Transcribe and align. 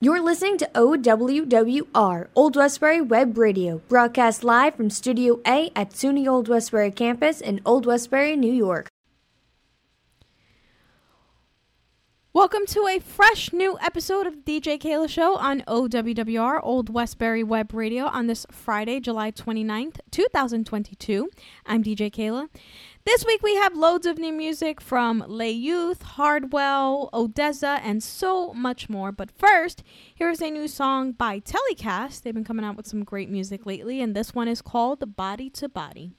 You're 0.00 0.22
listening 0.22 0.58
to 0.58 0.70
OWWR, 0.76 2.28
Old 2.36 2.54
Westbury 2.54 3.00
Web 3.00 3.36
Radio, 3.36 3.78
broadcast 3.88 4.44
live 4.44 4.76
from 4.76 4.90
Studio 4.90 5.40
A 5.44 5.72
at 5.74 5.90
SUNY 5.90 6.28
Old 6.28 6.46
Westbury 6.46 6.92
campus 6.92 7.40
in 7.40 7.60
Old 7.66 7.84
Westbury, 7.84 8.36
New 8.36 8.52
York. 8.52 8.86
Welcome 12.38 12.66
to 12.66 12.86
a 12.86 13.00
fresh 13.00 13.52
new 13.52 13.76
episode 13.80 14.28
of 14.28 14.44
the 14.44 14.60
DJ 14.60 14.78
Keila 14.78 15.08
Show 15.08 15.34
on 15.38 15.62
OWWR, 15.62 16.60
Old 16.62 16.88
Westbury 16.88 17.42
Web 17.42 17.74
Radio, 17.74 18.04
on 18.04 18.28
this 18.28 18.46
Friday, 18.52 19.00
July 19.00 19.32
29th, 19.32 19.98
2022. 20.12 21.30
I'm 21.66 21.82
DJ 21.82 22.12
Keila. 22.12 22.48
This 23.04 23.26
week 23.26 23.42
we 23.42 23.56
have 23.56 23.74
loads 23.74 24.06
of 24.06 24.18
new 24.18 24.32
music 24.32 24.80
from 24.80 25.24
Lay 25.26 25.50
Youth, 25.50 26.02
Hardwell, 26.02 27.10
Odessa, 27.12 27.80
and 27.82 28.04
so 28.04 28.54
much 28.54 28.88
more. 28.88 29.10
But 29.10 29.32
first, 29.32 29.82
here's 30.14 30.40
a 30.40 30.48
new 30.48 30.68
song 30.68 31.10
by 31.10 31.40
TELYkast. 31.40 32.22
They've 32.22 32.32
been 32.32 32.44
coming 32.44 32.64
out 32.64 32.76
with 32.76 32.86
some 32.86 33.02
great 33.02 33.28
music 33.28 33.66
lately, 33.66 34.00
and 34.00 34.14
this 34.14 34.32
one 34.32 34.46
is 34.46 34.62
called 34.62 35.16
Body 35.16 35.50
to 35.50 35.68
Body. 35.68 36.12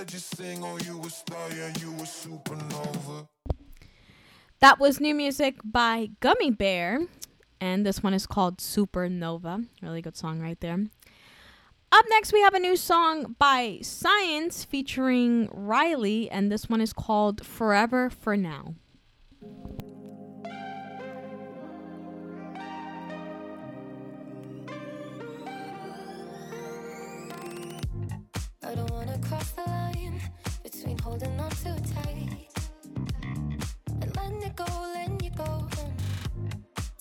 Said 0.00 0.14
you 0.14 0.18
sing, 0.18 0.64
oh, 0.64 0.78
you 0.78 0.98
a 1.02 1.10
star, 1.10 1.50
yeah, 1.54 1.70
you 1.78 1.90
a 1.90 2.06
supernova. 2.06 3.28
That 4.60 4.80
was 4.80 4.98
new 4.98 5.14
music 5.14 5.56
by 5.62 6.08
Gummy 6.20 6.50
Bear, 6.50 7.00
and 7.60 7.84
this 7.84 8.02
one 8.02 8.14
is 8.14 8.26
called 8.26 8.60
Supernova. 8.60 9.66
Really 9.82 10.00
good 10.00 10.16
song 10.16 10.40
right 10.40 10.58
there. 10.60 10.86
Up 11.92 12.04
next, 12.08 12.32
we 12.32 12.40
have 12.40 12.54
a 12.54 12.58
new 12.58 12.76
song 12.76 13.36
by 13.38 13.80
Syence 13.82 14.64
featuring 14.64 15.50
Riley, 15.52 16.30
and 16.30 16.50
this 16.50 16.70
one 16.70 16.80
is 16.80 16.94
called 16.94 17.44
Forever 17.44 18.08
for 18.08 18.38
Now. 18.38 18.76
Holding 31.10 31.40
on 31.40 31.50
too 31.50 31.74
tight 31.92 32.48
and 34.00 34.16
letting 34.16 34.42
it 34.42 34.54
go, 34.54 34.64
letting 34.94 35.18
you 35.24 35.30
go. 35.30 35.66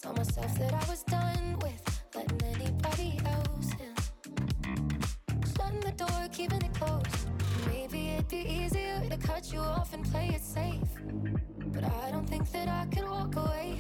Tell 0.02 0.14
myself 0.14 0.58
that 0.58 0.74
I 0.74 0.84
was 0.90 1.04
done 1.04 1.60
with 1.62 1.80
letting 2.16 2.42
anybody 2.56 3.20
else 3.24 3.70
in. 3.86 3.94
Shutting 5.56 5.82
the 5.82 5.94
door, 5.96 6.28
keeping 6.32 6.64
it 6.64 6.74
closed. 6.74 7.30
Maybe 7.68 8.10
it'd 8.14 8.28
be 8.30 8.44
easier 8.60 9.08
to 9.08 9.18
cut 9.18 9.54
you 9.54 9.60
off 9.60 9.94
and 9.94 10.04
play 10.12 10.32
it 10.34 10.42
safe. 10.42 10.92
But 11.68 11.84
I 11.84 12.10
don't 12.10 12.28
think 12.28 12.52
that 12.52 12.68
I 12.68 12.88
can 12.88 13.08
walk 13.08 13.36
away. 13.36 13.78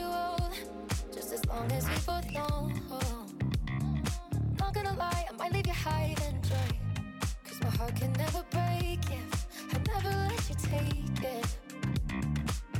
Keep 0.00 1.14
just 1.14 1.32
as 1.32 1.44
long 1.46 1.70
as 1.72 1.88
we 1.88 1.94
both 2.06 2.30
know. 2.32 2.70
Not 4.58 4.74
gonna 4.74 4.96
lie, 4.96 5.26
I 5.30 5.36
might 5.36 5.52
leave 5.52 5.66
you 5.66 5.72
high 5.72 6.14
and 6.26 6.42
dry. 6.42 6.70
Cause 7.44 7.60
my 7.60 7.70
heart 7.70 7.96
can 7.96 8.12
never 8.12 8.44
break 8.50 9.00
if 9.10 9.74
I 9.74 9.78
never 9.92 10.16
let 10.28 10.48
you 10.48 10.56
take 10.62 11.24
it. 11.24 11.46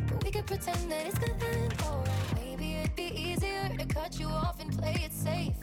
But 0.09 0.25
we 0.25 0.31
could 0.31 0.47
pretend 0.47 0.91
that 0.91 1.07
it's 1.07 1.19
gonna 1.19 1.45
end 1.45 1.75
alright. 1.83 2.35
Maybe 2.35 2.77
it'd 2.77 2.97
be 2.97 3.13
easier 3.15 3.69
to 3.79 3.87
cut 3.87 4.19
you 4.19 4.27
off 4.27 4.61
and 4.61 4.77
play 4.77 4.97
it 5.05 5.13
safe. 5.13 5.57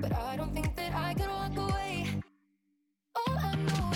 But 0.00 0.12
I 0.12 0.36
don't 0.36 0.54
think 0.54 0.74
that 0.76 0.94
I 0.94 1.14
can 1.14 1.28
walk 1.30 1.56
away. 1.56 2.06
All 3.16 3.38
I 3.38 3.54
know 3.54 3.87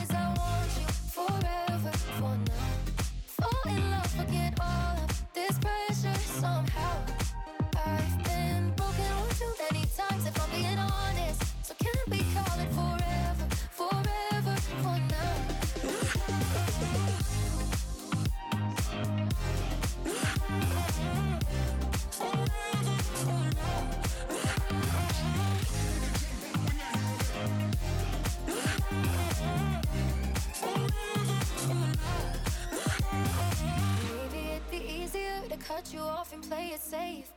cut 35.74 35.92
you 35.92 36.00
off 36.00 36.32
and 36.34 36.42
play 36.42 36.66
it 36.74 36.80
safe. 36.80 37.32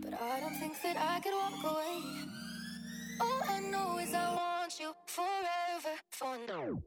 But 0.00 0.20
I 0.20 0.40
don't 0.40 0.54
think 0.54 0.74
that 0.82 0.96
I 0.96 1.20
could 1.20 1.32
walk 1.32 1.62
away. 1.72 1.98
All 3.20 3.40
I 3.48 3.60
know 3.60 3.98
is 3.98 4.12
I 4.14 4.34
want 4.34 4.80
you 4.80 4.92
forever 5.06 5.94
for 6.10 6.36
now. 6.48 6.82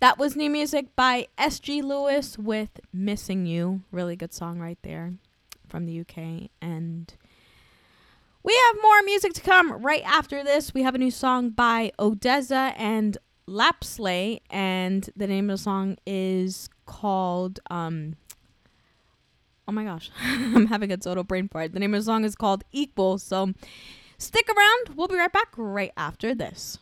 That 0.00 0.16
was 0.16 0.36
new 0.36 0.48
music 0.48 0.94
by 0.94 1.26
S.G. 1.38 1.82
Lewis 1.82 2.38
with 2.38 2.78
Missing 2.92 3.46
You. 3.46 3.82
Really 3.90 4.14
good 4.14 4.32
song 4.32 4.60
right 4.60 4.78
there 4.82 5.14
from 5.66 5.86
the 5.86 6.00
UK. 6.00 6.50
And 6.62 7.12
we 8.44 8.56
have 8.66 8.76
more 8.80 9.02
music 9.02 9.32
to 9.32 9.40
come 9.40 9.72
right 9.72 10.04
after 10.04 10.44
this. 10.44 10.72
We 10.72 10.84
have 10.84 10.94
a 10.94 10.98
new 10.98 11.10
song 11.10 11.50
by 11.50 11.90
Odessa 11.98 12.74
and 12.76 13.18
Lapsley, 13.48 14.40
and 14.50 15.10
the 15.16 15.26
name 15.26 15.50
of 15.50 15.58
the 15.58 15.62
song 15.62 15.96
is 16.06 16.68
called 16.86 17.58
um 17.68 18.14
Oh 19.66 19.72
my 19.72 19.82
gosh, 19.84 20.10
I'm 20.22 20.66
having 20.66 20.92
a 20.92 20.96
total 20.96 21.24
brain 21.24 21.48
fart. 21.48 21.72
The 21.72 21.80
name 21.80 21.92
of 21.92 22.00
the 22.00 22.04
song 22.04 22.24
is 22.24 22.36
called 22.36 22.62
Equal. 22.70 23.18
So 23.18 23.52
stick 24.16 24.48
around. 24.48 24.96
We'll 24.96 25.08
be 25.08 25.16
right 25.16 25.32
back 25.32 25.48
right 25.56 25.92
after 25.96 26.36
this. 26.36 26.78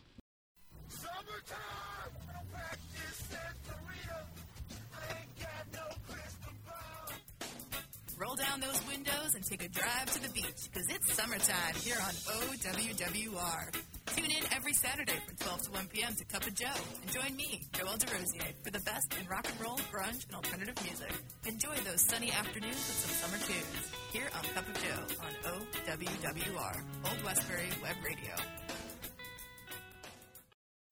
Windows 9.37 9.49
and 9.51 9.59
take 9.59 9.63
a 9.63 9.69
drive 9.69 10.11
to 10.11 10.21
the 10.21 10.29
beach 10.29 10.69
because 10.71 10.87
it's 10.89 11.13
summertime 11.13 11.75
here 11.75 11.97
on 12.01 12.13
OWWR. 12.13 13.75
Tune 14.15 14.31
in 14.31 14.43
every 14.55 14.73
Saturday 14.73 15.19
from 15.25 15.35
12 15.37 15.61
to 15.63 15.71
1 15.71 15.87
p.m. 15.87 16.13
to 16.15 16.25
Cup 16.25 16.47
of 16.47 16.55
Joe 16.55 16.65
and 17.01 17.11
join 17.11 17.35
me, 17.35 17.61
Joel 17.73 17.97
DeRosier, 17.97 18.53
for 18.63 18.71
the 18.71 18.79
best 18.79 19.13
in 19.19 19.27
rock 19.27 19.47
and 19.49 19.61
roll, 19.61 19.77
grunge, 19.91 20.25
and 20.27 20.35
alternative 20.35 20.75
music. 20.83 21.11
Enjoy 21.45 21.75
those 21.85 22.01
sunny 22.01 22.31
afternoons 22.31 22.75
with 22.75 22.99
some 23.05 23.29
summer 23.29 23.43
tunes 23.45 23.91
here 24.11 24.29
on 24.35 24.43
Cup 24.53 24.67
of 24.67 24.75
Joe 24.81 25.25
on 25.25 25.61
OWWR, 25.85 26.81
Old 27.05 27.23
Westbury 27.23 27.69
Web 27.81 27.95
Radio. 28.03 28.33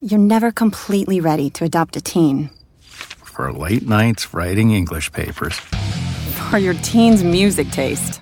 You're 0.01 0.19
never 0.19 0.51
completely 0.51 1.19
ready 1.19 1.49
to 1.51 1.63
adopt 1.63 1.95
a 1.95 2.01
teen. 2.01 2.51
For 2.81 3.51
late 3.51 3.87
nights 3.87 4.33
writing 4.33 4.71
English 4.71 5.11
papers. 5.11 5.59
For 6.49 6.59
your 6.59 6.75
teen's 6.75 7.23
music 7.23 7.69
taste. 7.71 8.21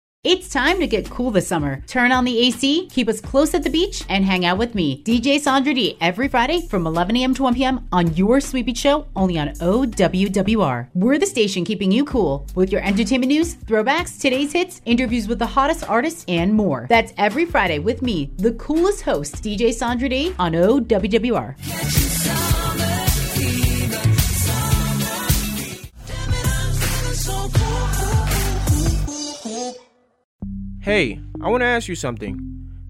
It's 0.23 0.49
time 0.49 0.79
to 0.79 0.85
get 0.85 1.09
cool 1.09 1.31
this 1.31 1.47
summer. 1.47 1.81
Turn 1.87 2.11
on 2.11 2.25
the 2.25 2.37
AC, 2.45 2.87
keep 2.91 3.09
us 3.09 3.19
close 3.19 3.55
at 3.55 3.63
the 3.63 3.71
beach, 3.71 4.05
and 4.07 4.23
hang 4.23 4.45
out 4.45 4.59
with 4.59 4.75
me, 4.75 5.01
DJ 5.01 5.39
Sandra 5.39 5.73
D, 5.73 5.97
every 5.99 6.27
Friday 6.27 6.61
from 6.67 6.85
11 6.85 7.17
a.m. 7.17 7.33
to 7.33 7.41
1 7.41 7.55
p.m. 7.55 7.87
on 7.91 8.13
your 8.15 8.39
Sweet 8.39 8.67
Beach 8.67 8.77
Show, 8.77 9.07
only 9.15 9.39
on 9.39 9.47
OWWR. 9.47 10.89
We're 10.93 11.17
the 11.17 11.25
station 11.25 11.65
keeping 11.65 11.91
you 11.91 12.05
cool 12.05 12.45
with 12.53 12.71
your 12.71 12.83
entertainment 12.83 13.31
news, 13.31 13.55
throwbacks, 13.55 14.21
today's 14.21 14.53
hits, 14.53 14.79
interviews 14.85 15.27
with 15.27 15.39
the 15.39 15.47
hottest 15.47 15.89
artists, 15.89 16.23
and 16.27 16.53
more. 16.53 16.85
That's 16.87 17.13
every 17.17 17.45
Friday 17.45 17.79
with 17.79 18.03
me, 18.03 18.29
the 18.37 18.51
coolest 18.51 19.01
host, 19.01 19.41
DJ 19.41 19.73
Sandra 19.73 20.07
D, 20.07 20.35
on 20.37 20.51
OWWR. 20.51 22.40
Hey, 30.81 31.21
I 31.39 31.47
want 31.47 31.61
to 31.61 31.67
ask 31.67 31.87
you 31.87 31.93
something. 31.93 32.39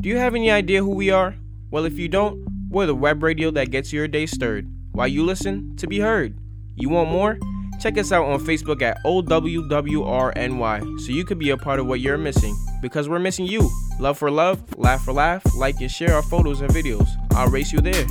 Do 0.02 0.08
you 0.08 0.16
have 0.16 0.34
any 0.34 0.50
idea 0.50 0.82
who 0.82 0.96
we 0.96 1.10
are? 1.10 1.36
Well, 1.72 1.84
if 1.84 2.00
you 2.00 2.08
don't, 2.08 2.48
we're 2.70 2.86
the 2.86 2.96
web 2.96 3.22
radio 3.22 3.52
that 3.52 3.70
gets 3.70 3.92
your 3.92 4.08
day 4.08 4.28
stirred 4.28 4.66
while 4.94 5.10
you 5.10 5.26
listen 5.26 5.76
to 5.76 5.88
be 5.88 6.00
heard. 6.00 6.38
You 6.78 6.88
want 6.88 7.10
more? 7.12 7.38
Check 7.82 7.98
us 7.98 8.14
out 8.14 8.24
on 8.24 8.40
Facebook 8.40 8.82
at 8.82 8.98
OWWRNY 9.04 11.00
so 11.02 11.12
you 11.12 11.26
could 11.26 11.38
be 11.38 11.50
a 11.50 11.58
part 11.58 11.82
of 11.82 11.86
what 11.86 12.00
you're 12.00 12.18
missing 12.18 12.56
because 12.82 13.10
we're 13.10 13.20
missing 13.20 13.46
you. 13.46 13.70
Love 14.00 14.18
for 14.18 14.32
love, 14.32 14.64
laugh 14.78 15.04
for 15.04 15.12
laugh, 15.12 15.44
like 15.58 15.82
and 15.82 15.92
share 15.92 16.14
our 16.16 16.24
photos 16.24 16.62
and 16.62 16.70
videos. 16.70 17.10
I'll 17.32 17.50
race 17.50 17.74
you 17.74 17.82
there. 17.82 18.08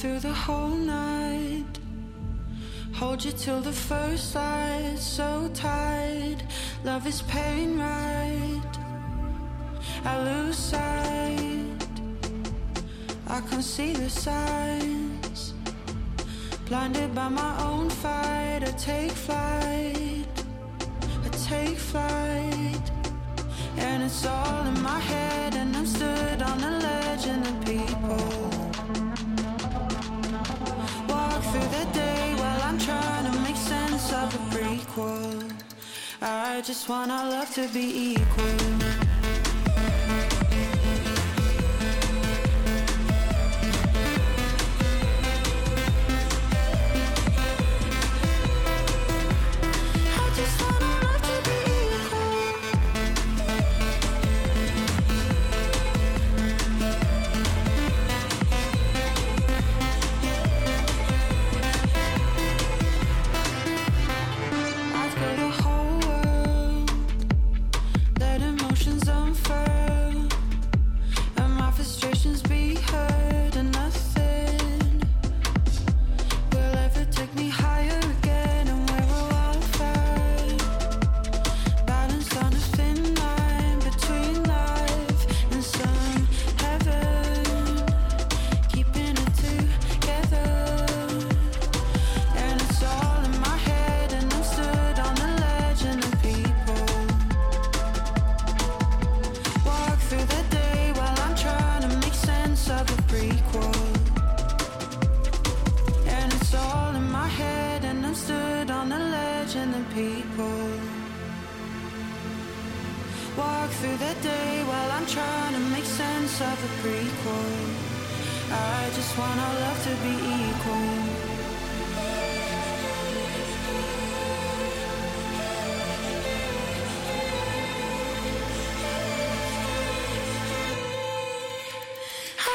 Through 0.00 0.18
the 0.18 0.32
whole 0.32 0.76
night. 0.76 1.78
Hold 2.94 3.22
you 3.22 3.32
till 3.32 3.60
the 3.60 3.72
first 3.72 4.34
light, 4.34 4.96
so 4.96 5.50
tight. 5.52 6.38
Love 6.84 7.06
is 7.06 7.20
pain, 7.20 7.78
right? 7.78 8.72
I 10.06 10.14
lose 10.24 10.56
sight. 10.56 11.84
I 13.26 13.42
can 13.42 13.60
see 13.60 13.92
the 13.92 14.08
signs. 14.08 15.52
Blinded 16.64 17.14
by 17.14 17.28
my 17.28 17.52
own 17.62 17.90
fight, 17.90 18.60
I 18.62 18.72
take 18.78 19.12
flight. 19.12 20.26
I 21.26 21.28
take 21.46 21.76
flight. 21.76 22.86
And 23.76 24.02
it's 24.02 24.24
all 24.24 24.66
in 24.66 24.82
my 24.82 24.98
head, 24.98 25.56
and 25.56 25.76
I'm 25.76 25.84
stood 25.84 26.40
on 26.40 26.64
a 26.64 26.78
ledge, 26.78 27.26
and 27.26 27.44
the 27.44 27.54
people 27.70 28.59
through 31.50 31.68
the 31.78 31.84
day 31.92 32.34
while 32.36 32.62
I'm 32.62 32.78
trying 32.78 33.24
to 33.30 33.40
make 33.40 33.56
sense 33.56 34.12
of 34.12 34.32
a 34.34 34.42
prequel. 34.54 35.52
I 36.22 36.60
just 36.60 36.88
want 36.88 37.10
our 37.10 37.28
love 37.28 37.52
to 37.54 37.66
be 37.68 38.14
equal. 38.14 38.89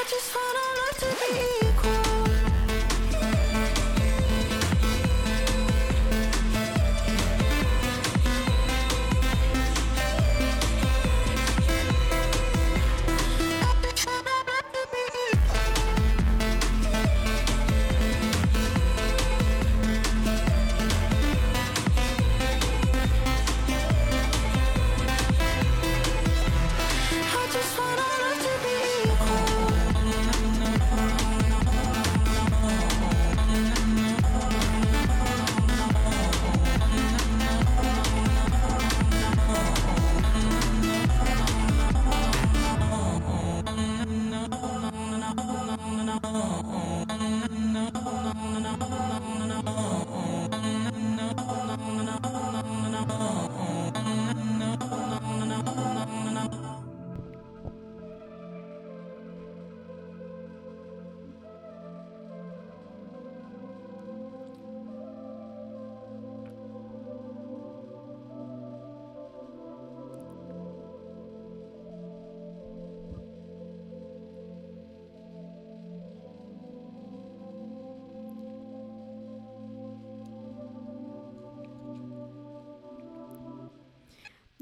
Just 0.08 0.36
want 0.36 0.65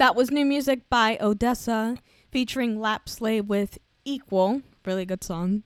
That 0.04 0.14
was 0.14 0.30
new 0.30 0.44
music 0.44 0.90
by 0.90 1.16
Odessa 1.18 1.96
featuring 2.30 2.76
Lapsley 2.76 3.40
with 3.40 3.78
Equal. 4.04 4.60
Really 4.84 5.06
good 5.06 5.24
song. 5.24 5.62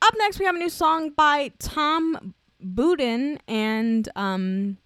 Up 0.00 0.14
next, 0.16 0.38
we 0.38 0.46
have 0.46 0.54
a 0.54 0.58
new 0.58 0.70
song 0.70 1.10
by 1.10 1.52
Tom 1.58 2.32
Budin 2.64 3.38
and 3.46 4.08
um, 4.16 4.78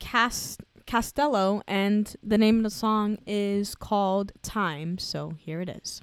Cast- 0.00 0.64
Castello, 0.84 1.62
and 1.68 2.16
the 2.24 2.38
name 2.38 2.56
of 2.56 2.64
the 2.64 2.70
song 2.70 3.18
is 3.24 3.76
called 3.76 4.32
Time. 4.42 4.98
So 4.98 5.34
here 5.38 5.60
it 5.60 5.68
is. 5.68 6.02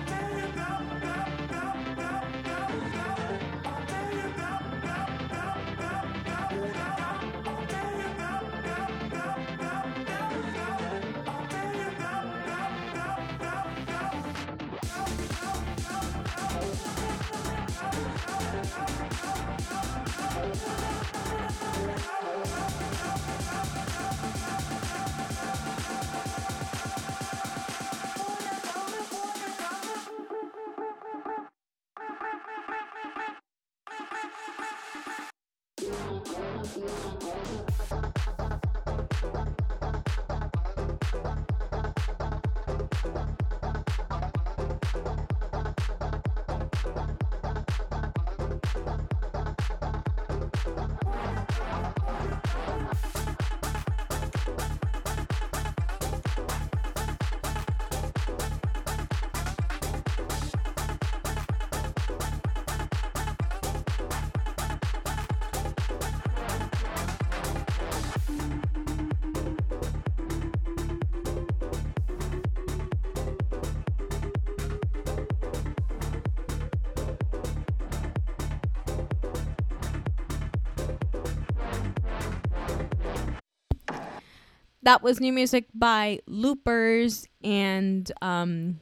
That 84.91 85.03
was 85.03 85.21
new 85.21 85.31
music 85.31 85.67
by 85.73 86.19
Loopers 86.27 87.25
and 87.41 88.11
um, 88.21 88.81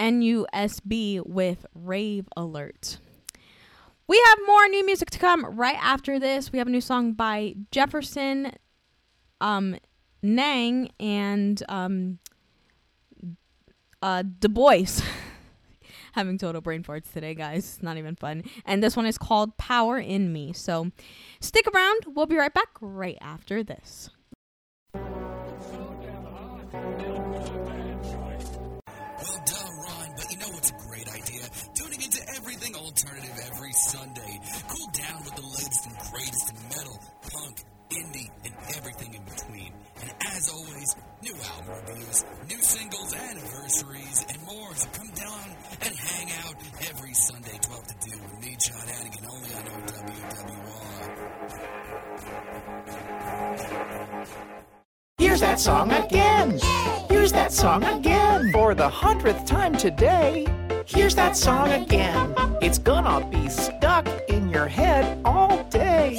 NUSB 0.00 1.26
with 1.26 1.66
Rave 1.74 2.26
Alert. 2.34 3.00
We 4.06 4.18
have 4.28 4.38
more 4.46 4.66
new 4.68 4.86
music 4.86 5.10
to 5.10 5.18
come 5.18 5.44
right 5.44 5.76
after 5.78 6.18
this. 6.18 6.50
We 6.50 6.58
have 6.58 6.68
a 6.68 6.70
new 6.70 6.80
song 6.80 7.12
by 7.12 7.56
Jefferson 7.70 8.54
um, 9.42 9.76
Nang 10.22 10.88
and 10.98 11.62
um, 11.68 12.18
uh, 14.00 14.22
Du 14.22 14.48
Bois. 14.48 15.02
Having 16.18 16.38
total 16.38 16.60
brain 16.60 16.82
farts 16.82 17.12
today, 17.12 17.32
guys. 17.32 17.58
It's 17.58 17.80
not 17.80 17.96
even 17.96 18.16
fun. 18.16 18.42
And 18.66 18.82
this 18.82 18.96
one 18.96 19.06
is 19.06 19.16
called 19.16 19.56
Power 19.56 20.00
in 20.00 20.32
Me. 20.32 20.52
So 20.52 20.90
stick 21.40 21.64
around. 21.72 22.06
We'll 22.08 22.26
be 22.26 22.36
right 22.36 22.52
back 22.52 22.70
right 22.80 23.16
after 23.20 23.62
this. 23.62 24.10
Well 24.92 25.04
done, 25.04 25.44
Ron, 29.86 30.10
but 30.16 30.26
you 30.28 30.38
know 30.38 30.48
what's 30.48 30.70
a 30.72 30.74
great 30.88 31.08
idea? 31.14 31.42
Tuning 31.76 32.02
into 32.02 32.20
everything 32.34 32.74
alternative 32.74 33.38
every 33.52 33.72
Sunday. 33.74 34.40
Cool 34.66 34.90
down 34.94 35.22
with 35.24 35.36
the 35.36 35.42
latest 35.42 35.86
and 35.86 35.96
greatest 36.10 36.50
in 36.50 36.56
metal, 36.68 37.00
punk, 37.30 37.62
indie, 37.92 38.28
and 38.44 38.54
everything 38.76 39.14
in 39.14 39.22
between. 39.22 39.72
And 40.00 40.10
as 40.36 40.48
always, 40.50 40.96
new 41.22 41.34
album 41.34 41.74
reviews, 41.86 42.24
new 42.48 42.62
singles, 42.62 43.14
anniversaries, 43.14 44.24
and 44.28 44.42
more. 44.44 44.74
So 44.74 44.88
come 44.92 45.10
down 45.14 45.56
and 45.82 45.94
hang 45.94 46.30
out 46.44 46.54
every 46.88 47.14
Sunday, 47.14 47.58
12 47.60 47.86
to 47.86 47.94
2 48.10 48.18
with 48.22 48.40
me, 48.40 48.56
John 48.64 48.86
Hannigan, 48.86 49.26
only 49.30 49.54
on 49.54 49.64
OWWR. 49.64 50.38
Here's 55.18 55.40
that 55.40 55.60
song 55.60 55.90
again. 55.92 56.58
Here's 57.08 57.32
that 57.32 57.52
song 57.52 57.84
again. 57.84 58.52
For 58.52 58.74
the 58.74 58.88
hundredth 58.88 59.44
time 59.46 59.76
today. 59.76 60.46
Here's 60.86 61.14
that 61.16 61.36
song 61.36 61.70
again. 61.70 62.34
It's 62.62 62.78
gonna 62.78 63.26
be 63.26 63.48
stuck 63.48 64.08
in 64.28 64.48
your 64.48 64.66
head 64.66 65.20
all 65.24 65.64
day. 65.64 66.18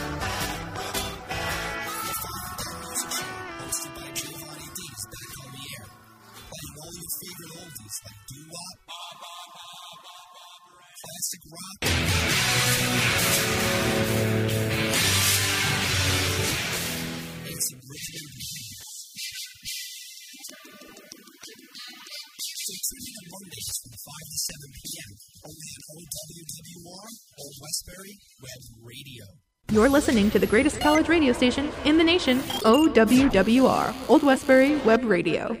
Web 28.41 28.83
Radio. 28.83 29.23
You're 29.71 29.87
listening 29.87 30.29
to 30.31 30.39
the 30.39 30.45
greatest 30.45 30.81
college 30.81 31.07
radio 31.07 31.31
station 31.31 31.71
in 31.85 31.97
the 31.97 32.03
nation, 32.03 32.39
OWWR, 32.39 34.09
Old 34.09 34.23
Westbury 34.23 34.75
Web 34.79 35.05
Radio. 35.05 35.55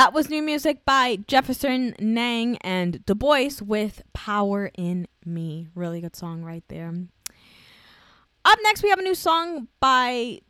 That 0.00 0.14
was 0.14 0.30
new 0.30 0.40
music 0.40 0.86
by 0.86 1.18
Jefferson 1.26 1.94
Nang 2.00 2.56
and 2.62 3.04
Du 3.04 3.14
Bois 3.14 3.60
with 3.60 4.00
Power 4.14 4.70
in 4.78 5.06
Me. 5.26 5.68
Really 5.74 6.00
good 6.00 6.16
song 6.16 6.42
right 6.42 6.64
there. 6.68 6.94
Up 8.46 8.58
next, 8.62 8.82
we 8.82 8.88
have 8.88 8.98
a 8.98 9.02
new 9.02 9.14
song 9.14 9.68
by 9.78 10.40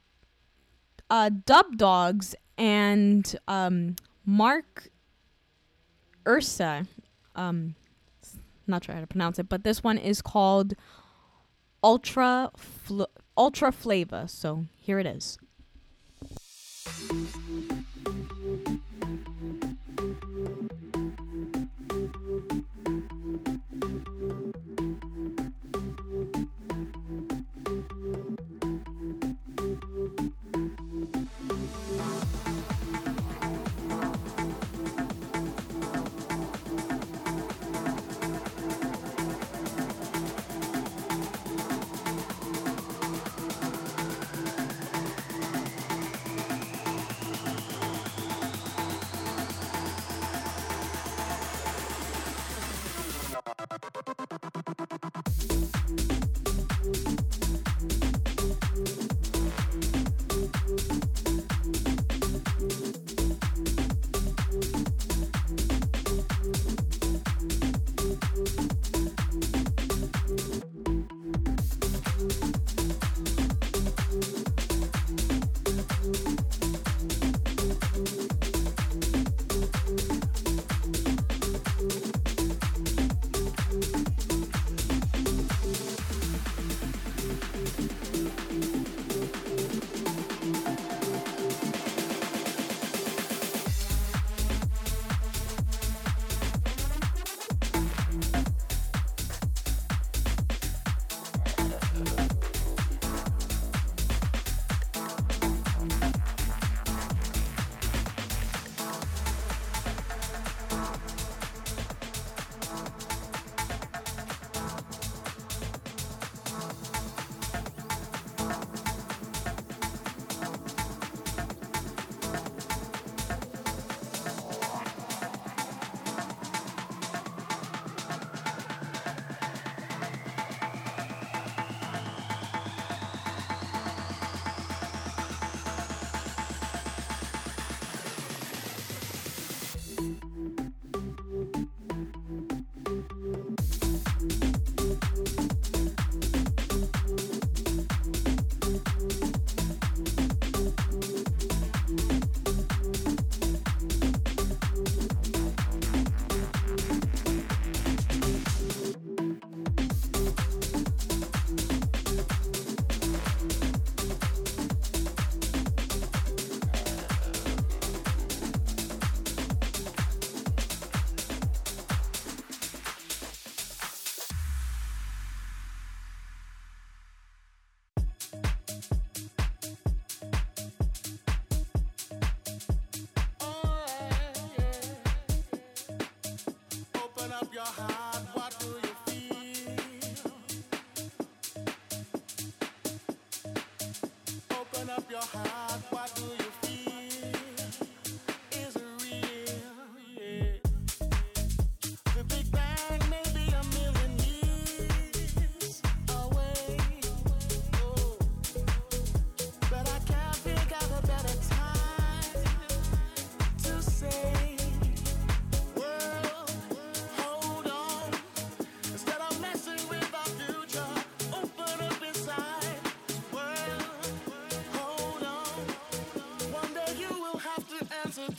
uh, 1.11 1.31
Dub 1.47 1.77
Dogs 1.77 2.37
and 2.59 3.37
um, 3.49 3.97
Mark 4.25 4.89
Ursa. 6.29 6.87
Um, 7.35 7.75
not 8.69 8.85
sure 8.85 8.95
how 8.95 9.01
to 9.01 9.09
pronounce 9.09 9.41
it, 9.41 9.49
but 9.49 9.65
this 9.65 9.83
one 9.83 9.99
is 9.99 10.23
called 10.23 10.75
Ultra 11.83 12.53
Fl- 12.57 13.03
Ultra 13.37 13.73
Flavor. 13.73 14.27
So 14.29 14.67
here 14.79 15.01
it 15.01 15.07
is. 15.07 15.39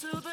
to 0.02 0.08
the 0.20 0.31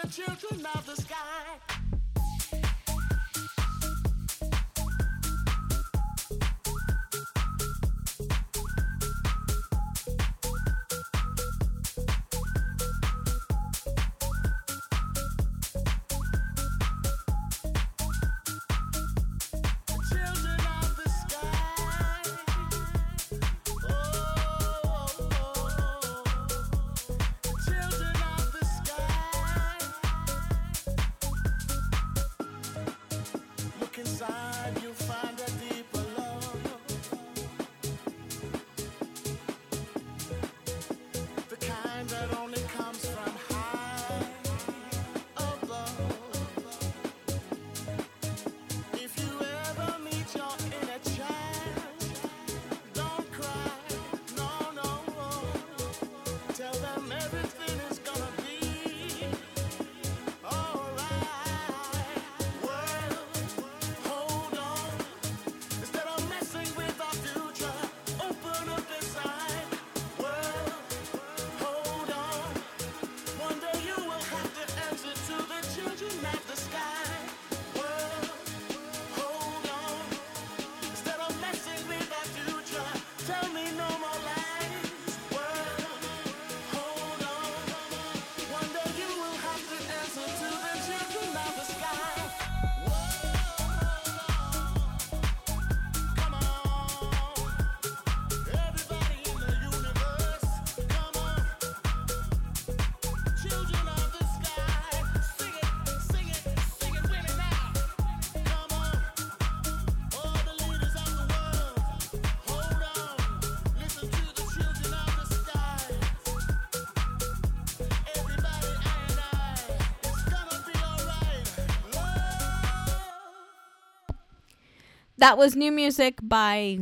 That 125.18 125.36
was 125.36 125.56
new 125.56 125.72
music 125.72 126.20
by, 126.22 126.78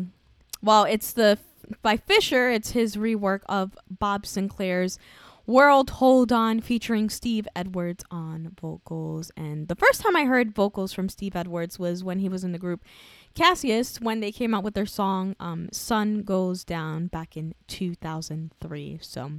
well, 0.63 0.85
it's 0.85 1.13
the 1.13 1.39
by 1.83 1.97
Fisher. 1.97 2.51
It's 2.51 2.73
his 2.73 2.97
rework 2.97 3.41
of 3.47 3.77
Bob 3.91 4.25
Sinclar's 4.25 4.99
World 5.47 5.91
Hold 5.91 6.33
On 6.33 6.61
featuring 6.61 7.09
Steve 7.09 7.49
Edwards 7.57 8.05
on 8.11 8.53
vocals. 8.61 9.31
And 9.37 9.69
the 9.69 9.75
first 9.75 10.03
time 10.03 10.17
I 10.17 10.25
heard 10.25 10.55
vocals 10.55 10.93
from 10.93 11.09
Steve 11.09 11.35
Edwards 11.35 11.79
was 11.79 12.05
when 12.05 12.19
he 12.19 12.29
was 12.29 12.45
in 12.45 12.53
the 12.53 12.59
group 12.59 12.85
Cassius 13.35 14.01
when 14.01 14.21
they 14.21 14.33
came 14.33 14.55
out 14.55 14.65
with 14.65 14.75
their 14.75 14.87
song 14.87 15.35
um, 15.41 15.69
Sun 15.73 16.23
Goes 16.23 16.63
Down 16.63 17.07
back 17.07 17.37
in 17.37 17.55
2003. 17.69 18.99
So 19.01 19.33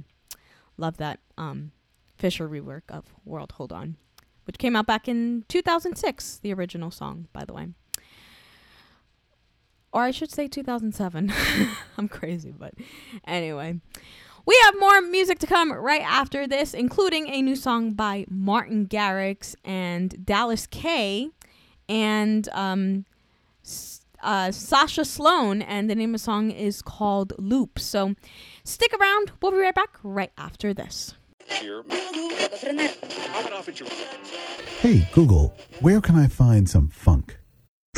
love 0.76 0.96
that 0.96 1.20
um, 1.36 1.72
Fisher 2.16 2.48
rework 2.48 2.82
of 2.88 3.04
World 3.24 3.52
Hold 3.52 3.72
On, 3.72 3.96
which 4.44 4.58
came 4.58 4.74
out 4.74 4.86
back 4.86 5.08
in 5.08 5.44
2006, 5.48 6.38
the 6.38 6.52
original 6.52 6.90
song, 6.90 7.28
by 7.32 7.44
the 7.44 7.52
way. 7.52 7.68
Or 9.92 10.02
I 10.02 10.10
should 10.10 10.30
say 10.30 10.48
2007. 10.48 11.32
I'm 11.98 12.08
crazy, 12.08 12.52
but 12.56 12.74
anyway. 13.26 13.80
We 14.44 14.58
have 14.64 14.80
more 14.80 15.02
music 15.02 15.38
to 15.40 15.46
come 15.46 15.72
right 15.72 16.00
after 16.00 16.46
this, 16.46 16.72
including 16.72 17.28
a 17.28 17.42
new 17.42 17.54
song 17.54 17.92
by 17.92 18.24
Martin 18.30 18.86
Garrix 18.86 19.54
and 19.62 20.24
Dallas 20.24 20.66
K 20.66 21.28
and 21.86 22.48
um, 22.52 23.04
uh, 24.22 24.50
Sasha 24.50 25.04
Sloan, 25.04 25.62
and 25.62 25.88
the 25.88 25.94
name 25.94 26.14
of 26.14 26.20
the 26.20 26.24
song 26.24 26.50
is 26.50 26.82
called 26.82 27.32
Loop. 27.38 27.78
So 27.78 28.14
stick 28.64 28.92
around. 28.98 29.32
We'll 29.40 29.52
be 29.52 29.58
right 29.58 29.74
back 29.74 29.98
right 30.02 30.32
after 30.38 30.74
this. 30.74 31.14
Hey, 34.80 35.08
Google, 35.12 35.54
where 35.80 36.00
can 36.00 36.16
I 36.16 36.26
find 36.26 36.68
some 36.68 36.88
funk? 36.88 37.37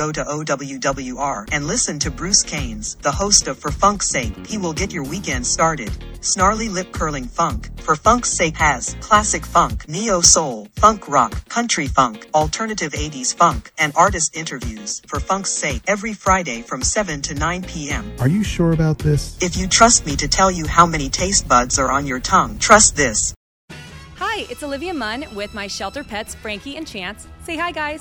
Go 0.00 0.10
to 0.10 0.24
OWWR 0.24 1.50
and 1.52 1.66
listen 1.66 1.98
to 1.98 2.10
Bruce 2.10 2.42
Canes, 2.42 2.94
the 3.02 3.12
host 3.12 3.48
of 3.48 3.58
For 3.58 3.70
Funk's 3.70 4.08
Sake. 4.08 4.46
He 4.46 4.56
will 4.56 4.72
get 4.72 4.94
your 4.94 5.04
weekend 5.04 5.46
started. 5.46 5.92
Snarly 6.22 6.70
lip 6.70 6.90
curling 6.90 7.26
funk. 7.26 7.68
For 7.82 7.94
Funk's 7.94 8.30
Sake 8.30 8.56
has 8.56 8.96
classic 9.02 9.44
funk, 9.44 9.86
neo 9.90 10.22
soul, 10.22 10.68
funk 10.76 11.06
rock, 11.06 11.46
country 11.50 11.86
funk, 11.86 12.26
alternative 12.32 12.92
80s 12.92 13.34
funk, 13.34 13.72
and 13.76 13.92
artist 13.94 14.34
interviews. 14.34 15.02
For 15.06 15.20
Funk's 15.20 15.50
Sake 15.50 15.82
every 15.86 16.14
Friday 16.14 16.62
from 16.62 16.80
7 16.80 17.20
to 17.20 17.34
9 17.34 17.62
p.m. 17.64 18.10
Are 18.20 18.28
you 18.28 18.42
sure 18.42 18.72
about 18.72 19.00
this? 19.00 19.36
If 19.42 19.58
you 19.58 19.68
trust 19.68 20.06
me 20.06 20.16
to 20.16 20.28
tell 20.28 20.50
you 20.50 20.66
how 20.66 20.86
many 20.86 21.10
taste 21.10 21.46
buds 21.46 21.78
are 21.78 21.90
on 21.90 22.06
your 22.06 22.20
tongue, 22.20 22.58
trust 22.58 22.96
this. 22.96 23.34
Hi, 24.16 24.46
it's 24.48 24.62
Olivia 24.62 24.94
Munn 24.94 25.26
with 25.34 25.52
my 25.52 25.66
shelter 25.66 26.02
pets, 26.02 26.34
Frankie 26.34 26.78
and 26.78 26.86
Chance. 26.86 27.28
Say 27.44 27.58
hi, 27.58 27.70
guys. 27.70 28.00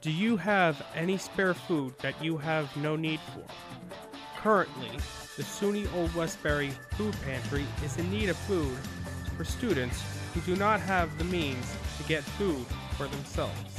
Do 0.00 0.10
you 0.10 0.38
have 0.38 0.82
any 0.94 1.18
spare 1.18 1.52
food 1.52 1.92
that 1.98 2.24
you 2.24 2.38
have 2.38 2.74
no 2.74 2.96
need 2.96 3.20
for? 3.34 3.44
Currently, 4.40 4.92
the 5.36 5.42
SUNY 5.42 5.92
Old 5.94 6.14
Westbury 6.14 6.70
Food 6.92 7.14
Pantry 7.22 7.66
is 7.84 7.98
in 7.98 8.10
need 8.10 8.30
of 8.30 8.38
food 8.38 8.78
for 9.36 9.44
students 9.44 10.02
who 10.32 10.40
do 10.40 10.56
not 10.56 10.80
have 10.80 11.18
the 11.18 11.24
means 11.24 11.76
to 11.98 12.02
get 12.04 12.22
food 12.22 12.64
for 12.96 13.08
themselves. 13.08 13.78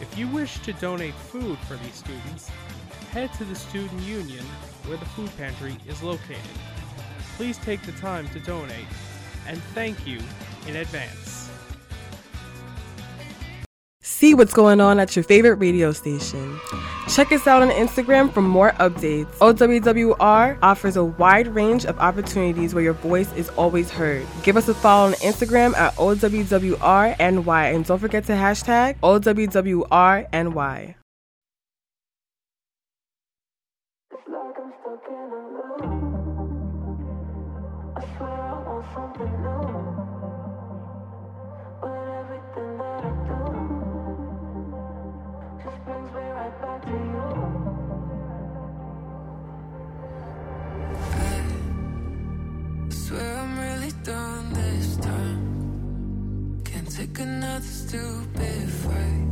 If 0.00 0.16
you 0.16 0.28
wish 0.28 0.60
to 0.60 0.72
donate 0.72 1.12
food 1.12 1.58
for 1.58 1.76
these 1.76 1.96
students, 1.96 2.48
head 3.10 3.30
to 3.34 3.44
the 3.44 3.54
Student 3.54 4.00
Union 4.04 4.46
where 4.86 4.96
the 4.96 5.04
food 5.04 5.30
pantry 5.36 5.76
is 5.86 6.02
located. 6.02 6.40
Please 7.36 7.58
take 7.58 7.82
the 7.82 7.92
time 7.92 8.26
to 8.30 8.40
donate, 8.40 8.88
and 9.46 9.62
thank 9.74 10.06
you 10.06 10.20
in 10.66 10.76
advance. 10.76 11.47
See 14.10 14.34
what's 14.34 14.54
going 14.54 14.80
on 14.80 14.98
at 14.98 15.14
your 15.14 15.22
favorite 15.22 15.56
radio 15.56 15.92
station. 15.92 16.58
Check 17.08 17.30
us 17.30 17.46
out 17.46 17.62
on 17.62 17.68
Instagram 17.68 18.32
for 18.32 18.40
more 18.40 18.72
updates. 18.80 19.30
OWWR 19.36 20.58
offers 20.62 20.96
a 20.96 21.04
wide 21.04 21.46
range 21.48 21.84
of 21.84 21.98
opportunities 21.98 22.74
where 22.74 22.82
your 22.82 22.94
voice 22.94 23.30
is 23.34 23.50
always 23.50 23.90
heard. 23.90 24.26
Give 24.42 24.56
us 24.56 24.66
a 24.66 24.74
follow 24.74 25.08
on 25.08 25.12
Instagram 25.12 25.76
at 25.76 25.94
OWWRNY 25.96 27.74
and 27.74 27.84
don't 27.84 27.98
forget 27.98 28.24
to 28.24 28.32
hashtag 28.32 28.98
OWWRNY. 29.02 30.94
Done 54.08 54.52
this 54.54 54.96
time. 54.96 56.62
Can't 56.64 56.90
take 56.90 57.18
another 57.18 57.72
stupid 57.84 58.70
fight. 58.82 59.28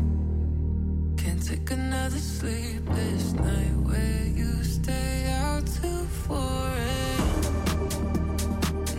Can't 1.17 1.43
take 1.43 1.71
another 1.71 2.19
sleepless 2.19 3.33
night 3.33 3.77
where 3.89 4.25
you 4.41 4.63
stay 4.63 5.33
out 5.45 5.67
till 5.67 6.05
4 6.29 6.37
a.m. 6.37 7.31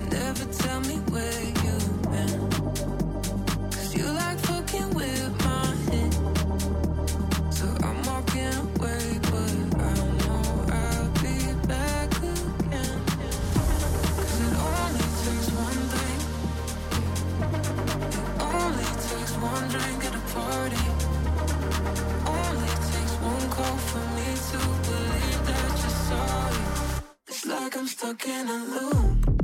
Never 0.09 0.45
tell 0.63 0.82
me 0.82 0.95
where 1.13 1.57
I'm 27.78 27.86
stuck 27.86 28.25
in 28.28 28.47
a 28.49 28.57
loop. 28.65 29.36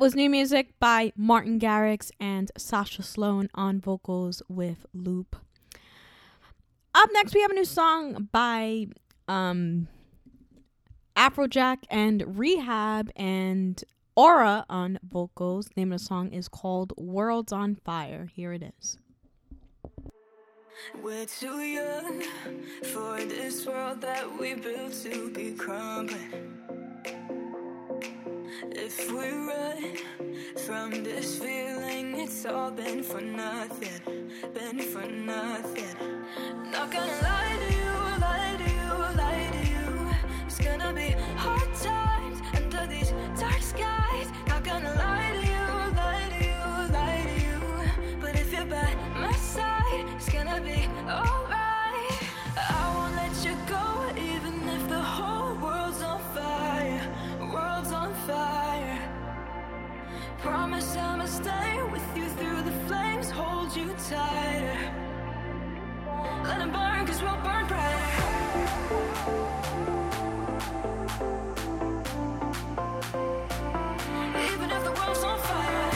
Was 0.00 0.14
new 0.14 0.30
music 0.30 0.70
by 0.80 1.12
Martin 1.14 1.60
Garrix 1.60 2.10
and 2.18 2.50
Sasha 2.56 3.02
Sloan 3.02 3.50
on 3.54 3.82
vocals 3.82 4.42
with 4.48 4.86
Loop. 4.94 5.36
Up 6.94 7.10
next, 7.12 7.34
we 7.34 7.42
have 7.42 7.50
a 7.50 7.54
new 7.54 7.66
song 7.66 8.30
by 8.32 8.86
um, 9.28 9.88
Afrojack 11.14 11.80
and 11.90 12.38
Rehab 12.38 13.10
and 13.14 13.84
Aura 14.16 14.64
on 14.70 14.98
vocals. 15.06 15.66
The 15.66 15.82
name 15.82 15.92
of 15.92 16.00
the 16.00 16.06
song 16.06 16.32
is 16.32 16.48
called 16.48 16.94
Worlds 16.96 17.52
on 17.52 17.74
Fire. 17.74 18.30
Here 18.34 18.54
it 18.54 18.72
is. 18.80 18.96
We're 21.02 21.26
too 21.26 21.60
young 21.60 22.22
for 22.84 23.18
this 23.18 23.66
world 23.66 24.00
that 24.00 24.40
we 24.40 24.54
built 24.54 24.94
to 25.02 25.30
be 25.30 25.52
crumbling. 25.52 26.56
If 28.72 29.10
we 29.12 29.30
run 29.30 29.96
from 30.56 31.04
this 31.04 31.38
feeling, 31.38 32.18
it's 32.20 32.44
all 32.44 32.70
been 32.70 33.02
for 33.02 33.20
nothing, 33.20 34.30
been 34.52 34.80
for 34.80 35.06
nothing. 35.06 35.94
Not 36.72 36.90
gonna 36.90 37.18
lie 37.22 37.56
to 37.62 37.74
you, 37.76 37.92
lie 38.20 38.56
to 38.58 38.70
you, 38.78 38.92
lie 39.16 39.48
to 39.52 39.62
you. 39.70 40.10
It's 40.46 40.58
gonna 40.58 40.92
be 40.92 41.10
hard 41.36 41.74
times 41.74 42.40
under 42.54 42.86
these 42.86 43.12
dark 43.38 43.62
skies. 43.62 44.28
Not 44.48 44.64
gonna 44.64 44.94
lie 44.94 45.30
to 45.36 45.46
you, 45.46 45.66
lie 45.94 46.28
to 46.34 46.44
you, 46.44 46.92
lie 46.92 47.22
to 47.30 47.36
you. 47.46 48.16
But 48.20 48.34
if 48.34 48.52
you're 48.52 48.64
by 48.66 48.94
my 49.14 49.32
side, 49.32 50.04
it's 50.16 50.28
gonna 50.28 50.60
be 50.60 50.88
alright. 51.08 51.59
Fire. 58.30 58.98
Promise 60.38 60.96
I'ma 60.96 61.26
stay 61.26 61.72
with 61.94 62.08
you 62.16 62.26
through 62.38 62.62
the 62.62 62.76
flames, 62.86 63.28
hold 63.30 63.76
you 63.76 63.88
tighter. 64.08 64.80
Let 66.48 66.58
them 66.60 66.70
burn, 66.72 67.06
cause 67.06 67.20
we'll 67.22 67.42
burn 67.46 67.64
brighter. 67.70 68.10
Even 74.52 74.68
if 74.76 74.82
the 74.84 74.92
world's 74.98 75.24
on 75.24 75.38
fire. 75.40 75.89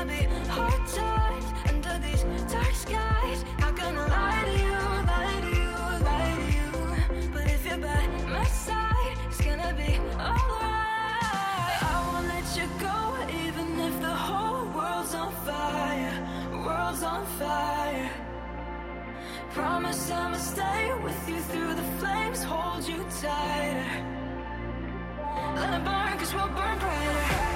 Promise 0.00 0.40
I'ma 3.90 4.06
love 4.06 4.58
you 4.58 4.72
I'll 4.72 5.04
love 5.04 5.44
you 5.56 5.70
I'll 6.06 6.42
you? 6.56 6.68
But 7.34 7.44
if 7.50 7.66
you're 7.66 7.78
bad 7.78 8.08
my 8.28 8.44
sigh 8.44 9.14
is 9.30 9.40
gonna 9.42 9.74
be 9.76 9.98
all 10.18 10.48
right 10.64 11.78
I 11.82 11.94
wanna 12.06 12.28
let 12.28 12.46
you 12.56 12.66
go 12.80 12.98
even 13.44 13.78
if 13.78 14.00
the 14.00 14.14
whole 14.26 14.64
world's 14.76 15.14
on 15.14 15.32
fire. 15.44 16.14
World's 16.50 17.02
on 17.02 17.26
fire. 17.38 18.10
Promise 19.52 20.10
I'm 20.10 20.32
a 20.32 20.38
stay 20.38 20.94
with 21.04 21.28
you 21.28 21.40
through 21.40 21.74
the 21.74 21.88
flames, 21.98 22.42
hold 22.42 22.88
you 22.88 23.04
tighter. 23.20 23.84
Let 25.56 25.74
it 25.74 25.84
burn, 25.84 26.18
cause 26.18 26.32
we'll 26.32 26.48
burn 26.48 26.78
brighter. 26.78 27.50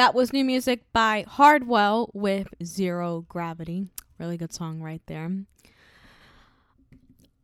That 0.00 0.14
was 0.14 0.32
new 0.32 0.46
music 0.46 0.80
by 0.94 1.26
Hardwell 1.28 2.10
with 2.14 2.48
Zero 2.64 3.26
Gravity. 3.28 3.90
Really 4.18 4.38
good 4.38 4.50
song 4.50 4.80
right 4.80 5.02
there. 5.04 5.30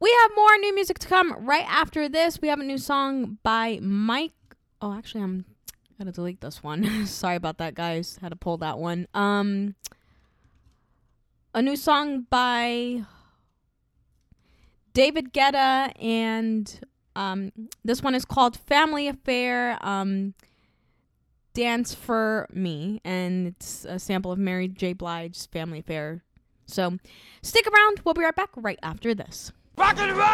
We 0.01 0.17
have 0.23 0.31
more 0.35 0.57
new 0.57 0.75
music 0.75 0.99
to 1.01 1.07
come 1.07 1.35
right 1.45 1.67
after 1.69 2.09
this. 2.09 2.41
We 2.41 2.49
have 2.49 2.59
a 2.59 2.65
new 2.65 2.79
song 2.79 3.37
by 3.43 3.79
Mike. 3.83 4.33
Oh, 4.81 4.95
actually, 4.95 5.25
I'm 5.25 5.45
gonna 5.99 6.13
delete 6.13 6.41
this 6.41 6.63
one. 6.63 7.07
Sorry 7.07 7.37
about 7.37 7.59
that, 7.59 7.75
guys. 7.75 8.19
Had 8.23 8.31
to 8.31 8.37
pull 8.37 8.57
that 8.57 8.79
one. 8.79 9.07
Um, 9.13 9.75
a 11.53 11.61
new 11.61 11.77
song 11.77 12.25
by 12.31 13.03
David 14.95 15.35
Guetta, 15.35 15.93
and 16.03 16.81
um, 17.15 17.53
this 17.85 18.03
one 18.03 18.15
is 18.15 18.25
called 18.25 18.57
Family 18.57 19.09
Affair. 19.09 19.77
Um, 19.83 20.33
Dance 21.57 21.95
for 21.95 22.47
Me, 22.53 23.01
and 23.03 23.47
it's 23.47 23.87
a 23.87 23.99
sample 23.99 24.31
of 24.31 24.39
Mary 24.39 24.69
J. 24.69 24.93
Blige's 24.93 25.47
Family 25.47 25.79
Affair. 25.79 26.23
So 26.67 26.99
stick 27.41 27.67
around. 27.67 28.03
We'll 28.05 28.13
be 28.13 28.21
right 28.21 28.37
back 28.37 28.51
right 28.57 28.79
after 28.83 29.15
this. 29.15 29.53
Rock 29.79 29.97
and 29.97 30.15
roll! 30.15 30.27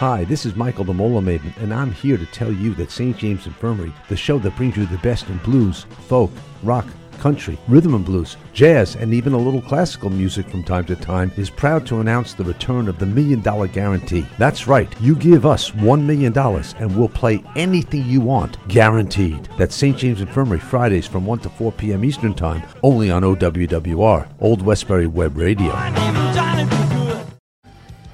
Hi, 0.00 0.24
this 0.24 0.46
is 0.46 0.56
Michael 0.56 0.84
the 0.84 0.94
Mola 0.94 1.20
Maiden, 1.20 1.52
and 1.58 1.74
I'm 1.74 1.92
here 1.92 2.16
to 2.16 2.24
tell 2.24 2.50
you 2.50 2.72
that 2.76 2.90
St. 2.90 3.14
James 3.18 3.46
Infirmary, 3.46 3.92
the 4.08 4.16
show 4.16 4.38
that 4.38 4.56
brings 4.56 4.78
you 4.78 4.86
the 4.86 4.96
best 4.98 5.28
in 5.28 5.36
blues, 5.38 5.84
folk, 6.08 6.30
rock, 6.62 6.86
country, 7.20 7.58
rhythm 7.68 7.94
and 7.94 8.04
blues, 8.04 8.36
jazz, 8.52 8.96
and 8.96 9.14
even 9.14 9.34
a 9.34 9.38
little 9.38 9.62
classical 9.62 10.10
music 10.10 10.48
from 10.48 10.64
time 10.64 10.84
to 10.86 10.96
time, 10.96 11.30
is 11.36 11.50
proud 11.50 11.86
to 11.86 12.00
announce 12.00 12.34
the 12.34 12.42
return 12.42 12.88
of 12.88 12.98
the 12.98 13.06
Million 13.06 13.40
Dollar 13.42 13.68
Guarantee. 13.68 14.26
That's 14.38 14.66
right, 14.66 14.88
you 15.00 15.14
give 15.14 15.46
us 15.46 15.70
$1 15.70 16.02
million 16.02 16.36
and 16.36 16.96
we'll 16.96 17.08
play 17.08 17.44
anything 17.54 18.04
you 18.06 18.20
want, 18.20 18.56
guaranteed. 18.68 19.48
That's 19.58 19.76
St. 19.76 19.96
James 19.96 20.20
Infirmary, 20.20 20.58
Fridays 20.58 21.06
from 21.06 21.26
1 21.26 21.40
to 21.40 21.50
4 21.50 21.72
p.m. 21.72 22.04
Eastern 22.04 22.34
Time, 22.34 22.62
only 22.82 23.10
on 23.10 23.22
OWWR, 23.22 24.28
Old 24.40 24.62
Westbury 24.62 25.06
Web 25.06 25.36
Radio. 25.36 25.72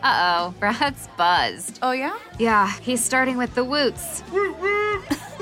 Uh 0.06 0.48
oh, 0.48 0.54
Brad's 0.60 1.08
buzzed. 1.16 1.80
Oh, 1.82 1.90
yeah? 1.90 2.16
Yeah, 2.38 2.72
he's 2.80 3.04
starting 3.04 3.36
with 3.36 3.54
the 3.56 3.64
woots. 3.64 4.22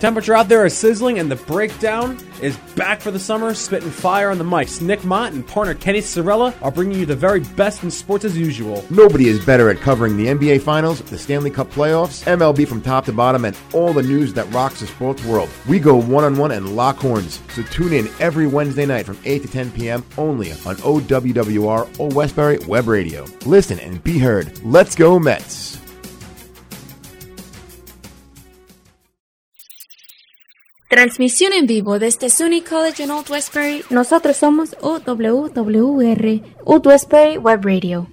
Temperature 0.00 0.34
out 0.34 0.48
there 0.48 0.66
is 0.66 0.76
sizzling, 0.76 1.18
and 1.18 1.30
the 1.30 1.36
breakdown 1.36 2.18
is 2.42 2.56
back 2.76 3.00
for 3.00 3.10
the 3.10 3.18
summer, 3.18 3.54
spitting 3.54 3.90
fire 3.90 4.30
on 4.30 4.36
the 4.36 4.44
mics. 4.44 4.82
Nick 4.82 5.02
Mott 5.04 5.32
and 5.32 5.46
partner 5.46 5.72
Kenny 5.72 6.02
Sorella 6.02 6.54
are 6.60 6.70
bringing 6.70 6.98
you 6.98 7.06
the 7.06 7.16
very 7.16 7.40
best 7.40 7.82
in 7.82 7.90
sports 7.90 8.26
as 8.26 8.36
usual. 8.36 8.84
Nobody 8.90 9.28
is 9.28 9.42
better 9.44 9.70
at 9.70 9.78
covering 9.78 10.18
the 10.18 10.26
NBA 10.26 10.60
Finals, 10.60 11.00
the 11.00 11.16
Stanley 11.16 11.50
Cup 11.50 11.70
playoffs, 11.70 12.24
MLB 12.24 12.68
from 12.68 12.82
top 12.82 13.06
to 13.06 13.12
bottom, 13.12 13.46
and 13.46 13.56
all 13.72 13.94
the 13.94 14.02
news 14.02 14.34
that 14.34 14.52
rocks 14.52 14.80
the 14.80 14.86
sports 14.86 15.24
world. 15.24 15.48
We 15.66 15.78
go 15.78 15.96
one 15.96 16.24
on 16.24 16.36
one 16.36 16.50
and 16.50 16.76
lock 16.76 16.98
horns, 16.98 17.40
so 17.54 17.62
tune 17.62 17.94
in 17.94 18.08
every 18.20 18.46
Wednesday 18.46 18.84
night 18.84 19.06
from 19.06 19.18
8 19.24 19.42
to 19.42 19.48
10 19.48 19.70
p.m. 19.72 20.04
only 20.18 20.52
on 20.52 20.76
OWWR 20.76 21.98
Old 21.98 22.14
Westbury 22.14 22.58
Web 22.68 22.86
Radio. 22.86 23.24
Listen 23.46 23.80
and 23.80 24.04
be 24.04 24.18
heard. 24.18 24.62
Let's 24.62 24.94
go, 24.94 25.18
Mets! 25.18 25.75
Transmisión 30.88 31.52
en 31.52 31.66
vivo 31.66 31.98
desde 31.98 32.30
SUNY 32.30 32.62
College 32.62 33.02
en 33.02 33.10
Old 33.10 33.28
Westbury. 33.28 33.82
Nosotros 33.90 34.36
somos 34.36 34.76
OWWR, 34.80 36.42
Old 36.64 36.86
Westbury 36.86 37.38
Web 37.38 37.64
Radio. 37.64 38.06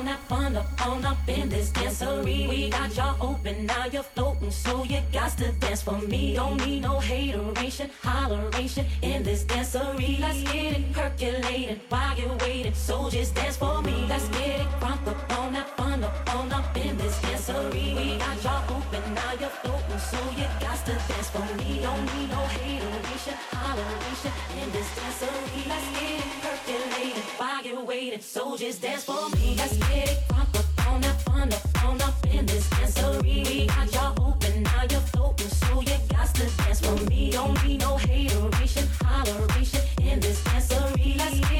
On 0.00 0.06
that 0.06 0.20
fun 0.28 0.56
up 0.56 0.86
on 0.86 1.04
up 1.04 1.18
in 1.28 1.46
this 1.50 1.70
dancery. 1.72 2.48
We 2.48 2.70
got 2.70 2.96
y'all 2.96 3.16
open, 3.20 3.66
now 3.66 3.84
you're 3.92 4.02
floating, 4.02 4.50
so 4.50 4.82
you 4.84 5.00
got 5.12 5.36
to 5.36 5.52
dance 5.52 5.82
for 5.82 5.98
me. 6.12 6.34
Don't 6.34 6.56
need 6.64 6.80
no 6.80 6.98
hateration, 7.00 7.90
holleration 8.02 8.86
in 9.02 9.22
this 9.22 9.44
dancery. 9.44 10.18
Let's 10.18 10.42
get 10.50 10.78
it 10.78 10.92
percolated 10.94 11.80
while 11.90 12.16
you're 12.18 12.36
waiting, 12.38 12.72
so 12.72 13.10
just 13.10 13.34
dance 13.34 13.58
for 13.58 13.82
me. 13.82 14.06
Let's 14.08 14.26
get 14.28 14.60
it 14.60 14.68
crunk 14.80 15.06
up 15.06 15.38
on 15.38 15.52
that 15.52 15.68
fun 15.76 16.02
up 16.02 16.34
on 16.34 16.50
up 16.50 16.74
in 16.78 16.96
this 16.96 17.16
dancery. 17.18 17.94
We 17.96 18.16
got 18.16 18.42
y'all 18.42 18.76
open, 18.76 19.02
now 19.14 19.32
you're 19.38 19.56
floating, 19.60 19.98
so 19.98 20.18
you 20.38 20.46
got 20.64 20.78
to 20.86 20.92
dance 21.08 21.28
for 21.28 21.46
me. 21.58 21.80
Don't 21.82 22.06
need 22.14 22.30
no 22.30 22.42
hateration, 22.56 23.36
holleration 23.52 24.32
in 24.62 24.72
this 24.72 24.88
dancery. 24.96 25.68
Let's 25.68 25.88
get 26.00 26.24
it 26.24 26.32
percolated 26.40 27.24
while 27.36 27.62
you're 27.62 27.84
waiting, 27.84 28.20
so 28.20 28.56
just 28.56 28.80
dance 28.80 29.04
for 29.04 29.28
me. 29.36 29.54
Let's 29.58 29.76
Don't 37.30 37.64
need 37.64 37.80
no 37.80 37.96
hateration, 37.96 38.86
holleration 39.02 39.82
in 40.02 40.20
this 40.20 40.42
dancery. 40.42 41.59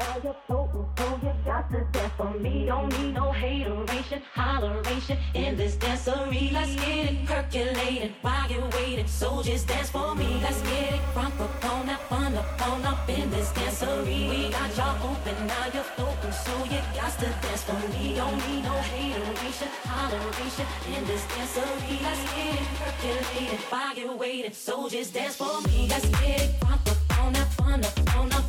While 0.00 0.20
you're 0.22 0.34
waiting. 0.34 0.40
So 0.48 0.56
on 0.56 0.60
on 0.60 0.86
open, 0.96 1.20
you 1.22 1.32
got 1.44 1.70
to 1.70 1.80
dance 1.92 2.12
for 2.16 2.30
me. 2.38 2.66
Don't 2.66 2.98
need 2.98 3.14
no 3.14 3.32
hateration, 3.32 4.22
holleration 4.34 5.18
in 5.34 5.56
this 5.56 5.76
dancery. 5.76 6.52
Let's 6.52 6.74
get 6.76 7.12
it 7.12 7.26
percolated 7.26 8.12
while 8.22 8.50
you're 8.50 8.68
waiting. 8.70 9.06
So 9.06 9.42
just 9.42 9.68
dance 9.68 9.90
for 9.90 10.14
me. 10.14 10.40
Let's 10.42 10.60
get 10.62 10.94
it 10.94 11.00
crunk 11.14 11.40
up 11.40 11.64
on 11.72 11.86
that 11.86 12.00
fun 12.08 12.34
up 12.34 12.68
on 12.68 12.84
up 12.84 13.08
in 13.08 13.30
this 13.30 13.50
dancery. 13.50 14.30
We 14.30 14.50
got 14.50 14.76
y'all 14.76 15.10
open, 15.10 15.46
now 15.46 15.66
you're 15.74 15.82
floating, 15.82 16.32
so 16.32 16.54
you 16.64 16.80
got 16.94 17.12
to 17.20 17.26
dance 17.42 17.62
for 17.64 17.80
me. 17.92 18.14
Don't 18.16 18.36
need 18.48 18.64
no 18.64 18.76
hateration, 18.92 19.68
holleration 19.84 20.66
in 20.96 21.04
this 21.06 21.24
dancery. 21.32 22.02
Let's 22.02 22.22
get 22.34 22.54
it 22.60 22.68
percolated 22.78 23.60
while 23.70 23.94
you're 23.96 24.16
waiting, 24.16 24.52
so 24.52 24.88
just 24.88 25.14
dance 25.14 25.36
for 25.36 25.60
me. 25.62 25.86
Let's 25.88 26.08
get 26.08 26.40
it 26.40 26.54
up 26.64 26.99
on 27.20 27.32
that 27.32 27.48
fun 27.52 27.84
up 27.84 28.16
on 28.16 28.32
up 28.32 28.44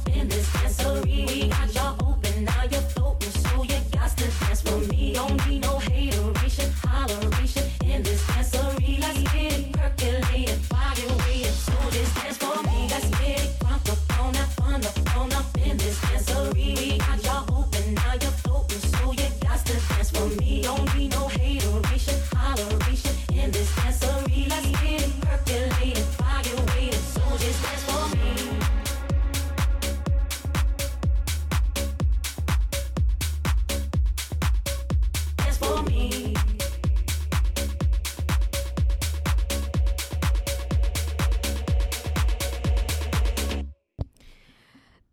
in 15.60 15.78
this 15.78 16.00
dancery. 16.00 16.48
We 16.56 16.58
got 16.98 17.24
y'all 17.24 17.46
open, 17.54 17.96
now 17.96 18.14
you're 18.14 18.32
floating, 18.32 18.90
so 18.90 19.12
you 19.12 19.32
got 19.42 19.66
to 19.66 19.72
dance 20.00 20.12
for 20.12 20.28
me. 20.38 20.62
Don't 20.64 20.96
need 20.96 21.11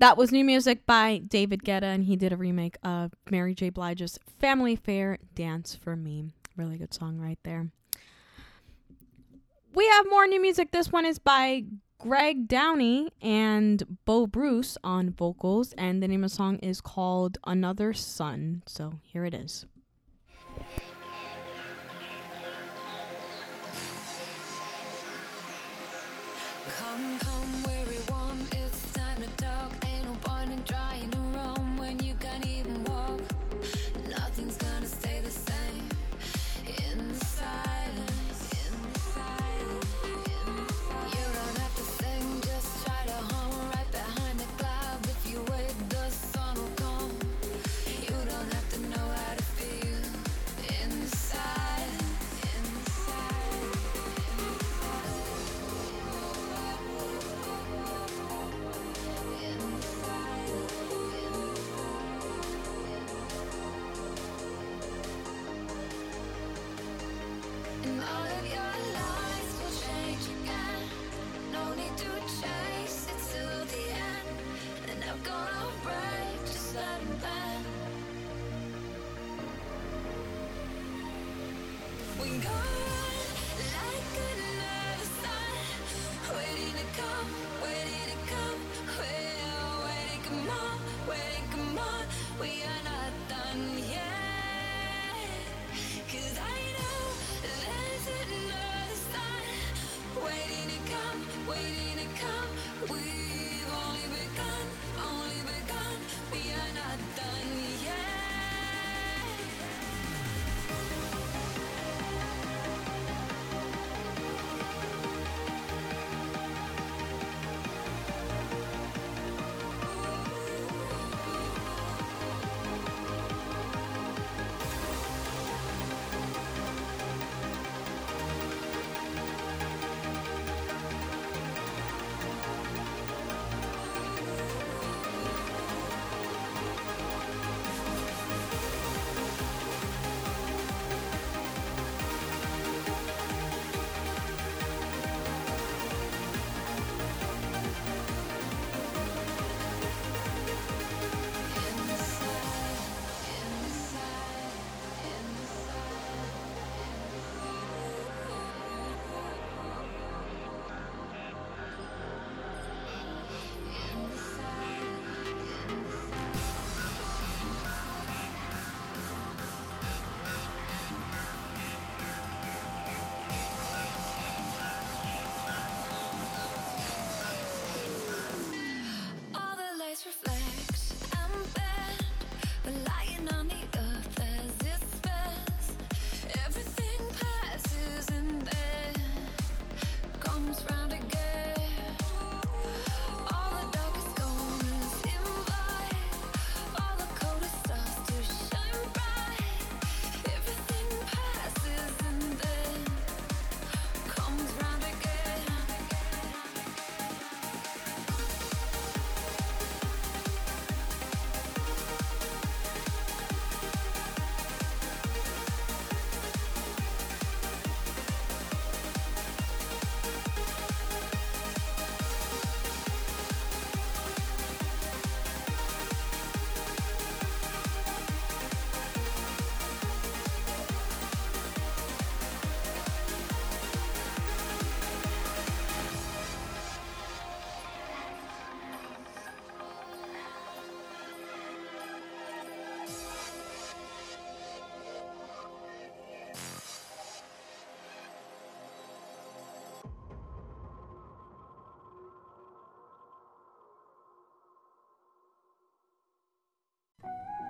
That 0.01 0.17
was 0.17 0.31
new 0.31 0.45
music 0.45 0.87
by 0.87 1.19
David 1.27 1.65
Guetta, 1.65 1.83
and 1.83 2.05
he 2.05 2.15
did 2.15 2.33
a 2.33 2.37
remake 2.37 2.77
of 2.85 3.13
Mary 3.31 3.53
J. 3.53 3.71
Blige's 3.71 4.17
Family 4.39 4.77
Fair 4.77 5.19
Dance 5.35 5.75
for 5.75 5.97
Me. 5.97 6.33
Really 6.57 6.79
good 6.79 6.95
song 6.95 7.19
right 7.19 7.39
there. 7.43 7.71
We 9.75 9.89
have 9.89 10.07
more 10.09 10.27
new 10.29 10.41
music. 10.41 10.71
This 10.71 10.93
one 10.93 11.05
is 11.05 11.19
by 11.19 11.65
Greg 11.99 12.47
Downey 12.47 13.11
and 13.21 13.99
Bo 14.05 14.29
Bruce 14.29 14.79
on 14.85 15.11
vocals, 15.11 15.73
and 15.77 16.01
the 16.01 16.07
name 16.07 16.23
of 16.23 16.31
the 16.31 16.37
song 16.37 16.59
is 16.59 16.81
called 16.81 17.39
Another 17.45 17.93
Sun. 17.93 18.63
So 18.67 19.01
here 19.03 19.25
it 19.25 19.35
is. 19.35 19.67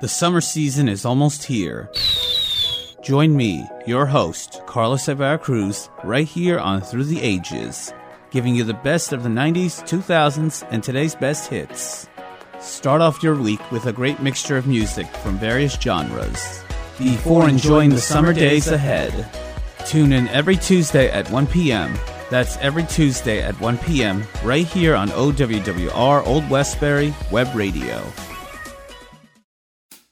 The 0.01 0.07
summer 0.07 0.40
season 0.40 0.88
is 0.88 1.05
almost 1.05 1.42
here. 1.42 1.90
Join 3.03 3.36
me, 3.36 3.66
your 3.84 4.07
host, 4.07 4.61
Carlos 4.64 5.03
Severa 5.03 5.38
Cruz, 5.38 5.90
right 6.05 6.26
here 6.26 6.61
on 6.61 6.82
Through 6.82 7.05
the 7.05 7.20
Ages, 7.20 7.92
giving 8.30 8.55
you 8.55 8.62
the 8.62 8.74
best 8.74 9.12
of 9.12 9.24
the 9.24 9.28
90s, 9.28 9.82
2000s, 9.88 10.64
and 10.70 10.84
today's 10.84 11.16
best 11.16 11.51
hits. 11.51 12.09
Start 12.61 13.01
off 13.01 13.24
your 13.24 13.34
week 13.34 13.72
with 13.72 13.86
a 13.86 13.92
great 13.92 14.20
mixture 14.20 14.57
of 14.57 14.68
music 14.68 15.09
from 15.16 15.36
various 15.36 15.74
genres. 15.74 16.62
Before 16.96 17.49
enjoying 17.49 17.90
the 17.90 18.01
summer 18.01 18.32
days 18.32 18.68
ahead, 18.68 19.28
tune 19.84 20.12
in 20.12 20.28
every 20.28 20.57
Tuesday 20.57 21.11
at 21.11 21.28
1 21.32 21.49
p.m. 21.49 21.92
That's 22.30 22.57
every 22.59 22.84
Tuesday 22.84 23.42
at 23.42 23.61
1 23.61 23.78
p.m. 23.78 24.22
right 24.44 24.66
here 24.66 24.94
on 24.94 25.09
OWWR 25.09 26.24
Old 26.24 26.49
Westbury 26.49 27.12
Web 27.32 27.53
Radio. 27.57 28.01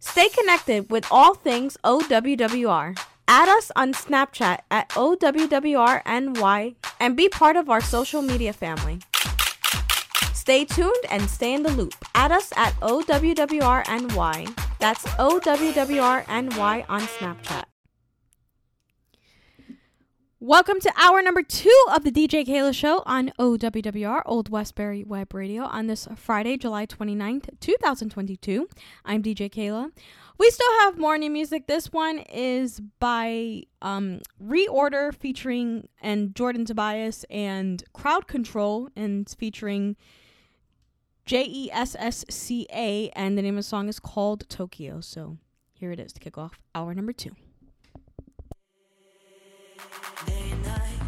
Stay 0.00 0.28
connected 0.28 0.90
with 0.90 1.06
all 1.10 1.34
things 1.34 1.76
OWWR. 1.84 2.98
Add 3.26 3.48
us 3.48 3.70
on 3.74 3.92
Snapchat 3.92 4.60
at 4.70 4.88
OWWRNY 4.90 6.74
and 7.00 7.16
be 7.16 7.28
part 7.28 7.56
of 7.56 7.68
our 7.68 7.80
social 7.80 8.22
media 8.22 8.52
family. 8.52 9.00
Stay 10.32 10.64
tuned 10.64 11.04
and 11.10 11.28
stay 11.28 11.52
in 11.52 11.62
the 11.62 11.70
loop. 11.70 11.94
Add 12.14 12.32
us 12.32 12.52
at 12.56 12.74
OWWRNY. 12.80 14.58
That's 14.78 15.04
OWWRNY 15.04 16.84
on 16.88 17.00
Snapchat. 17.02 17.64
Welcome 20.40 20.78
to 20.82 20.92
hour 20.96 21.20
number 21.20 21.42
two 21.42 21.84
of 21.92 22.04
the 22.04 22.12
DJ 22.12 22.46
Keila 22.46 22.72
Show 22.72 23.02
on 23.04 23.32
OWWR, 23.40 24.22
Old 24.24 24.50
Westbury 24.50 25.02
Web 25.02 25.34
Radio, 25.34 25.64
on 25.64 25.88
this 25.88 26.06
Friday, 26.14 26.56
July 26.56 26.86
29th, 26.86 27.58
2022. 27.58 28.68
I'm 29.04 29.20
DJ 29.20 29.50
Keila. 29.50 29.90
We 30.38 30.48
still 30.50 30.78
have 30.78 30.96
more 30.96 31.18
new 31.18 31.28
music. 31.28 31.66
This 31.66 31.92
one 31.92 32.20
is 32.32 32.78
by 33.00 33.64
um, 33.82 34.20
Reorder 34.40 35.12
featuring 35.12 35.88
and 36.00 36.36
Jordan 36.36 36.64
Tobias 36.64 37.24
and 37.28 37.82
Crowd 37.92 38.28
Control 38.28 38.90
and 38.94 39.28
featuring 39.28 39.96
J 41.26 41.46
E 41.48 41.68
S 41.72 41.96
S 41.98 42.24
C 42.30 42.68
A 42.72 43.10
and 43.16 43.36
the 43.36 43.42
name 43.42 43.54
of 43.54 43.64
the 43.64 43.68
song 43.68 43.88
is 43.88 43.98
called 43.98 44.48
Tokyo. 44.48 45.00
So 45.00 45.36
here 45.72 45.90
it 45.90 45.98
is 45.98 46.12
to 46.12 46.20
kick 46.20 46.38
off 46.38 46.60
hour 46.76 46.94
number 46.94 47.12
two. 47.12 47.32
Can't 49.78 51.07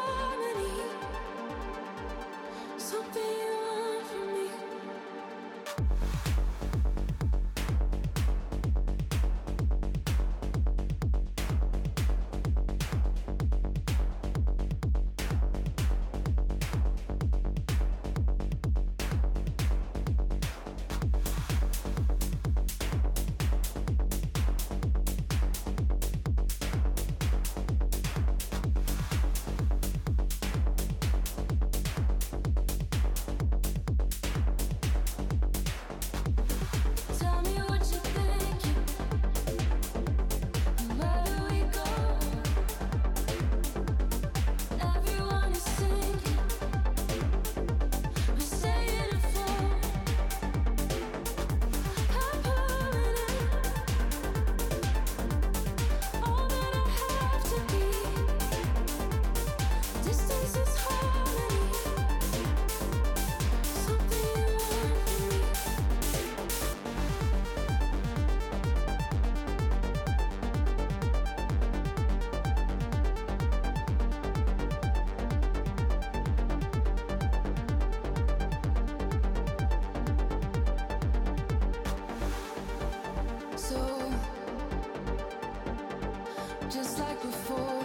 just 86.71 86.99
like 86.99 87.21
before, 87.21 87.80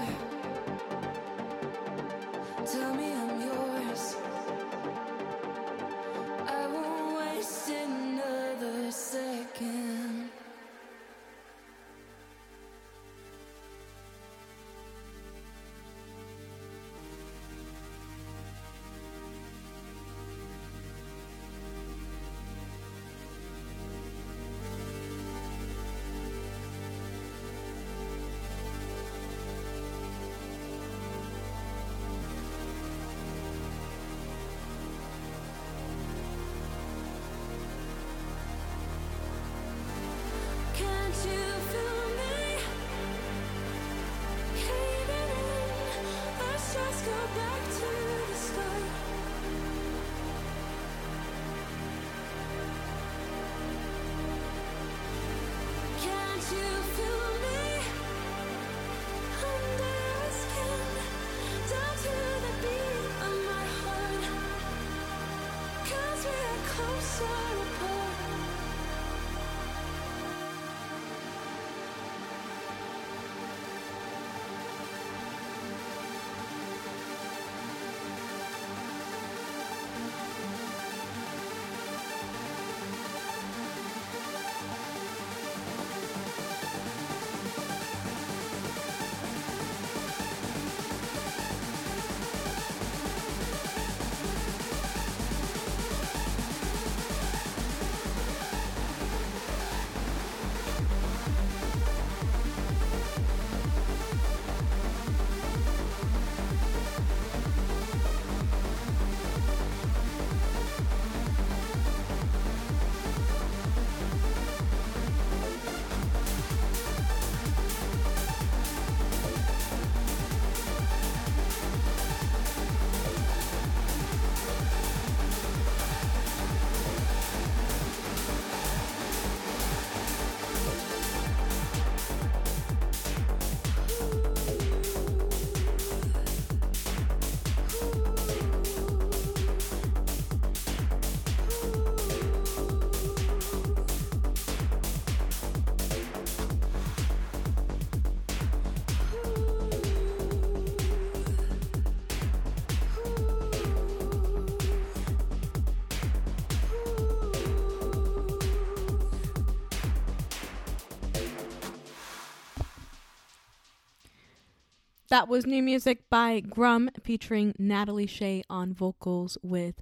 That 165.16 165.28
was 165.28 165.46
new 165.46 165.62
music 165.62 166.10
by 166.10 166.40
Grum 166.40 166.90
featuring 167.02 167.54
Natalie 167.58 168.06
Shea 168.06 168.42
on 168.50 168.74
vocals 168.74 169.38
with 169.42 169.76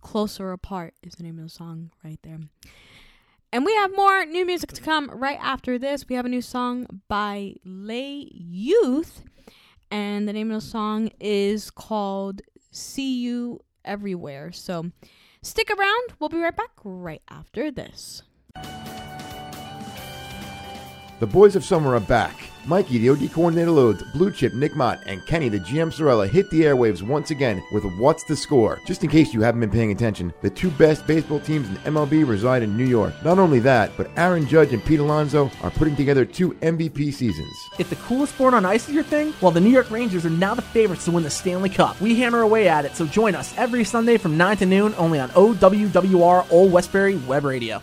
Closer 0.00 0.50
Apart 0.50 0.94
is 1.02 1.12
the 1.12 1.24
name 1.24 1.36
of 1.36 1.44
the 1.44 1.50
song 1.50 1.90
right 2.02 2.18
there. 2.22 2.38
And 3.52 3.66
we 3.66 3.74
have 3.74 3.94
more 3.94 4.24
new 4.24 4.46
music 4.46 4.72
to 4.72 4.80
come 4.80 5.10
right 5.10 5.36
after 5.42 5.78
this. 5.78 6.08
We 6.08 6.16
have 6.16 6.24
a 6.24 6.30
new 6.30 6.40
song 6.40 7.02
by 7.06 7.56
Le 7.66 8.24
Youth, 8.32 9.22
and 9.90 10.26
the 10.26 10.32
name 10.32 10.50
of 10.50 10.62
the 10.62 10.66
song 10.66 11.10
is 11.20 11.70
called 11.70 12.40
See 12.70 13.20
You 13.20 13.60
Everywhere. 13.84 14.52
So 14.52 14.86
stick 15.42 15.68
around. 15.70 16.14
We'll 16.18 16.30
be 16.30 16.38
right 16.38 16.56
back 16.56 16.70
right 16.82 17.20
after 17.28 17.70
this. 17.70 18.22
The 21.20 21.26
Boys 21.26 21.56
of 21.56 21.62
Summer 21.62 21.94
are 21.94 22.00
back. 22.00 22.51
Mikey, 22.64 22.98
the 22.98 23.10
OD 23.10 23.32
coordinator 23.32 23.72
loads, 23.72 24.04
Blue 24.12 24.30
Chip, 24.30 24.54
Nick 24.54 24.76
Mott, 24.76 25.02
and 25.06 25.24
Kenny, 25.26 25.48
the 25.48 25.58
GM 25.58 25.92
Sorella, 25.92 26.28
hit 26.28 26.48
the 26.50 26.62
airwaves 26.62 27.02
once 27.02 27.32
again 27.32 27.60
with 27.72 27.84
What's 27.98 28.22
the 28.24 28.36
Score? 28.36 28.80
Just 28.86 29.02
in 29.02 29.10
case 29.10 29.34
you 29.34 29.40
haven't 29.40 29.60
been 29.60 29.70
paying 29.70 29.90
attention, 29.90 30.32
the 30.42 30.50
two 30.50 30.70
best 30.70 31.04
baseball 31.06 31.40
teams 31.40 31.68
in 31.68 31.74
MLB 31.78 32.26
reside 32.26 32.62
in 32.62 32.76
New 32.76 32.86
York. 32.86 33.14
Not 33.24 33.40
only 33.40 33.58
that, 33.60 33.90
but 33.96 34.10
Aaron 34.16 34.46
Judge 34.46 34.72
and 34.72 34.84
Pete 34.84 35.00
Alonso 35.00 35.50
are 35.62 35.70
putting 35.72 35.96
together 35.96 36.24
two 36.24 36.52
MVP 36.54 37.12
seasons. 37.12 37.56
If 37.80 37.90
the 37.90 37.96
coolest 37.96 38.34
sport 38.34 38.54
on 38.54 38.64
ice 38.64 38.88
is 38.88 38.94
your 38.94 39.04
thing, 39.04 39.34
well, 39.40 39.50
the 39.50 39.60
New 39.60 39.70
York 39.70 39.90
Rangers 39.90 40.24
are 40.24 40.30
now 40.30 40.54
the 40.54 40.62
favorites 40.62 41.04
to 41.06 41.10
win 41.10 41.24
the 41.24 41.30
Stanley 41.30 41.70
Cup. 41.70 42.00
We 42.00 42.14
hammer 42.20 42.42
away 42.42 42.68
at 42.68 42.84
it, 42.84 42.94
so 42.94 43.06
join 43.06 43.34
us 43.34 43.52
every 43.58 43.82
Sunday 43.82 44.18
from 44.18 44.36
9 44.36 44.58
to 44.58 44.66
noon 44.66 44.94
only 44.96 45.18
on 45.18 45.30
OWWR 45.30 46.46
Old 46.50 46.70
Westbury 46.70 47.16
Web 47.16 47.44
Radio. 47.44 47.82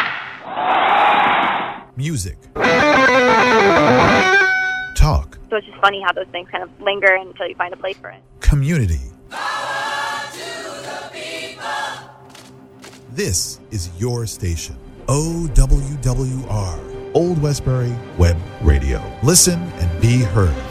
Music. 1.95 2.37
Talk. 4.95 5.37
So 5.49 5.57
it's 5.57 5.67
just 5.67 5.79
funny 5.79 6.01
how 6.05 6.13
those 6.13 6.27
things 6.27 6.49
kind 6.49 6.63
of 6.63 6.69
linger 6.81 7.13
until 7.13 7.47
you 7.47 7.55
find 7.55 7.73
a 7.73 7.77
place 7.77 7.97
for 7.97 8.09
it. 8.09 8.21
Community. 8.39 8.99
This 13.11 13.59
is 13.71 13.89
your 13.99 14.25
station. 14.25 14.77
OWWR. 15.07 16.79
Old 17.13 17.41
Westbury 17.41 17.93
Web 18.17 18.37
Radio. 18.61 19.03
Listen 19.21 19.59
and 19.59 20.01
be 20.01 20.19
heard. 20.19 20.70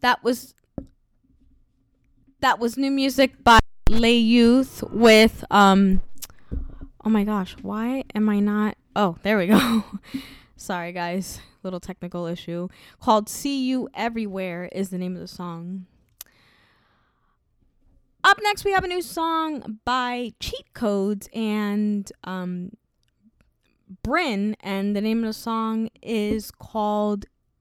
that 0.00 0.22
was 0.22 0.54
that 2.40 2.58
was 2.58 2.76
new 2.76 2.90
music 2.90 3.42
by 3.42 3.58
Le 3.88 4.10
Youth 4.10 4.82
with 4.90 5.44
um 5.50 6.00
oh 7.04 7.10
my 7.10 7.24
gosh, 7.24 7.56
why 7.62 8.04
am 8.14 8.28
I 8.28 8.40
not 8.40 8.76
oh, 8.96 9.16
there 9.22 9.38
we 9.38 9.46
go. 9.46 9.84
Sorry 10.56 10.92
guys, 10.92 11.40
little 11.62 11.80
technical 11.80 12.26
issue. 12.26 12.68
Called 13.00 13.28
See 13.28 13.64
You 13.64 13.88
Everywhere 13.94 14.68
is 14.72 14.90
the 14.90 14.98
name 14.98 15.14
of 15.14 15.20
the 15.20 15.28
song. 15.28 15.86
Up 18.24 18.38
next 18.42 18.64
we 18.64 18.72
have 18.72 18.84
a 18.84 18.88
new 18.88 19.02
song 19.02 19.78
by 19.84 20.32
Cheat 20.40 20.74
Codes 20.74 21.28
and 21.32 22.10
um 22.24 22.72
Bryn 24.02 24.54
and 24.60 24.94
the 24.94 25.00
name 25.00 25.20
of 25.20 25.28
the 25.28 25.32
song 25.32 25.88
is 26.02 26.50
called 26.50 27.24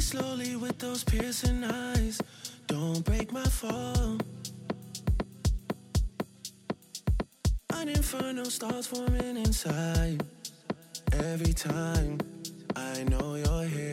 slowly 0.00 0.56
with 0.56 0.78
those 0.78 1.02
piercing 1.04 1.64
eyes. 1.64 2.20
Don't 2.66 3.04
break 3.04 3.32
my 3.32 3.44
fall. 3.44 4.18
An 7.74 7.88
inferno 7.88 8.44
starts 8.44 8.86
forming 8.86 9.36
inside. 9.36 10.22
Every 11.12 11.52
time 11.52 12.18
I 12.76 13.04
know 13.04 13.34
you're 13.34 13.64
here. 13.64 13.87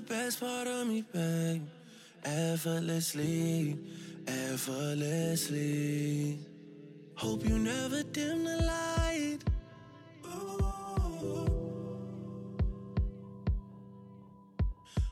The 0.00 0.14
best 0.14 0.40
part 0.40 0.66
of 0.66 0.86
me, 0.86 1.04
babe. 1.12 1.62
Effortlessly, 2.24 3.76
effortlessly. 4.26 6.38
Hope 7.14 7.46
you 7.46 7.58
never 7.58 8.02
dim 8.02 8.44
the 8.44 8.56
light. 8.62 9.38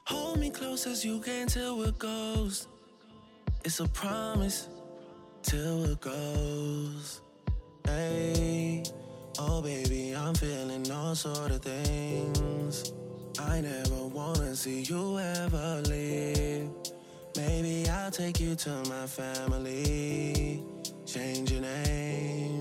Hold 0.04 0.38
me 0.38 0.50
close 0.50 0.86
as 0.86 1.04
you 1.04 1.20
can 1.20 1.48
till 1.48 1.82
it 1.82 1.98
goes. 1.98 2.66
It's 3.64 3.80
a 3.80 3.88
promise 3.88 4.68
till 5.42 5.84
it 5.84 6.00
goes. 6.00 7.20
Hey, 7.84 8.84
oh 9.38 9.60
baby, 9.60 10.14
I'm 10.14 10.34
feeling 10.34 10.90
all 10.90 11.14
sort 11.14 11.50
of 11.50 11.62
things. 11.62 12.92
I 13.40 13.60
never 13.60 14.06
wanna 14.08 14.56
see 14.56 14.82
you 14.82 15.18
ever 15.18 15.82
leave. 15.86 16.70
Maybe 17.36 17.88
I'll 17.88 18.10
take 18.10 18.40
you 18.40 18.56
to 18.56 18.70
my 18.88 19.06
family. 19.06 20.62
Change 21.06 21.52
your 21.52 21.62
name. 21.62 22.57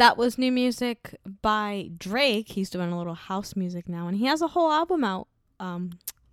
That 0.00 0.16
was 0.16 0.38
new 0.38 0.50
music 0.50 1.14
by 1.42 1.90
Drake. 1.98 2.48
He's 2.48 2.70
doing 2.70 2.90
a 2.90 2.96
little 2.96 3.12
house 3.12 3.54
music 3.54 3.86
now, 3.86 4.08
and 4.08 4.16
he 4.16 4.24
has 4.24 4.40
a 4.40 4.46
whole 4.46 4.72
album 4.72 5.04
out 5.04 5.28
um, 5.60 5.90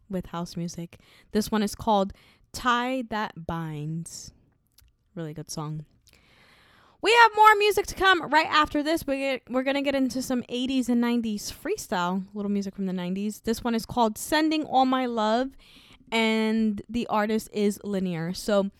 with 0.09 0.27
house 0.27 0.55
music. 0.55 0.99
This 1.33 1.51
one 1.51 1.61
is 1.61 1.75
called 1.75 2.13
Tie 2.53 3.03
That 3.09 3.45
Binds. 3.45 4.31
Really 5.15 5.33
good 5.33 5.51
song. 5.51 5.83
We 7.01 7.11
have 7.11 7.31
more 7.35 7.55
music 7.55 7.87
to 7.87 7.95
come 7.95 8.29
right 8.29 8.47
after 8.47 8.81
this. 8.81 9.05
We 9.05 9.17
get, 9.17 9.41
we're 9.49 9.63
going 9.63 9.75
to 9.75 9.81
get 9.81 9.95
into 9.95 10.21
some 10.21 10.43
80s 10.43 10.87
and 10.87 11.03
90s 11.03 11.51
freestyle, 11.51 12.23
little 12.33 12.49
music 12.49 12.73
from 12.73 12.85
the 12.85 12.93
90s. 12.93 13.43
This 13.43 13.65
one 13.65 13.75
is 13.75 13.85
called 13.85 14.17
Sending 14.17 14.63
All 14.63 14.85
My 14.85 15.07
Love, 15.07 15.49
and 16.09 16.81
the 16.87 17.05
artist 17.07 17.49
is 17.51 17.81
Linear. 17.83 18.33
So 18.33 18.71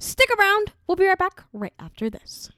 stick 0.00 0.28
around. 0.36 0.72
We'll 0.88 0.96
be 0.96 1.06
right 1.06 1.16
back 1.16 1.44
right 1.52 1.74
after 1.78 2.10
this. 2.10 2.50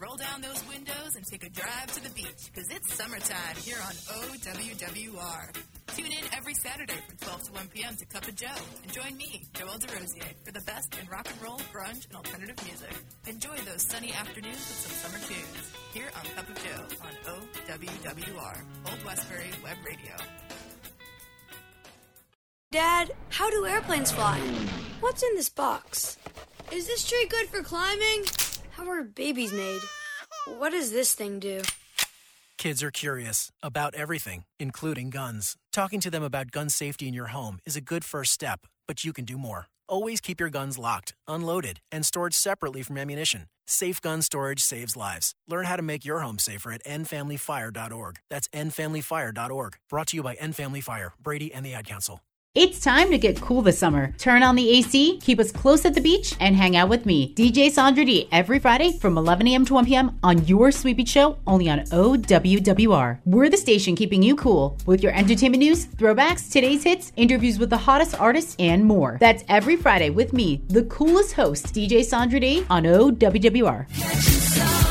Roll 0.00 0.14
down 0.14 0.40
those 0.40 0.62
windows 0.68 1.16
and 1.16 1.26
take 1.26 1.44
a 1.44 1.50
drive 1.50 1.92
to 1.92 2.00
the 2.00 2.10
beach, 2.10 2.52
because 2.54 2.70
it's 2.70 2.94
summertime 2.94 3.56
here 3.56 3.78
on 3.84 3.92
OWWR. 3.92 5.56
Tune 5.96 6.06
in 6.06 6.24
every 6.36 6.54
Saturday 6.54 6.94
from 7.08 7.16
12 7.16 7.42
to 7.42 7.52
1 7.54 7.68
p.m. 7.74 7.96
to 7.96 8.06
Cup 8.06 8.28
of 8.28 8.36
Joe 8.36 8.46
and 8.84 8.92
join 8.92 9.16
me, 9.16 9.42
Joel 9.54 9.74
DeRosier, 9.74 10.34
for 10.44 10.52
the 10.52 10.60
best 10.60 10.96
in 11.02 11.08
rock 11.08 11.26
and 11.28 11.42
roll, 11.42 11.58
grunge, 11.72 12.06
and 12.06 12.14
alternative 12.14 12.64
music. 12.64 12.94
Enjoy 13.26 13.56
those 13.66 13.82
sunny 13.88 14.12
afternoons 14.12 14.54
with 14.54 14.86
some 14.86 15.10
summer 15.10 15.24
tunes 15.26 15.72
here 15.92 16.10
on 16.16 16.22
Cup 16.36 16.48
of 16.48 16.54
Joe 16.62 16.84
on 17.02 17.34
OWWR, 17.66 18.60
Old 18.86 19.04
Westbury 19.04 19.50
Web 19.64 19.78
Radio. 19.84 20.14
Dad, 22.70 23.10
how 23.30 23.50
do 23.50 23.66
airplanes 23.66 24.12
fly? 24.12 24.38
What's 25.00 25.24
in 25.24 25.34
this 25.34 25.48
box? 25.48 26.18
Is 26.70 26.86
this 26.86 27.08
tree 27.08 27.26
good 27.28 27.48
for 27.48 27.64
climbing? 27.64 28.26
How 28.78 28.88
are 28.90 29.02
babies 29.02 29.52
made? 29.52 29.80
What 30.58 30.70
does 30.70 30.92
this 30.92 31.12
thing 31.12 31.40
do? 31.40 31.62
Kids 32.58 32.80
are 32.80 32.92
curious 32.92 33.50
about 33.60 33.96
everything, 33.96 34.44
including 34.60 35.10
guns. 35.10 35.56
Talking 35.72 35.98
to 35.98 36.12
them 36.12 36.22
about 36.22 36.52
gun 36.52 36.68
safety 36.68 37.08
in 37.08 37.12
your 37.12 37.26
home 37.26 37.58
is 37.66 37.74
a 37.74 37.80
good 37.80 38.04
first 38.04 38.32
step, 38.32 38.60
but 38.86 39.04
you 39.04 39.12
can 39.12 39.24
do 39.24 39.36
more. 39.36 39.66
Always 39.88 40.20
keep 40.20 40.38
your 40.38 40.48
guns 40.48 40.78
locked, 40.78 41.14
unloaded, 41.26 41.80
and 41.90 42.06
stored 42.06 42.34
separately 42.34 42.84
from 42.84 42.98
ammunition. 42.98 43.48
Safe 43.66 44.00
gun 44.00 44.22
storage 44.22 44.60
saves 44.60 44.96
lives. 44.96 45.34
Learn 45.48 45.64
how 45.64 45.74
to 45.74 45.82
make 45.82 46.04
your 46.04 46.20
home 46.20 46.38
safer 46.38 46.70
at 46.70 46.84
endfamilyfire.org. 46.84 48.16
That's 48.30 48.46
endfamilyfire.org. 48.48 49.76
Brought 49.90 50.06
to 50.08 50.16
you 50.16 50.22
by 50.22 50.34
End 50.34 50.54
Family 50.54 50.80
Fire, 50.80 51.14
Brady, 51.20 51.52
and 51.52 51.66
the 51.66 51.74
Ad 51.74 51.86
Council. 51.86 52.20
It's 52.54 52.80
time 52.80 53.10
to 53.10 53.18
get 53.18 53.40
cool 53.40 53.62
this 53.62 53.78
summer. 53.78 54.12
Turn 54.18 54.42
on 54.42 54.56
the 54.56 54.68
AC, 54.68 55.18
keep 55.18 55.38
us 55.38 55.52
close 55.52 55.84
at 55.84 55.94
the 55.94 56.00
beach, 56.00 56.34
and 56.40 56.56
hang 56.56 56.76
out 56.76 56.88
with 56.88 57.06
me, 57.06 57.32
DJ 57.34 57.70
Sandra 57.70 58.04
D, 58.04 58.26
every 58.32 58.58
Friday 58.58 58.98
from 58.98 59.16
11 59.16 59.46
a.m. 59.46 59.64
to 59.66 59.74
1 59.74 59.84
p.m. 59.84 60.18
on 60.24 60.44
your 60.44 60.72
Sweet 60.72 60.96
Beach 60.96 61.10
Show, 61.10 61.38
only 61.46 61.68
on 61.68 61.80
OWWR. 61.80 63.20
We're 63.26 63.48
the 63.48 63.56
station 63.56 63.94
keeping 63.94 64.24
you 64.24 64.34
cool 64.34 64.76
with 64.86 65.04
your 65.04 65.12
entertainment 65.12 65.62
news, 65.62 65.86
throwbacks, 65.86 66.50
today's 66.50 66.82
hits, 66.82 67.12
interviews 67.14 67.60
with 67.60 67.70
the 67.70 67.76
hottest 67.76 68.18
artists, 68.18 68.56
and 68.58 68.84
more. 68.84 69.18
That's 69.20 69.44
every 69.48 69.76
Friday 69.76 70.10
with 70.10 70.32
me, 70.32 70.62
the 70.66 70.82
coolest 70.86 71.34
host, 71.34 71.66
DJ 71.66 72.02
Sandra 72.02 72.40
D, 72.40 72.66
on 72.68 72.82
OWWR. 72.82 74.87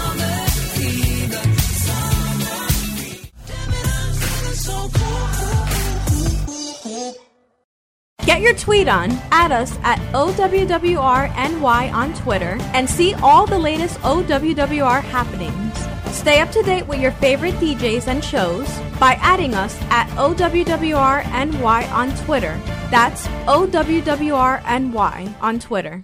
Get 8.27 8.41
your 8.41 8.55
tweet 8.55 8.89
on, 8.89 9.11
add 9.31 9.53
us 9.53 9.79
at 9.83 9.99
OWWRNY 10.11 11.93
on 11.93 12.13
Twitter, 12.13 12.57
and 12.73 12.89
see 12.89 13.13
all 13.13 13.45
the 13.45 13.57
latest 13.57 13.97
OWWR 14.01 15.01
happenings. 15.01 15.73
Stay 16.13 16.41
up 16.41 16.51
to 16.51 16.61
date 16.61 16.85
with 16.87 16.99
your 16.99 17.13
favorite 17.13 17.53
DJs 17.53 18.07
and 18.07 18.21
shows 18.21 18.67
by 18.99 19.13
adding 19.21 19.53
us 19.53 19.81
at 19.83 20.09
OWWRNY 20.17 21.89
on 21.89 22.13
Twitter. 22.25 22.59
That's 22.91 23.27
OWWRNY 23.47 25.33
on 25.41 25.59
Twitter. 25.59 26.03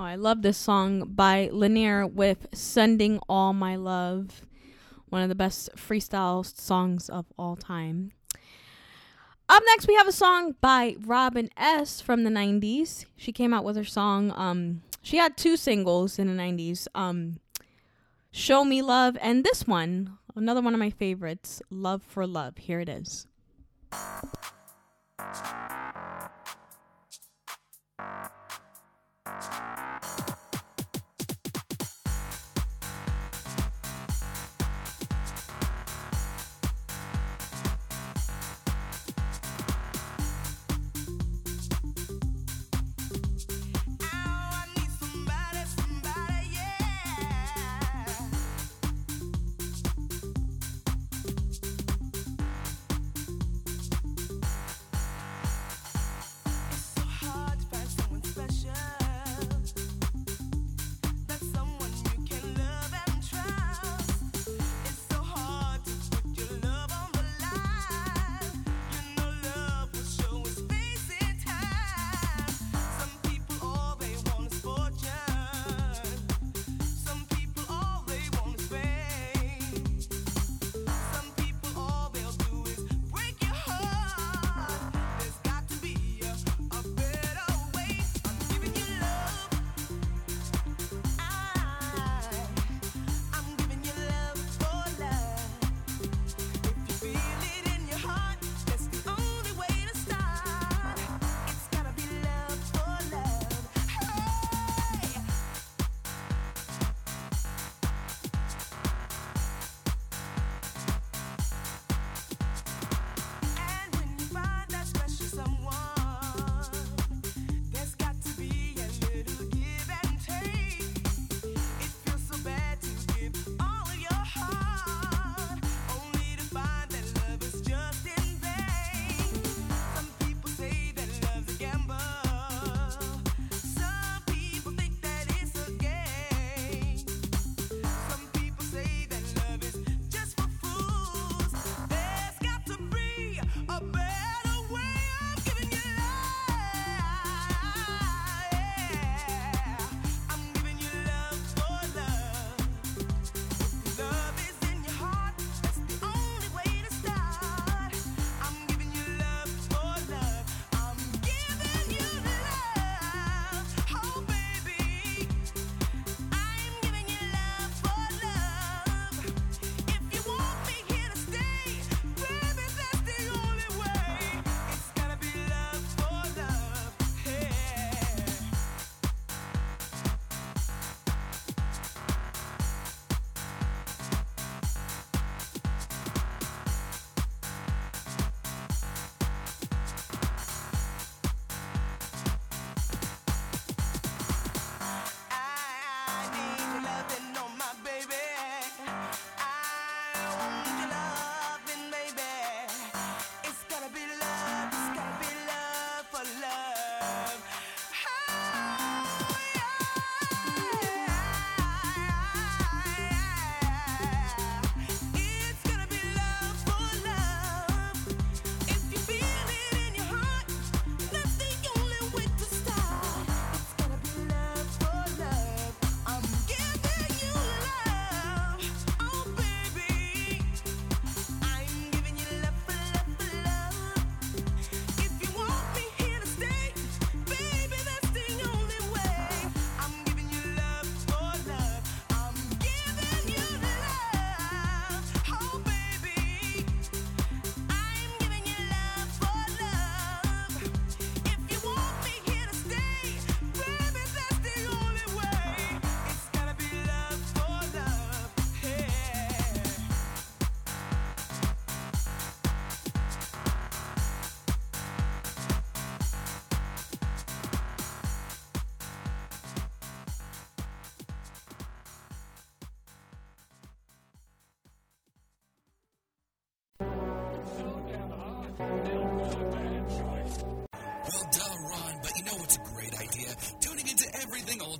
Oh, 0.00 0.02
I 0.02 0.14
love 0.14 0.42
this 0.42 0.56
song 0.56 1.10
by 1.16 1.50
Linear 1.52 2.06
with 2.06 2.46
Sending 2.54 3.18
All 3.28 3.52
My 3.52 3.74
Love. 3.74 4.46
One 5.08 5.22
of 5.22 5.28
the 5.28 5.34
best 5.34 5.74
freestyle 5.74 6.46
songs 6.46 7.08
of 7.08 7.26
all 7.36 7.56
time. 7.56 8.12
Up 9.48 9.62
next, 9.66 9.88
we 9.88 9.96
have 9.96 10.06
a 10.06 10.12
song 10.12 10.54
by 10.60 10.94
Robin 11.04 11.50
S. 11.56 12.00
from 12.00 12.22
the 12.22 12.30
90s. 12.30 13.06
She 13.16 13.32
came 13.32 13.52
out 13.52 13.64
with 13.64 13.74
her 13.74 13.84
song. 13.84 14.32
Um, 14.36 14.82
she 15.02 15.16
had 15.16 15.36
two 15.36 15.56
singles 15.56 16.16
in 16.16 16.28
the 16.28 16.40
90s. 16.40 16.86
Um, 16.94 17.40
Show 18.30 18.64
Me 18.64 18.82
Love, 18.82 19.18
and 19.20 19.42
this 19.42 19.66
one, 19.66 20.16
another 20.36 20.60
one 20.60 20.74
of 20.74 20.78
my 20.78 20.90
favorites, 20.90 21.60
Love 21.70 22.04
for 22.04 22.24
Love. 22.24 22.58
Here 22.58 22.78
it 22.78 22.88
is. 22.88 23.26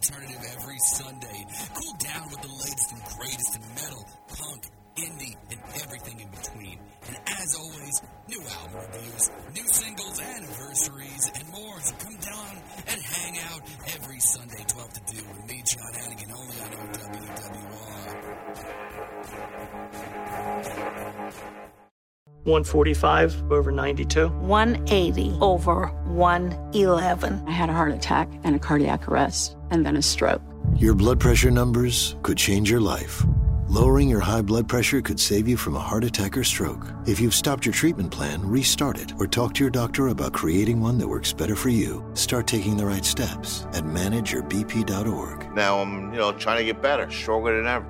Alternative 0.09 0.43
every 0.57 0.79
Sunday. 0.79 1.47
Cool 1.75 1.97
down 1.99 2.29
with 2.31 2.41
the 2.41 2.49
latest 2.49 2.93
and 2.93 3.03
greatest 3.19 3.57
in 3.57 3.63
metal, 3.75 4.07
punk, 4.29 4.65
indie, 4.97 5.37
and 5.51 5.61
everything 5.83 6.21
in 6.21 6.29
between. 6.31 6.79
And 7.07 7.17
as 7.27 7.55
always, 7.57 8.03
new 8.29 8.41
album 8.41 8.81
reviews, 8.93 9.31
new 9.55 9.69
singles, 9.69 10.21
anniversaries, 10.21 11.31
and 11.39 11.49
more. 11.51 11.81
So 11.81 11.95
come 11.97 12.17
down 12.17 12.57
and 12.87 13.01
hang 13.01 13.39
out 13.53 13.61
every 13.95 14.21
Sunday, 14.21 14.65
12 14.67 14.93
to 14.95 15.01
2 15.17 15.25
with 15.29 15.47
me, 15.47 15.63
John 15.67 15.93
Hannigan, 15.95 16.33
only 16.33 16.61
on 16.61 16.71
OWWR. 16.71 17.99
145 22.49 23.53
over 23.53 23.71
92. 23.71 24.29
180 24.29 25.39
over 25.41 25.87
111. 26.07 27.45
I 27.47 27.51
had 27.51 27.69
a 27.69 27.73
heart 27.75 27.93
attack 27.93 28.29
and 28.49 28.57
a 28.57 28.59
cardiac 28.59 29.07
arrest 29.07 29.57
and 29.70 29.85
then 29.85 29.97
a 29.97 30.03
stroke. 30.03 30.43
Your 30.77 30.95
blood 30.95 31.20
pressure 31.20 31.51
numbers 31.51 32.16
could 32.23 32.39
change 32.39 32.70
your 32.70 32.81
life. 32.81 33.23
Lowering 33.69 34.09
your 34.09 34.20
high 34.20 34.41
blood 34.41 34.66
pressure 34.66 35.03
could 35.03 35.20
save 35.20 35.47
you 35.47 35.59
from 35.59 35.77
a 35.77 35.81
heart 35.81 36.03
attack 36.03 36.35
or 36.39 36.43
stroke. 36.43 36.87
If 37.07 37.20
you've 37.20 37.35
stopped 37.35 37.66
your 37.66 37.75
treatment 37.75 38.11
plan, 38.11 38.41
restart 38.43 38.99
it 38.99 39.12
or 39.19 39.27
talk 39.27 39.53
to 39.55 39.65
your 39.65 39.70
doctor 39.70 40.09
about 40.09 40.33
creating 40.33 40.81
one 40.81 40.97
that 40.97 41.07
works 41.07 41.35
better 41.35 41.55
for 41.55 41.69
you. 41.69 42.03
Start 42.15 42.47
taking 42.47 42.79
the 42.79 42.87
right 42.87 43.05
steps 43.05 43.66
at 43.75 43.85
manageyourbp.org. 43.85 45.55
Now 45.55 45.81
I'm, 45.81 46.11
you 46.15 46.19
know, 46.19 46.33
trying 46.33 46.57
to 46.59 46.65
get 46.65 46.81
better, 46.81 47.11
stronger 47.11 47.55
than 47.55 47.66
ever. 47.66 47.87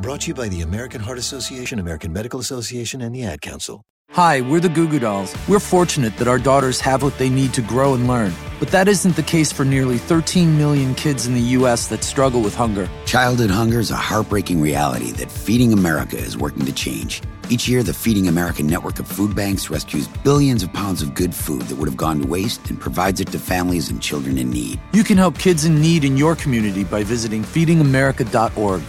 Brought 0.00 0.22
to 0.22 0.28
you 0.28 0.34
by 0.34 0.48
the 0.48 0.62
American 0.62 1.00
Heart 1.00 1.18
Association, 1.18 1.78
American 1.78 2.12
Medical 2.12 2.40
Association, 2.40 3.00
and 3.00 3.14
the 3.14 3.22
Ad 3.22 3.40
Council. 3.40 3.84
Hi, 4.12 4.40
we're 4.40 4.58
the 4.58 4.68
Goo 4.68 4.88
Goo 4.88 4.98
Dolls. 4.98 5.36
We're 5.46 5.60
fortunate 5.60 6.16
that 6.16 6.26
our 6.26 6.38
daughters 6.38 6.80
have 6.80 7.04
what 7.04 7.16
they 7.16 7.30
need 7.30 7.54
to 7.54 7.62
grow 7.62 7.94
and 7.94 8.08
learn. 8.08 8.32
But 8.60 8.68
that 8.68 8.88
isn't 8.88 9.16
the 9.16 9.22
case 9.22 9.50
for 9.50 9.64
nearly 9.64 9.96
13 9.96 10.58
million 10.58 10.94
kids 10.94 11.26
in 11.26 11.32
the 11.32 11.40
U.S. 11.58 11.88
that 11.88 12.04
struggle 12.04 12.42
with 12.42 12.54
hunger. 12.54 12.90
Childhood 13.06 13.50
hunger 13.50 13.80
is 13.80 13.90
a 13.90 13.96
heartbreaking 13.96 14.60
reality 14.60 15.12
that 15.12 15.30
Feeding 15.32 15.72
America 15.72 16.18
is 16.18 16.36
working 16.36 16.66
to 16.66 16.72
change. 16.72 17.22
Each 17.48 17.66
year, 17.66 17.82
the 17.82 17.94
Feeding 17.94 18.28
America 18.28 18.62
network 18.62 18.98
of 18.98 19.08
food 19.08 19.34
banks 19.34 19.70
rescues 19.70 20.06
billions 20.06 20.62
of 20.62 20.70
pounds 20.74 21.00
of 21.00 21.14
good 21.14 21.34
food 21.34 21.62
that 21.62 21.76
would 21.76 21.88
have 21.88 21.96
gone 21.96 22.20
to 22.20 22.28
waste 22.28 22.68
and 22.68 22.78
provides 22.78 23.18
it 23.18 23.28
to 23.28 23.38
families 23.38 23.88
and 23.88 24.02
children 24.02 24.36
in 24.36 24.50
need. 24.50 24.78
You 24.92 25.04
can 25.04 25.16
help 25.16 25.38
kids 25.38 25.64
in 25.64 25.80
need 25.80 26.04
in 26.04 26.18
your 26.18 26.36
community 26.36 26.84
by 26.84 27.02
visiting 27.02 27.42
feedingamerica.org. 27.42 28.82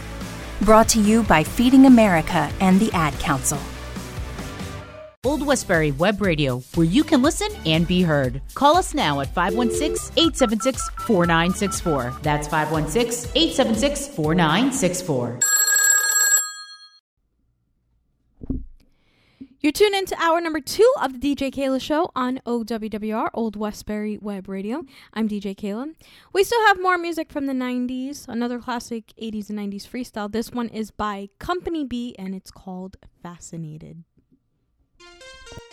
Brought 0.61 0.89
to 0.89 0.99
you 0.99 1.23
by 1.23 1.45
Feeding 1.45 1.85
America 1.85 2.51
and 2.59 2.77
the 2.77 2.91
Ad 2.91 3.13
Council. 3.19 3.57
Old 5.23 5.45
Westbury 5.45 5.91
Web 5.91 6.19
Radio, 6.19 6.63
where 6.73 6.87
you 6.87 7.03
can 7.03 7.21
listen 7.21 7.51
and 7.67 7.87
be 7.87 8.01
heard. 8.01 8.41
Call 8.55 8.75
us 8.75 8.95
now 8.95 9.19
at 9.19 9.31
516 9.35 10.17
876 10.17 10.89
4964. 11.05 12.15
That's 12.23 12.47
516 12.47 13.29
876 13.35 14.07
4964. 14.15 15.39
You're 19.59 19.71
tuned 19.71 19.93
into 19.93 20.19
hour 20.19 20.41
number 20.41 20.59
two 20.59 20.91
of 21.03 21.21
the 21.21 21.35
DJ 21.35 21.51
Keila 21.51 21.79
Show 21.79 22.09
on 22.15 22.39
OWWR, 22.47 23.29
Old 23.35 23.55
Westbury 23.55 24.17
Web 24.17 24.49
Radio. 24.49 24.85
I'm 25.13 25.29
DJ 25.29 25.55
Keila. 25.55 25.93
We 26.33 26.43
still 26.43 26.65
have 26.65 26.81
more 26.81 26.97
music 26.97 27.31
from 27.31 27.45
the 27.45 27.53
90s, 27.53 28.27
another 28.27 28.57
classic 28.57 29.13
80s 29.21 29.51
and 29.51 29.59
90s 29.59 29.87
freestyle. 29.87 30.31
This 30.31 30.49
one 30.49 30.69
is 30.69 30.89
by 30.89 31.29
Company 31.37 31.85
B 31.85 32.15
and 32.17 32.33
it's 32.33 32.49
called 32.49 32.97
Fascinated. 33.21 34.03
Thank 35.01 35.21
you. 35.51 35.70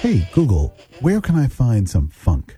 Hey, 0.00 0.28
Google, 0.32 0.74
where 1.00 1.20
can 1.20 1.36
I 1.36 1.46
find 1.46 1.88
some 1.88 2.08
funk? 2.08 2.56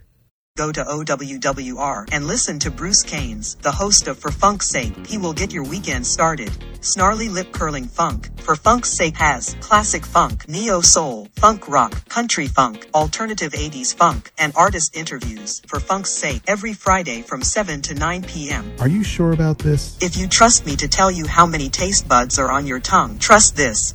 Go 0.56 0.72
to 0.72 0.82
OWWR 0.82 2.08
and 2.12 2.26
listen 2.26 2.58
to 2.60 2.70
Bruce 2.70 3.02
Caines, 3.02 3.56
the 3.56 3.70
host 3.70 4.08
of 4.08 4.18
For 4.18 4.30
Funk's 4.30 4.68
Sake. 4.68 5.06
He 5.06 5.18
will 5.18 5.34
get 5.34 5.52
your 5.52 5.64
weekend 5.64 6.06
started. 6.06 6.50
Snarly 6.80 7.28
lip 7.28 7.52
curling 7.52 7.84
funk. 7.84 8.30
For 8.40 8.56
Funk's 8.56 8.90
Sake 8.90 9.16
has 9.18 9.54
classic 9.60 10.06
funk, 10.06 10.48
neo 10.48 10.80
soul, 10.80 11.28
funk 11.36 11.68
rock, 11.68 12.08
country 12.08 12.46
funk, 12.46 12.88
alternative 12.94 13.52
80s 13.52 13.94
funk, 13.94 14.32
and 14.38 14.54
artist 14.56 14.96
interviews. 14.96 15.60
For 15.66 15.78
Funk's 15.78 16.10
Sake 16.10 16.42
every 16.46 16.72
Friday 16.72 17.20
from 17.20 17.42
7 17.42 17.82
to 17.82 17.94
9 17.94 18.22
p.m. 18.22 18.72
Are 18.80 18.88
you 18.88 19.04
sure 19.04 19.32
about 19.32 19.58
this? 19.58 19.98
If 20.00 20.16
you 20.16 20.26
trust 20.26 20.64
me 20.64 20.74
to 20.76 20.88
tell 20.88 21.10
you 21.10 21.26
how 21.26 21.44
many 21.44 21.68
taste 21.68 22.08
buds 22.08 22.38
are 22.38 22.50
on 22.50 22.66
your 22.66 22.80
tongue, 22.80 23.18
trust 23.18 23.56
this. 23.56 23.94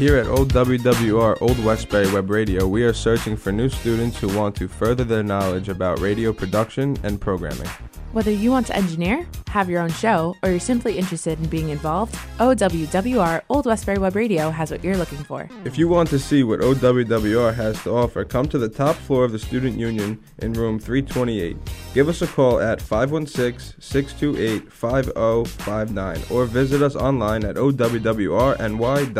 Here 0.00 0.16
at 0.16 0.28
OWWR 0.28 1.42
Old 1.42 1.62
Westbury 1.62 2.10
Web 2.10 2.30
Radio, 2.30 2.66
we 2.66 2.84
are 2.84 2.92
searching 2.94 3.36
for 3.36 3.52
new 3.52 3.68
students 3.68 4.18
who 4.18 4.34
want 4.34 4.56
to 4.56 4.66
further 4.66 5.04
their 5.04 5.22
knowledge 5.22 5.68
about 5.68 5.98
radio 5.98 6.32
production 6.32 6.96
and 7.02 7.20
programming. 7.20 7.68
Whether 8.12 8.30
you 8.30 8.50
want 8.50 8.66
to 8.68 8.76
engineer, 8.76 9.26
have 9.48 9.68
your 9.68 9.82
own 9.82 9.90
show, 9.90 10.34
or 10.42 10.48
you're 10.48 10.58
simply 10.58 10.96
interested 10.96 11.38
in 11.38 11.48
being 11.50 11.68
involved, 11.68 12.14
OWWR 12.38 13.42
Old 13.50 13.66
Westbury 13.66 13.98
Web 13.98 14.16
Radio 14.16 14.48
has 14.48 14.70
what 14.70 14.82
you're 14.82 14.96
looking 14.96 15.22
for. 15.22 15.46
If 15.66 15.76
you 15.76 15.86
want 15.86 16.08
to 16.08 16.18
see 16.18 16.44
what 16.44 16.60
OWWR 16.60 17.54
has 17.54 17.82
to 17.82 17.90
offer, 17.90 18.24
come 18.24 18.48
to 18.48 18.56
the 18.56 18.70
top 18.70 18.96
floor 18.96 19.26
of 19.26 19.32
the 19.32 19.38
Student 19.38 19.78
Union 19.78 20.18
in 20.38 20.54
room 20.54 20.78
328. 20.78 21.58
Give 21.92 22.08
us 22.08 22.22
a 22.22 22.26
call 22.26 22.58
at 22.58 22.80
516 22.80 23.82
628 23.82 24.72
5059 24.72 26.22
or 26.30 26.46
visit 26.46 26.80
us 26.80 26.96
online 26.96 27.44
at 27.44 27.56
owwrny.org. 27.56 29.14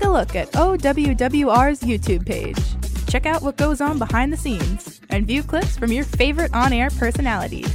Take 0.00 0.08
a 0.08 0.12
look 0.12 0.34
at 0.34 0.50
OWWR's 0.52 1.80
YouTube 1.80 2.24
page. 2.24 2.56
Check 3.06 3.26
out 3.26 3.42
what 3.42 3.58
goes 3.58 3.82
on 3.82 3.98
behind 3.98 4.32
the 4.32 4.36
scenes 4.38 4.98
and 5.10 5.26
view 5.26 5.42
clips 5.42 5.76
from 5.76 5.92
your 5.92 6.04
favorite 6.04 6.54
on 6.54 6.72
air 6.72 6.88
personalities. 6.88 7.66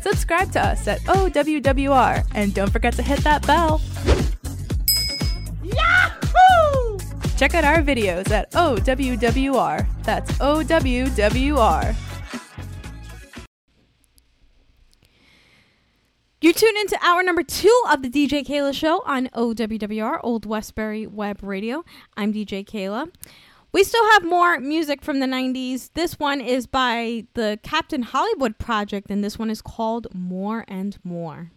Subscribe 0.00 0.50
to 0.52 0.58
us 0.58 0.88
at 0.88 1.00
OWWR 1.00 2.26
and 2.34 2.54
don't 2.54 2.72
forget 2.72 2.94
to 2.94 3.02
hit 3.02 3.20
that 3.24 3.46
bell. 3.46 3.82
Yahoo! 5.62 6.98
Check 7.36 7.54
out 7.54 7.64
our 7.64 7.82
videos 7.82 8.30
at 8.30 8.50
OWWR. 8.52 9.86
That's 10.04 10.32
OWWR. 10.38 12.09
You 16.42 16.54
tune 16.54 16.74
into 16.78 16.98
hour 17.04 17.22
number 17.22 17.42
two 17.42 17.82
of 17.92 18.00
the 18.00 18.08
DJ 18.08 18.42
Keila 18.46 18.72
Show 18.72 19.02
on 19.04 19.28
OWWR, 19.34 20.20
Old 20.22 20.46
Westbury 20.46 21.06
Web 21.06 21.42
Radio. 21.42 21.84
I'm 22.16 22.32
DJ 22.32 22.64
Keila. 22.64 23.10
We 23.72 23.84
still 23.84 24.10
have 24.12 24.24
more 24.24 24.58
music 24.58 25.02
from 25.02 25.20
the 25.20 25.26
90s. 25.26 25.90
This 25.92 26.18
one 26.18 26.40
is 26.40 26.66
by 26.66 27.26
the 27.34 27.58
Captain 27.62 28.00
Hollywood 28.00 28.56
Project, 28.56 29.10
and 29.10 29.22
this 29.22 29.38
one 29.38 29.50
is 29.50 29.60
called 29.60 30.06
More 30.14 30.64
and 30.66 30.96
More. 31.04 31.50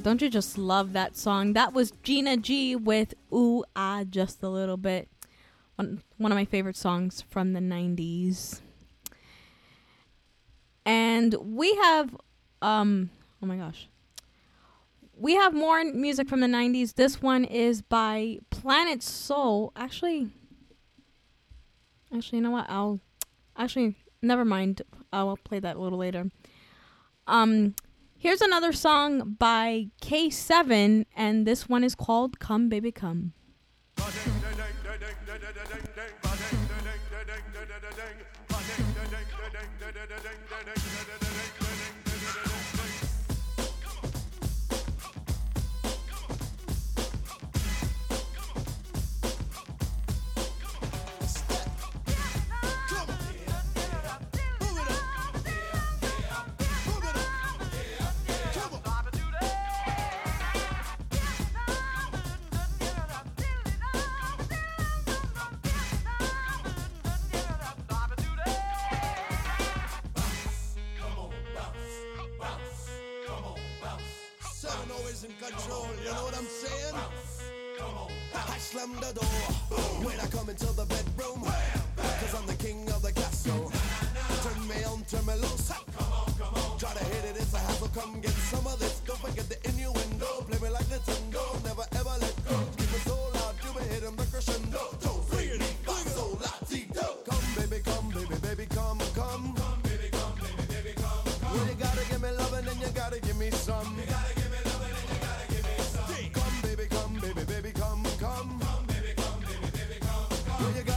don't 0.00 0.22
you 0.22 0.30
just 0.30 0.58
love 0.58 0.92
that 0.94 1.16
song? 1.16 1.52
That 1.52 1.72
was 1.72 1.92
Gina 2.02 2.36
G 2.36 2.74
with 2.74 3.14
Ooh 3.32 3.64
Ah 3.76 4.04
Just 4.04 4.42
a 4.42 4.48
Little 4.48 4.76
Bit. 4.76 5.08
One, 5.76 6.02
one 6.16 6.32
of 6.32 6.36
my 6.36 6.44
favorite 6.44 6.76
songs 6.76 7.22
from 7.28 7.52
the 7.52 7.60
90s. 7.60 8.60
And 10.84 11.34
we 11.40 11.74
have, 11.76 12.16
um, 12.62 13.10
oh 13.42 13.46
my 13.46 13.56
gosh. 13.56 13.88
We 15.14 15.34
have 15.34 15.52
more 15.52 15.84
music 15.84 16.28
from 16.28 16.40
the 16.40 16.46
90s. 16.46 16.94
This 16.94 17.20
one 17.20 17.44
is 17.44 17.82
by 17.82 18.38
Planet 18.48 19.02
Soul. 19.02 19.70
Actually, 19.76 20.30
actually, 22.14 22.38
you 22.38 22.42
know 22.42 22.50
what? 22.50 22.66
I'll, 22.70 23.00
actually, 23.56 23.96
never 24.22 24.44
mind. 24.44 24.80
I'll 25.12 25.36
play 25.36 25.60
that 25.60 25.76
a 25.76 25.78
little 25.78 25.98
later. 25.98 26.30
Um, 27.26 27.74
Here's 28.22 28.42
another 28.42 28.74
song 28.74 29.36
by 29.38 29.86
K7, 30.02 31.06
and 31.16 31.46
this 31.46 31.70
one 31.70 31.82
is 31.82 31.94
called 31.94 32.38
Come 32.38 32.68
Baby 32.68 32.92
Come. 32.92 33.32
slam 78.80 79.00
the 79.00 79.12
door. 79.20 79.28
Boom. 79.68 80.04
When 80.04 80.20
I 80.20 80.26
come 80.26 80.48
into 80.48 80.66
the 80.66 80.84
bedroom, 80.84 81.40
bam, 81.42 81.52
bam. 81.96 82.06
cause 82.20 82.34
I'm 82.34 82.46
the 82.46 82.54
king 82.54 82.88
of 82.90 83.02
the 83.02 83.12
castle. 83.12 83.54
Nah, 83.54 83.76
nah. 84.14 84.42
Turn 84.42 84.68
me 84.68 84.84
on, 84.84 85.02
turn 85.04 85.26
me 85.26 85.34
loose. 85.34 85.68
Come 85.68 86.12
on, 86.12 86.32
come 86.38 86.54
on. 86.54 86.78
Try 86.78 86.92
to 86.92 87.04
hit 87.04 87.24
it, 87.24 87.36
it's 87.36 87.54
a 87.54 87.58
hassle. 87.58 87.88
Come 87.88 88.20
get 88.20 88.30
some 88.30 88.66
of 88.66 88.78
this. 88.78 88.99
Yeah. 110.60 110.89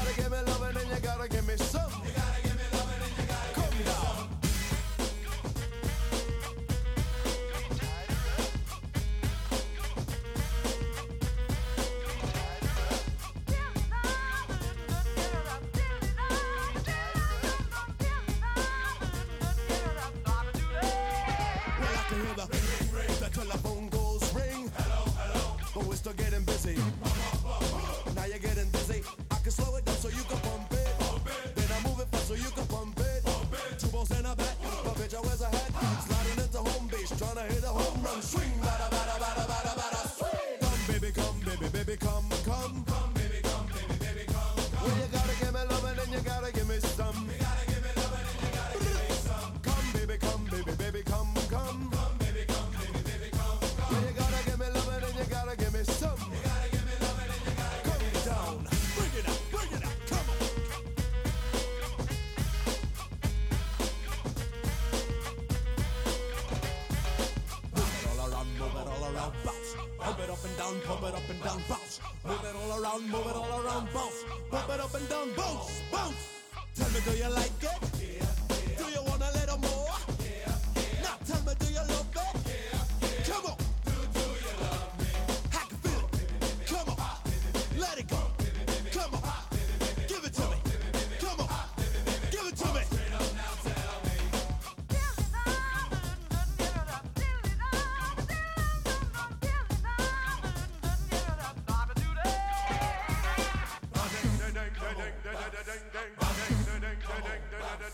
Move 70.94 71.10
it 71.10 71.16
up 71.16 71.30
and 71.30 71.44
down, 71.44 71.64
bounce. 71.68 72.00
Move 72.24 72.44
it 72.44 72.56
all 72.56 72.84
around, 72.84 73.10
move 73.10 73.26
it 73.26 73.36
all 73.36 73.43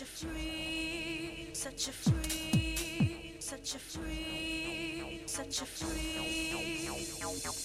such 0.00 0.08
a 0.08 0.26
free, 0.26 1.50
such 1.52 1.88
a 1.88 1.92
free, 1.92 3.34
such 3.38 3.74
a 3.74 3.78
free, 3.78 5.20
such 5.26 5.60
a 5.60 5.66
free. 5.66 6.88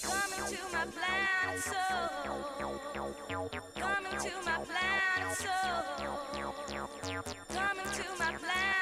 Come 0.04 0.34
into 0.44 0.64
my 0.74 0.84
plan, 0.84 1.60
so. 1.62 1.72
Come 3.80 4.06
into 4.12 4.36
my 4.44 4.58
plan, 4.66 5.36
so. 5.36 5.48
Come 7.54 7.80
into 7.80 8.04
my 8.20 8.34
plan. 8.34 8.75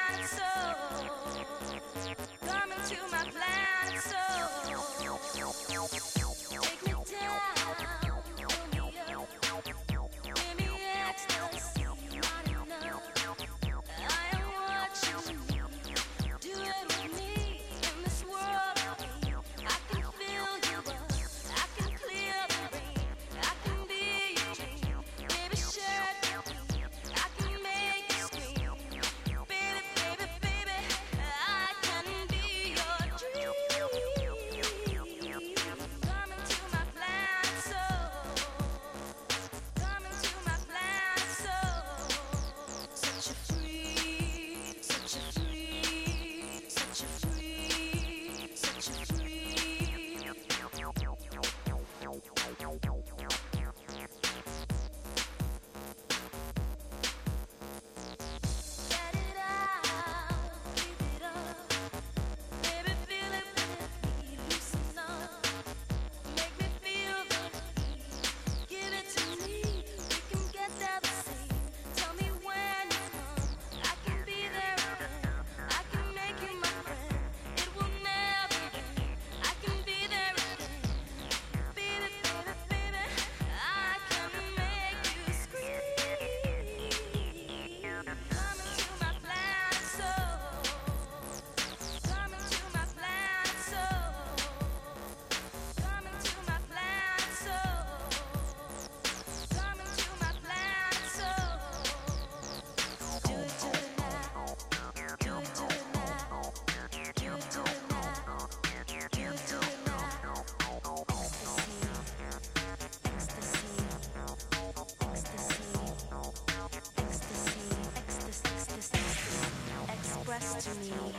Me. 120.80 121.12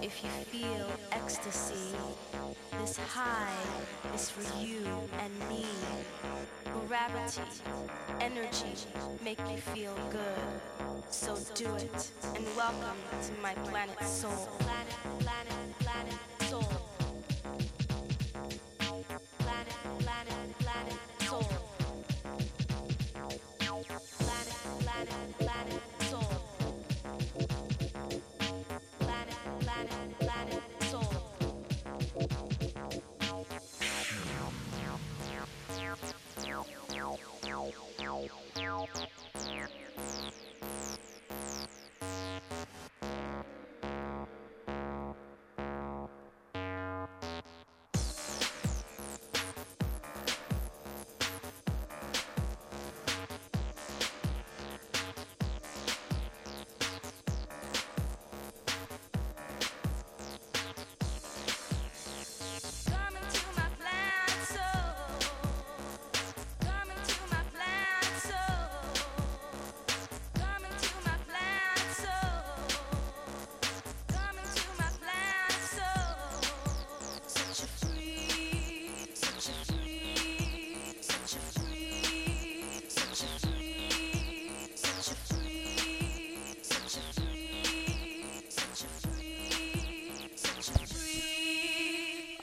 If 0.00 0.22
you 0.22 0.30
feel 0.50 0.88
ecstasy, 1.12 1.94
this 2.80 2.96
high 2.96 3.52
is 4.14 4.30
for 4.30 4.42
you 4.58 4.86
and 5.20 5.32
me. 5.48 5.66
Gravity, 6.88 7.42
energy, 8.20 8.74
make 9.24 9.38
you 9.50 9.58
feel 9.58 9.94
good. 10.10 11.02
So 11.10 11.36
do 11.54 11.74
it, 11.76 12.10
and 12.34 12.46
welcome 12.56 12.98
to 13.22 13.32
my 13.42 13.54
planet 13.54 14.02
soul. 14.04 14.48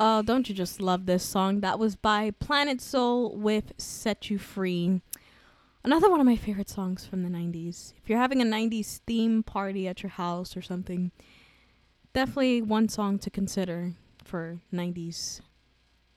Oh, 0.02 0.22
don't 0.22 0.48
you 0.48 0.56
just 0.56 0.82
love 0.82 1.06
this 1.06 1.26
song? 1.26 1.60
That 1.60 1.78
was 1.78 1.98
by 1.98 2.32
Planet 2.32 2.80
Soul 2.80 3.36
with 3.36 3.74
Set 3.78 4.30
You 4.30 4.38
Free. 4.38 5.02
Another 5.84 6.10
one 6.10 6.22
of 6.22 6.26
my 6.26 6.38
favorite 6.38 6.70
songs 6.70 7.06
from 7.06 7.22
the 7.24 7.30
90s. 7.30 7.92
If 8.02 8.10
you're 8.10 8.18
having 8.18 8.42
a 8.42 8.46
90s 8.46 9.02
theme 9.06 9.44
party 9.44 9.90
at 9.90 10.02
your 10.02 10.12
house 10.12 10.56
or 10.56 10.62
something, 10.62 11.12
definitely 12.14 12.62
one 12.62 12.88
song 12.88 13.20
to 13.20 13.30
consider 13.30 13.92
for 14.24 14.60
90s 14.74 15.42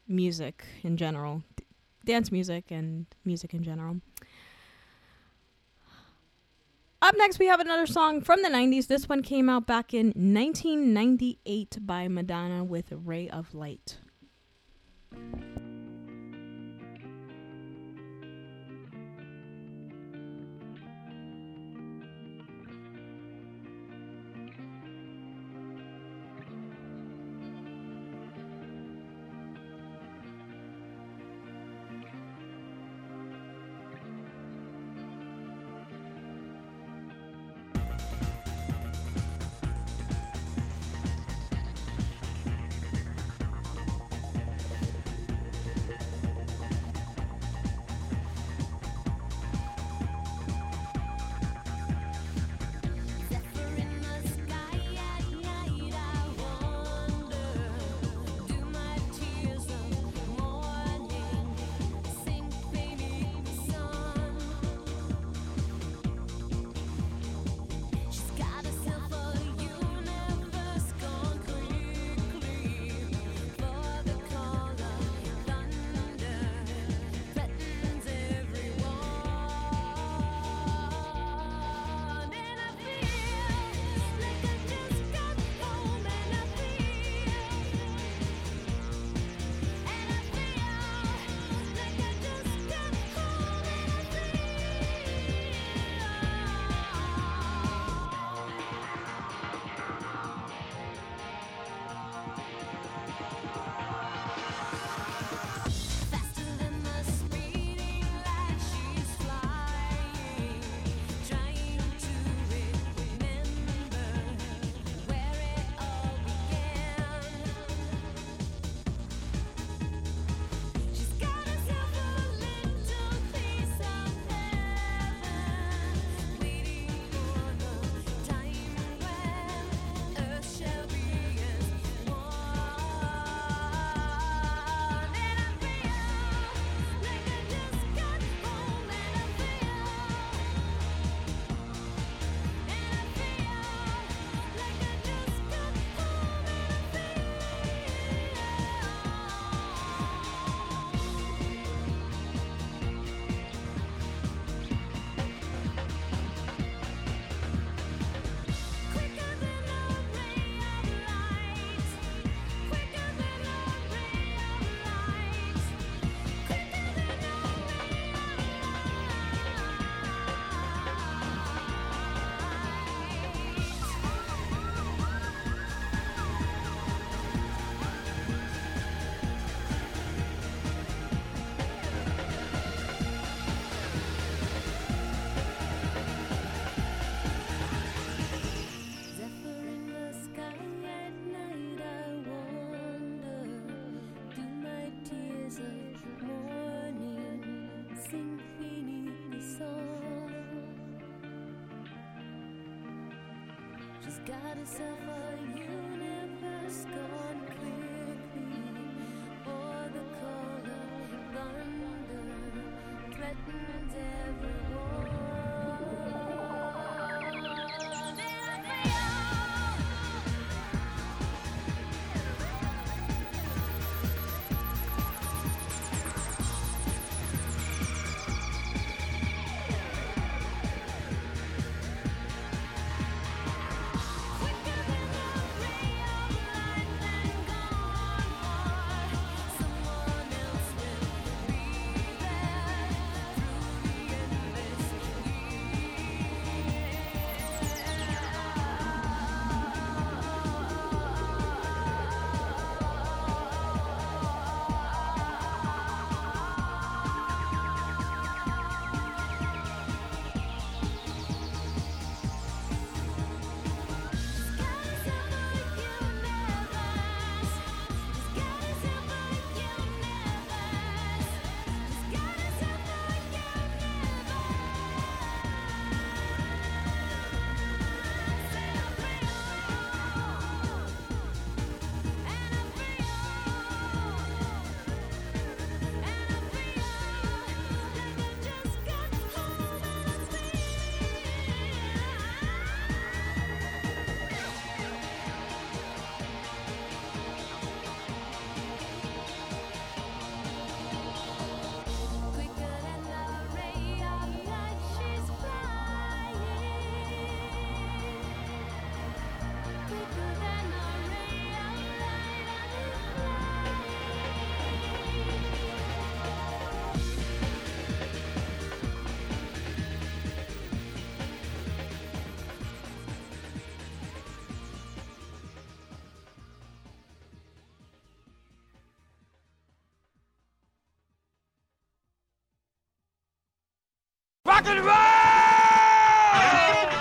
music 0.07 0.65
in 0.85 0.97
general, 0.97 1.43
dance 2.05 2.31
music 2.31 2.67
and 2.71 3.07
music 3.25 3.53
in 3.53 3.65
general. 3.65 3.97
Up 7.03 7.17
next, 7.19 7.41
we 7.41 7.47
have 7.47 7.59
another 7.59 7.85
song 7.85 8.21
from 8.21 8.43
the 8.43 8.49
90s. 8.49 8.87
This 8.87 9.09
one 9.09 9.23
came 9.23 9.49
out 9.49 9.67
back 9.67 9.93
in 9.93 10.13
1998 10.15 11.79
by 11.81 12.07
Madonna 12.07 12.63
with 12.63 12.93
Ray 12.93 13.29
of 13.29 13.53
Light. 13.55 13.99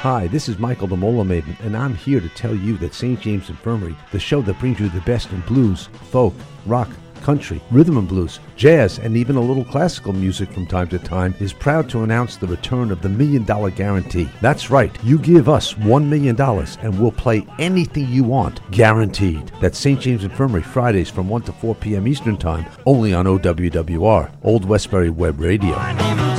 Hi, 0.01 0.25
this 0.25 0.49
is 0.49 0.57
Michael 0.57 0.87
the 0.87 0.97
Mola 0.97 1.23
Maiden, 1.23 1.55
and 1.61 1.77
I'm 1.77 1.93
here 1.93 2.19
to 2.19 2.29
tell 2.29 2.55
you 2.55 2.75
that 2.77 2.95
St. 2.95 3.21
James 3.21 3.49
Infirmary, 3.49 3.95
the 4.11 4.19
show 4.19 4.41
that 4.41 4.57
brings 4.57 4.79
you 4.79 4.89
the 4.89 4.99
best 5.01 5.31
in 5.31 5.41
blues, 5.41 5.89
folk, 6.09 6.33
rock, 6.65 6.89
country, 7.21 7.61
rhythm 7.69 7.99
and 7.99 8.07
blues, 8.07 8.39
jazz, 8.55 8.97
and 8.97 9.15
even 9.15 9.35
a 9.35 9.39
little 9.39 9.63
classical 9.63 10.11
music 10.11 10.51
from 10.51 10.65
time 10.65 10.87
to 10.87 10.97
time, 10.97 11.35
is 11.39 11.53
proud 11.53 11.87
to 11.91 12.01
announce 12.01 12.35
the 12.35 12.47
return 12.47 12.89
of 12.89 13.03
the 13.03 13.09
Million 13.09 13.43
Dollar 13.43 13.69
Guarantee. 13.69 14.27
That's 14.41 14.71
right, 14.71 14.91
you 15.03 15.19
give 15.19 15.47
us 15.47 15.75
$1 15.75 16.07
million 16.07 16.35
and 16.41 16.99
we'll 16.99 17.11
play 17.11 17.45
anything 17.59 18.07
you 18.07 18.23
want, 18.23 18.59
guaranteed. 18.71 19.51
That's 19.61 19.77
St. 19.77 20.01
James 20.01 20.23
Infirmary, 20.23 20.63
Fridays 20.63 21.11
from 21.11 21.29
1 21.29 21.43
to 21.43 21.51
4 21.51 21.75
p.m. 21.75 22.07
Eastern 22.07 22.37
Time, 22.37 22.65
only 22.87 23.13
on 23.13 23.27
OWWR, 23.27 24.31
Old 24.41 24.65
Westbury 24.65 25.11
Web 25.11 25.39
Radio. 25.39 26.30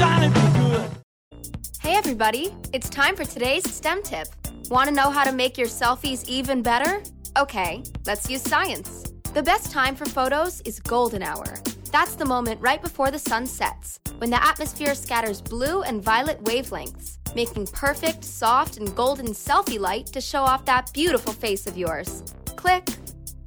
Everybody, 2.13 2.55
it's 2.75 2.91
time 2.91 3.17
for 3.17 3.25
today's 3.25 3.65
STEM 3.73 4.03
tip. 4.03 4.29
Want 4.69 4.87
to 4.87 4.95
know 4.95 5.09
how 5.09 5.25
to 5.25 5.33
make 5.33 5.57
your 5.57 5.67
selfies 5.67 6.29
even 6.29 6.61
better? 6.61 7.03
Okay, 7.39 7.83
let's 8.07 8.29
use 8.29 8.43
science. 8.43 9.15
The 9.33 9.43
best 9.43 9.73
time 9.73 9.97
for 9.97 10.05
photos 10.05 10.61
is 10.67 10.79
golden 10.79 11.23
hour. 11.23 11.47
That's 11.91 12.15
the 12.15 12.27
moment 12.27 12.61
right 12.61 12.83
before 12.83 13.11
the 13.11 13.19
sun 13.19 13.47
sets, 13.47 13.99
when 14.19 14.29
the 14.29 14.45
atmosphere 14.45 14.95
scatters 14.95 15.41
blue 15.41 15.85
and 15.85 16.03
violet 16.03 16.39
wavelengths, 16.45 17.17
making 17.35 17.69
perfect, 17.69 18.25
soft, 18.25 18.77
and 18.77 18.95
golden 18.95 19.29
selfie 19.29 19.81
light 19.81 20.05
to 20.09 20.21
show 20.21 20.43
off 20.43 20.67
that 20.67 20.93
beautiful 20.93 21.33
face 21.33 21.67
of 21.67 21.79
yours. 21.79 22.23
Click. 22.57 22.91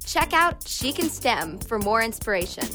Check 0.04 0.32
out 0.32 0.66
She 0.66 0.92
Can 0.92 1.08
STEM 1.08 1.60
for 1.60 1.78
more 1.78 2.02
inspiration. 2.02 2.66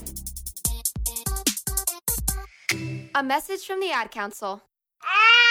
A 3.14 3.22
message 3.22 3.66
from 3.66 3.82
the 3.82 3.92
Ad 3.92 4.10
Council. 4.10 4.62
Ah! 5.04 5.51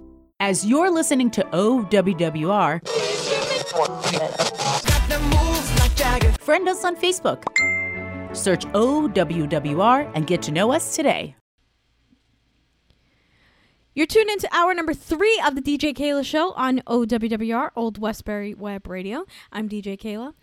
As 0.43 0.65
you're 0.65 0.89
listening 0.89 1.29
to 1.31 1.43
OWWR, 1.43 2.81
friend 6.41 6.67
us 6.67 6.83
on 6.83 6.95
Facebook. 6.95 7.43
Search 8.35 8.65
OWWR 8.69 10.11
and 10.15 10.25
get 10.25 10.41
to 10.41 10.51
know 10.51 10.71
us 10.71 10.95
today. 10.95 11.35
You're 13.93 14.07
tuned 14.07 14.31
into 14.31 14.49
hour 14.51 14.73
number 14.73 14.95
three 14.95 15.39
of 15.45 15.53
the 15.53 15.61
DJ 15.61 15.93
Keila 15.95 16.25
Show 16.25 16.53
on 16.53 16.79
OWWR, 16.87 17.69
Old 17.75 17.99
Westbury 17.99 18.55
Web 18.55 18.87
Radio. 18.87 19.25
I'm 19.51 19.69
DJ 19.69 19.95
Keila. 19.95 20.33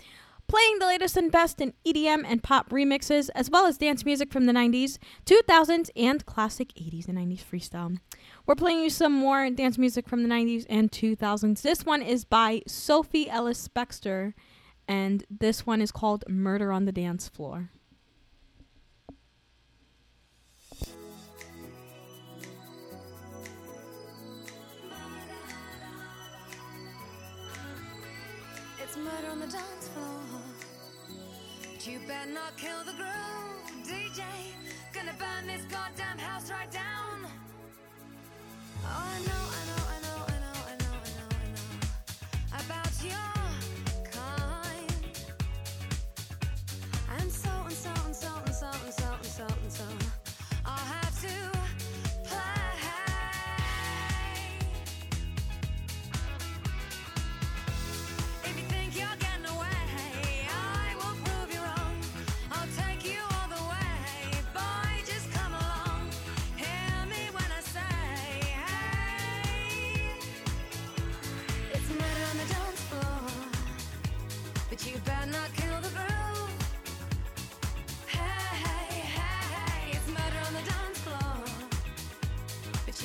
Playing 0.46 0.78
the 0.78 0.86
latest 0.86 1.16
and 1.16 1.32
best 1.32 1.60
in 1.60 1.74
EDM 1.84 2.24
and 2.24 2.40
pop 2.40 2.70
remixes, 2.70 3.30
as 3.34 3.50
well 3.50 3.66
as 3.66 3.76
dance 3.76 4.04
music 4.04 4.32
from 4.32 4.46
the 4.46 4.52
90s, 4.52 4.98
2000s, 5.26 5.90
and 5.96 6.24
classic 6.24 6.68
80s 6.68 7.08
and 7.08 7.18
90s 7.18 7.42
freestyle. 7.44 7.98
We're 8.48 8.54
playing 8.54 8.82
you 8.82 8.88
some 8.88 9.12
more 9.12 9.50
dance 9.50 9.76
music 9.76 10.08
from 10.08 10.22
the 10.22 10.28
90s 10.30 10.64
and 10.70 10.90
2000s. 10.90 11.60
This 11.60 11.84
one 11.84 12.00
is 12.00 12.24
by 12.24 12.62
Sophie 12.66 13.28
Ellis 13.28 13.68
Bextor, 13.68 14.32
and 14.88 15.22
this 15.28 15.66
one 15.66 15.82
is 15.82 15.92
called 15.92 16.24
Murder 16.30 16.72
on 16.72 16.86
the 16.86 16.90
Dance 16.90 17.28
Floor. 17.28 17.68
I 38.98 39.20
know, 39.26 39.67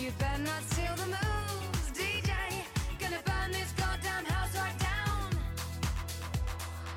You 0.04 0.12
better 0.20 0.44
not 0.44 0.62
steal 0.64 0.94
the 0.98 1.06
moves, 1.06 1.92
DJ. 1.94 2.34
Gonna 3.00 3.22
burn 3.26 3.54
this 3.54 3.72
goddamn 3.72 4.26
house 4.26 4.54
right 4.54 4.78
down. 4.78 5.30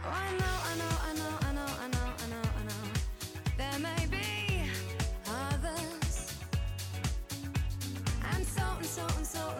I 0.04 0.28
know, 0.40 0.56
I 0.70 0.74
know, 0.80 0.94
I 1.08 1.12
know, 1.14 1.38
I 1.46 1.52
know, 1.52 1.70
I 1.82 1.86
know, 1.86 2.08
I 2.18 2.26
know, 2.32 2.42
I 2.58 2.62
know. 2.66 2.82
There 3.58 3.78
may 3.78 4.06
be 4.10 4.68
others. 5.28 6.34
And 8.34 8.44
so 8.44 8.64
and 8.76 8.86
so 8.86 9.06
and 9.16 9.26
so 9.26 9.54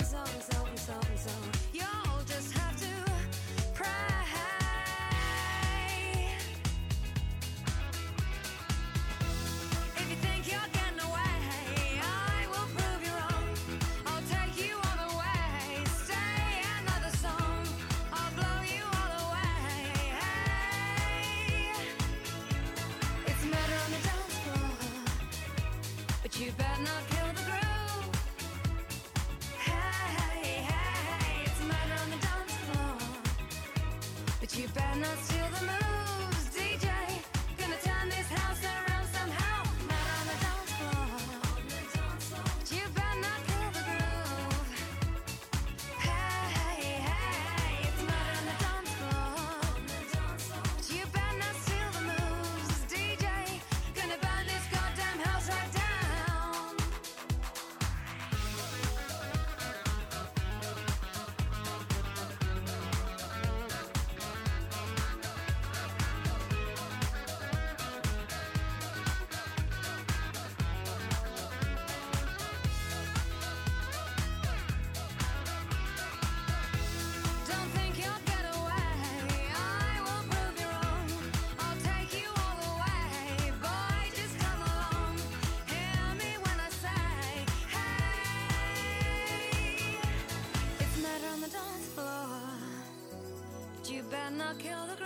not 94.36 94.58
kill 94.58 94.86
the. 94.86 94.96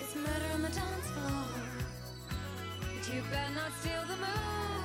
It's 0.00 0.14
murder 0.16 0.48
on 0.54 0.62
the 0.62 0.68
dance 0.68 1.10
floor. 1.10 1.44
But 2.80 3.14
you 3.14 3.22
better 3.30 3.54
not 3.54 3.72
steal 3.80 4.02
the 4.08 4.16
moon. 4.16 4.77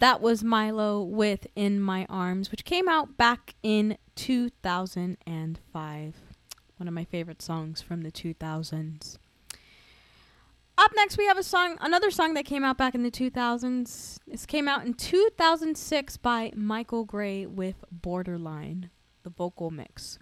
That 0.00 0.20
was 0.22 0.42
Mylo 0.42 1.06
with 1.06 1.46
In 1.54 1.78
My 1.78 2.06
Arms, 2.08 2.50
which 2.50 2.64
came 2.64 2.88
out 2.88 3.18
back 3.18 3.54
in 3.62 3.98
2005. 4.14 6.14
One 6.78 6.88
of 6.88 6.94
my 6.94 7.04
favorite 7.04 7.42
songs 7.42 7.82
from 7.82 8.00
the 8.00 8.10
2000s. 8.10 9.18
Up 10.78 10.90
next, 10.96 11.18
we 11.18 11.26
have 11.26 11.36
a 11.36 11.42
song, 11.42 11.76
another 11.82 12.10
song 12.10 12.32
that 12.32 12.46
came 12.46 12.64
out 12.64 12.78
back 12.78 12.94
in 12.94 13.02
the 13.02 13.10
2000s. 13.10 14.16
This 14.26 14.46
came 14.46 14.68
out 14.68 14.86
in 14.86 14.94
2006 14.94 16.16
by 16.16 16.50
Michael 16.56 17.04
Gray 17.04 17.44
with 17.44 17.84
Borderline, 17.92 18.88
the 19.22 19.28
vocal 19.28 19.70
mix. 19.70 20.18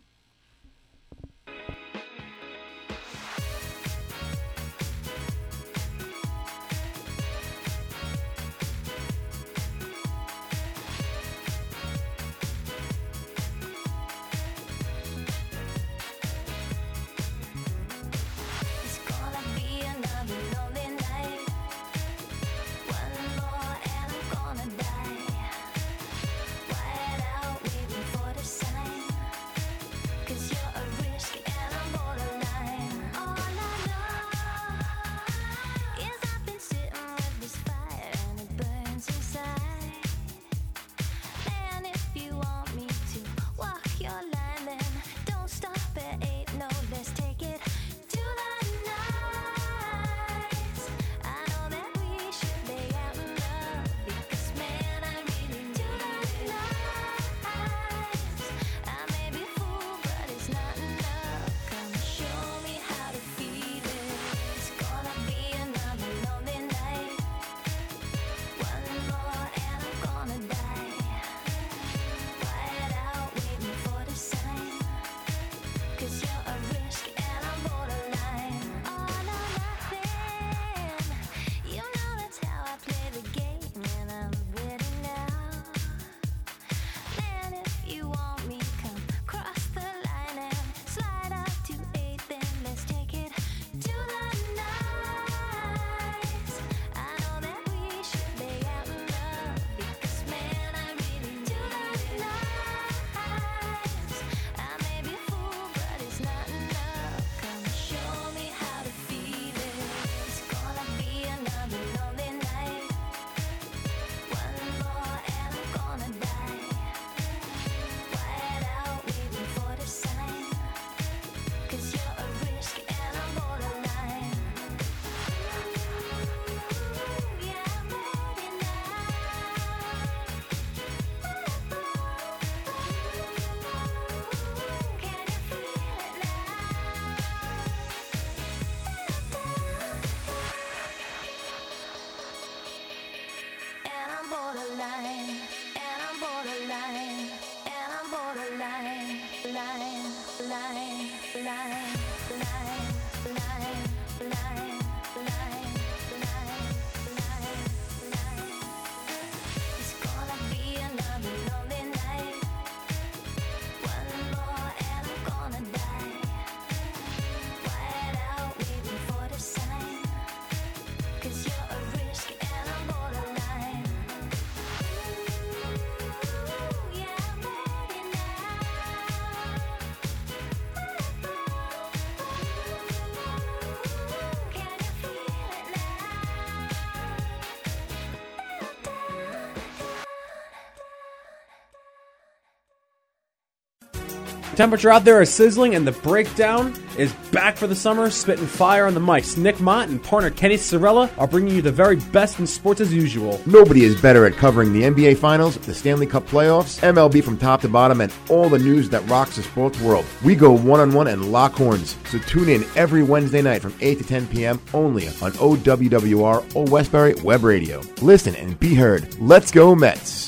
Temperature 194.59 194.91
out 194.91 195.05
there 195.05 195.23
is 195.23 195.33
sizzling, 195.33 195.77
and 195.77 195.87
the 195.87 195.93
breakdown 195.93 196.75
is 196.97 197.13
back 197.31 197.57
for 197.57 197.69
the 197.69 197.77
summer, 197.77 198.11
spitting 198.11 198.45
fire 198.45 198.87
on 198.87 198.95
the 198.95 198.99
mics. 198.99 199.39
Nick 199.39 199.61
Mott 199.61 199.89
and 199.89 200.03
partner 200.03 200.31
Kenny 200.31 200.57
Sorella 200.57 201.09
are 201.17 201.29
bringing 201.29 201.55
you 201.55 201.63
the 201.63 201.71
very 201.71 201.95
best 202.11 202.41
in 202.41 202.47
sports 202.49 202.81
as 202.81 202.93
usual. 202.93 203.41
Nobody 203.47 203.85
is 203.85 204.03
better 204.03 204.27
at 204.27 204.33
covering 204.33 204.73
the 204.73 204.83
NBA 204.83 205.19
Finals, 205.19 205.57
the 205.59 205.73
Stanley 205.73 206.09
Cup 206.09 206.27
playoffs, 206.27 206.81
MLB 206.81 207.23
from 207.23 207.39
top 207.39 207.61
to 207.61 207.69
bottom, 207.69 208.01
and 208.01 208.13
all 208.29 208.49
the 208.49 208.59
news 208.59 208.89
that 208.89 209.09
rocks 209.09 209.37
the 209.37 209.45
sports 209.45 209.81
world. 209.81 210.05
We 210.25 210.35
go 210.35 210.51
one 210.51 210.81
on 210.81 210.93
one 210.93 211.07
and 211.07 211.31
lock 211.31 211.53
horns. 211.53 211.97
So 212.07 212.19
tune 212.19 212.49
in 212.49 212.65
every 212.75 213.05
Wednesday 213.05 213.43
night 213.43 213.63
from 213.63 213.75
8 213.81 213.99
to 213.99 214.05
10 214.05 214.27
p.m. 214.27 214.61
only 214.75 215.07
on 215.07 215.13
OWWR 215.35 216.57
Old 216.57 216.71
Westbury 216.73 217.15
Web 217.23 217.45
Radio. 217.45 217.81
Listen 218.03 218.35
and 218.35 218.59
be 218.59 218.75
heard. 218.75 219.21
Let's 219.21 219.53
go, 219.53 219.77
Mets. 219.77 220.28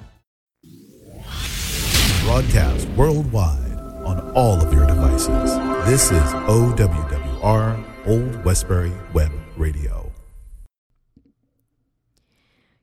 broadcast 2.31 2.87
worldwide 2.91 3.77
on 4.05 4.31
all 4.31 4.65
of 4.65 4.73
your 4.73 4.87
devices. 4.87 5.53
This 5.85 6.11
is 6.13 6.31
OWWR, 6.47 7.83
Old 8.07 8.45
Westbury 8.45 8.93
Web 9.11 9.33
Radio. 9.57 10.09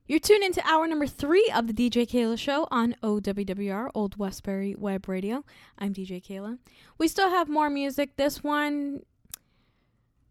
You're 0.06 0.18
tuned 0.18 0.44
into 0.44 0.60
hour 0.68 0.86
number 0.86 1.06
three 1.06 1.50
of 1.56 1.66
the 1.66 1.72
DJ 1.72 2.06
Keila 2.06 2.38
Show 2.38 2.68
on 2.70 2.94
OWWR, 3.02 3.88
Old 3.94 4.18
Westbury 4.18 4.74
Web 4.76 5.08
Radio. 5.08 5.46
I'm 5.78 5.94
DJ 5.94 6.22
Keila. 6.22 6.58
We 6.98 7.08
still 7.08 7.30
have 7.30 7.48
more 7.48 7.70
music. 7.70 8.16
This 8.16 8.44
one, 8.44 9.00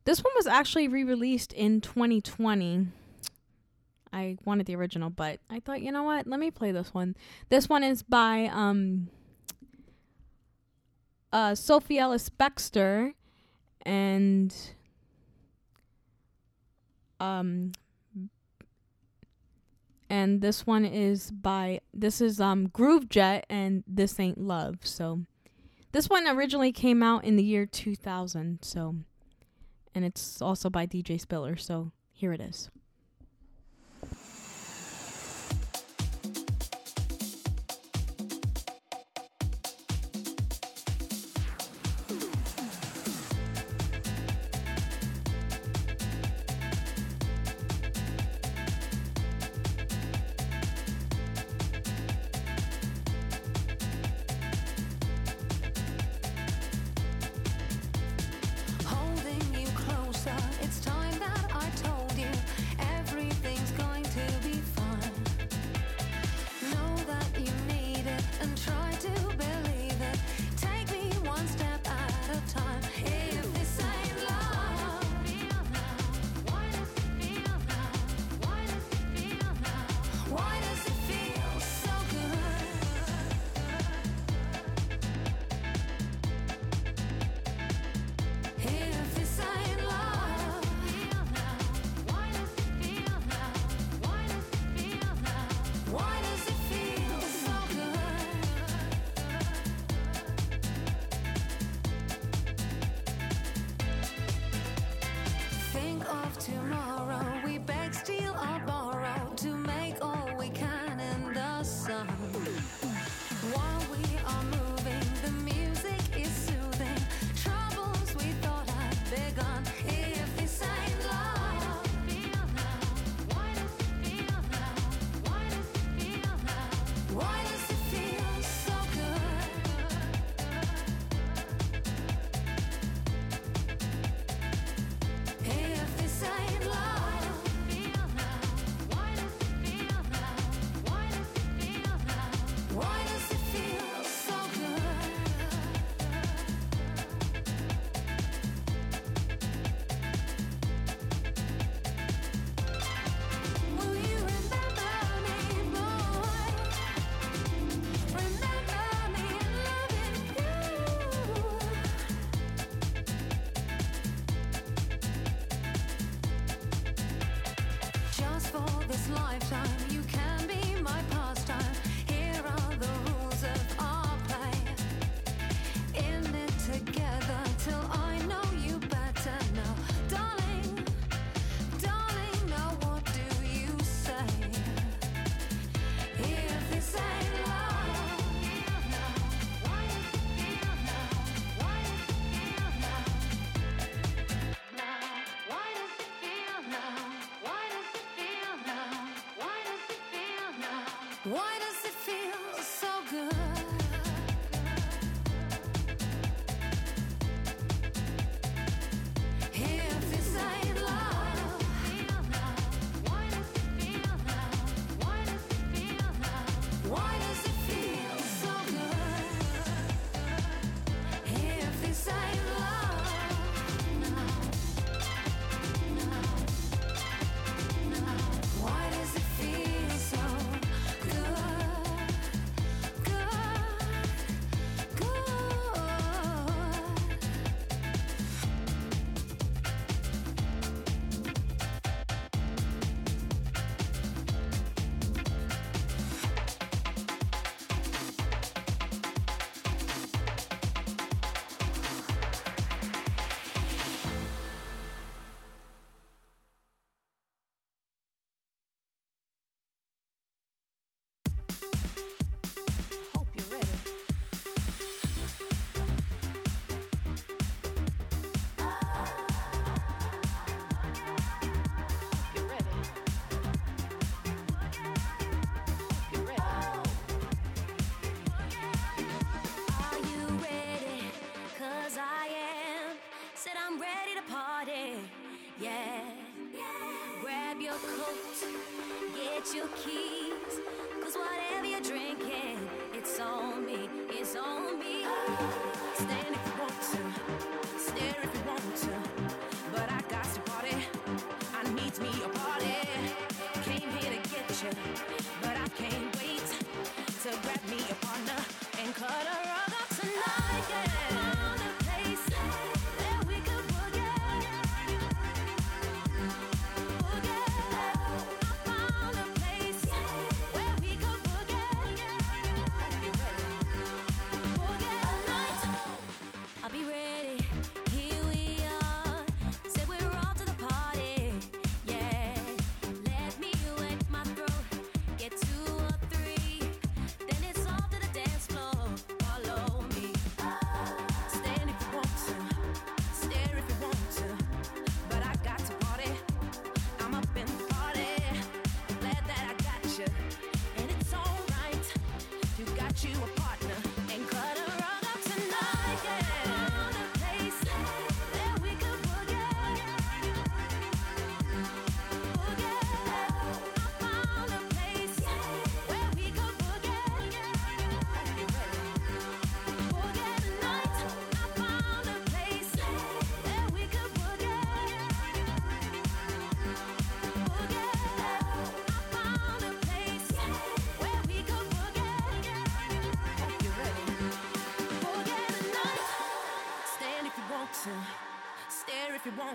this 0.06 0.24
one 0.24 0.34
was 0.36 0.46
actually 0.46 0.88
re-released 0.88 1.54
in 1.54 1.82
2020. 1.82 2.90
I 4.14 4.38
wanted 4.46 4.66
the 4.66 4.76
original, 4.76 5.10
but 5.10 5.40
I 5.50 5.60
thought, 5.60 5.82
you 5.82 5.92
know 5.92 6.04
what? 6.04 6.28
Let 6.28 6.40
me 6.40 6.52
play 6.52 6.72
this 6.72 6.94
one. 6.94 7.16
This 7.50 7.70
one 7.70 7.84
is 7.84 8.04
by 8.04 8.50
um 8.52 9.10
uh 11.34 11.56
Sophie 11.56 12.00
Ellis 12.00 12.30
Bextor 12.30 13.14
and 13.86 14.56
um 17.20 17.72
and 20.10 20.42
this 20.42 20.66
one 20.66 20.86
is 20.86 21.32
by 21.32 21.82
this 21.94 22.22
is 22.22 22.40
um 22.40 22.68
Groovejet 22.68 23.44
and 23.50 23.84
This 23.88 24.20
Ain't 24.20 24.38
Love. 24.38 24.78
So 24.84 25.22
this 25.92 26.10
one 26.10 26.28
originally 26.28 26.72
came 26.72 27.02
out 27.02 27.24
in 27.24 27.36
the 27.36 27.44
year 27.44 27.66
2000, 27.66 28.60
so 28.62 28.96
and 29.96 30.06
it's 30.06 30.42
also 30.42 30.70
by 30.70 30.86
DJ 30.86 31.20
Spiller, 31.20 31.56
so 31.56 31.92
here 32.12 32.34
it 32.34 32.42
is. 32.42 32.70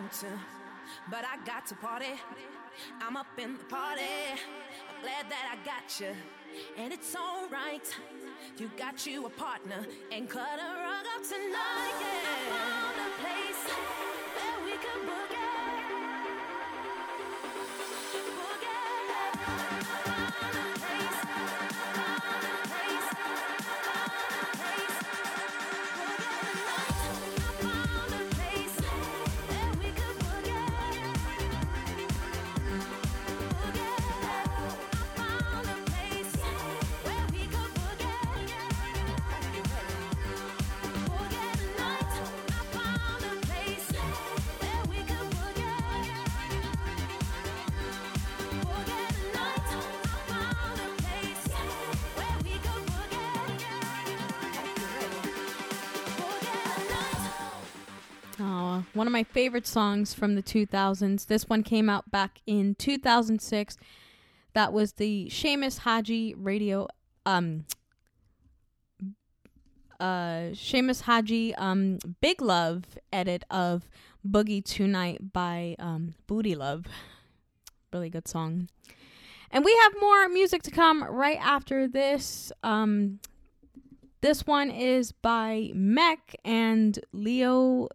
Want 0.03 0.13
to, 0.13 0.27
but 1.11 1.25
I 1.25 1.45
got 1.47 1.67
to 1.67 1.75
party. 1.77 2.15
I'm 3.01 3.17
up 3.17 3.27
in 3.39 3.57
the 3.57 3.65
party. 3.65 4.03
I'm 4.33 5.03
glad 5.03 5.31
that 5.31 5.55
I 5.55 5.65
got 5.65 6.01
you, 6.01 6.13
and 6.77 6.93
it's 6.93 7.15
alright. 7.15 7.89
You 8.59 8.71
got 8.77 9.07
you 9.07 9.27
a 9.27 9.31
partner 9.31 9.87
and 10.11 10.29
cut 10.29 10.59
a 10.59 10.71
rug 10.83 11.07
up 11.15 11.23
tonight. 11.23 11.99
Yeah. 12.01 12.19
I 12.49 12.51
found 12.51 12.99
a 12.99 13.11
place 13.23 13.63
where 14.35 14.65
we 14.65 14.73
could 14.73 15.03
forget. 15.09 15.32
One 58.95 59.07
of 59.07 59.13
my 59.13 59.23
favorite 59.23 59.67
songs 59.67 60.13
from 60.13 60.35
the 60.35 60.43
2000s. 60.43 61.27
This 61.27 61.49
one 61.49 61.63
came 61.63 61.89
out 61.89 62.11
back 62.11 62.41
in 62.47 62.75
2006. 62.75 63.79
That 64.53 64.73
was 64.73 64.93
the 64.93 65.29
Seamus 65.31 65.79
Haji 65.79 66.35
radio 66.35 66.89
um 67.25 67.65
uh 69.99 70.51
Seamus 70.53 71.03
Haji 71.03 71.55
um 71.55 71.99
Big 72.21 72.43
Love 72.43 72.85
edit 73.13 73.45
of 73.51 73.89
Boogie 74.29 74.63
Tonight 74.63 75.33
by 75.33 75.75
um 75.79 76.15
Booty 76.27 76.55
Luv. 76.55 76.87
Really 77.95 78.11
good 78.11 78.29
song. 78.29 78.69
And 79.51 79.65
we 79.65 79.75
have 79.83 79.93
more 80.01 80.29
music 80.29 80.63
to 80.65 80.71
come 80.71 81.03
right 81.05 81.39
after 81.41 81.89
this. 81.89 82.53
Um 82.63 83.21
this 84.21 84.47
one 84.47 84.71
is 84.71 85.13
by 85.13 85.71
Meck 85.75 86.37
and 86.45 86.99
Leo 87.13 87.89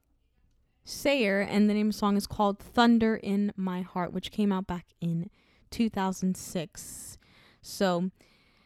Sayer, 0.88 1.42
and 1.42 1.70
the 1.70 1.74
name 1.74 1.88
of 1.88 1.94
the 1.94 2.00
song 2.00 2.16
is 2.16 2.26
called 2.26 2.60
Thunder 2.60 3.18
in 3.18 3.52
My 3.58 3.82
Heart, 3.82 4.14
which 4.14 4.32
came 4.32 4.54
out 4.54 4.68
back 4.68 4.86
in 5.02 5.30
2006. 5.70 7.18
So 7.62 8.10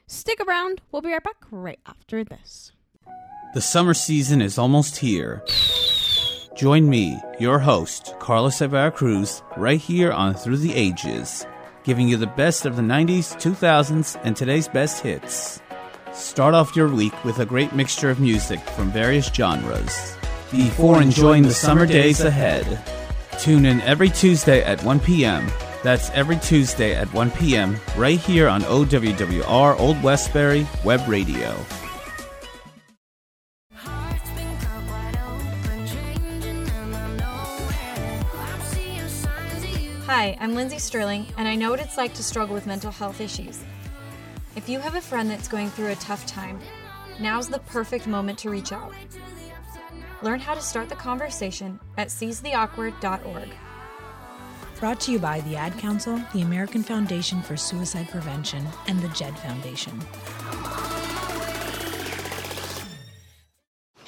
stick 0.06 0.40
around. 0.40 0.82
We'll 0.92 1.02
be 1.02 1.12
right 1.12 1.24
back 1.24 1.44
right 1.50 1.80
after 1.88 2.24
this. 2.24 2.74
The 3.56 3.62
summer 3.62 3.96
season 3.96 4.40
is 4.40 4.60
almost 4.60 4.98
here. 4.98 5.44
Join 6.56 6.88
me, 6.88 7.20
your 7.40 7.58
host, 7.58 8.14
Carlos 8.20 8.58
Severa 8.58 8.92
Cruz, 8.92 9.42
right 9.58 9.80
here 9.82 10.12
on 10.12 10.36
Through 10.36 10.58
the 10.58 10.76
Ages, 10.76 11.48
giving 11.84 12.08
you 12.08 12.18
the 12.18 12.28
best 12.28 12.68
of 12.68 12.76
the 12.76 12.84
90s, 12.84 13.36
2000s, 13.42 14.20
and 14.24 14.38
today's 14.38 14.68
best 14.68 15.02
hits. 15.02 15.60
Start 16.14 16.54
off 16.54 16.76
your 16.76 16.88
week 16.88 17.26
with 17.26 17.40
a 17.40 17.48
great 17.48 17.74
mixture 17.74 18.12
of 18.12 18.20
music 18.20 18.60
from 18.60 18.92
various 18.92 19.34
genres. 19.34 20.18
Before 20.52 21.02
enjoying 21.02 21.44
the 21.44 21.54
summer 21.54 21.86
days 21.86 22.20
ahead, 22.20 22.84
tune 23.40 23.66
in 23.66 23.80
every 23.82 24.10
Tuesday 24.10 24.62
at 24.62 24.84
1 24.84 25.00
p.m. 25.00 25.50
That's 25.82 26.10
every 26.10 26.36
Tuesday 26.40 26.94
at 26.94 27.12
1 27.14 27.32
p.m. 27.32 27.78
right 27.96 28.20
here 28.20 28.50
on 28.50 28.62
OWWR 28.64 29.80
Old 29.80 30.04
Westbury 30.04 30.68
Web 30.84 31.08
Radio. 31.08 31.56
Hi, 40.06 40.36
I'm 40.42 40.54
Lindsey 40.54 40.80
Stirling, 40.80 41.28
and 41.38 41.48
I 41.48 41.56
know 41.56 41.70
what 41.70 41.80
it's 41.80 41.96
like 41.96 42.14
to 42.16 42.24
struggle 42.24 42.54
with 42.54 42.68
mental 42.68 42.92
health 42.92 43.22
issues. 43.22 43.64
If 44.58 44.68
you 44.68 44.82
have 44.82 44.96
a 44.96 45.02
friend 45.02 45.30
that's 45.30 45.48
going 45.48 45.70
through 45.70 45.92
a 45.92 45.96
tough 45.96 46.26
time, 46.26 46.60
now's 47.22 47.48
the 47.48 47.60
perfect 47.60 48.06
moment 48.06 48.38
to 48.40 48.50
reach 48.50 48.74
out. 48.74 48.94
Learn 50.22 50.40
how 50.40 50.54
to 50.54 50.62
start 50.62 50.90
the 50.90 50.96
conversation 50.96 51.80
at 51.98 52.10
seizetheawkward.org. 52.10 53.50
Brought 54.80 55.00
to 55.02 55.12
you 55.12 55.20
by 55.20 55.42
the 55.42 55.56
Ad 55.56 55.78
Council, 55.78 56.20
the 56.34 56.42
American 56.42 56.84
Foundation 56.84 57.42
for 57.42 57.56
Suicide 57.56 58.10
Prevention, 58.10 58.66
and 58.88 59.00
the 59.00 59.10
JED 59.10 59.38
Foundation. 59.40 60.00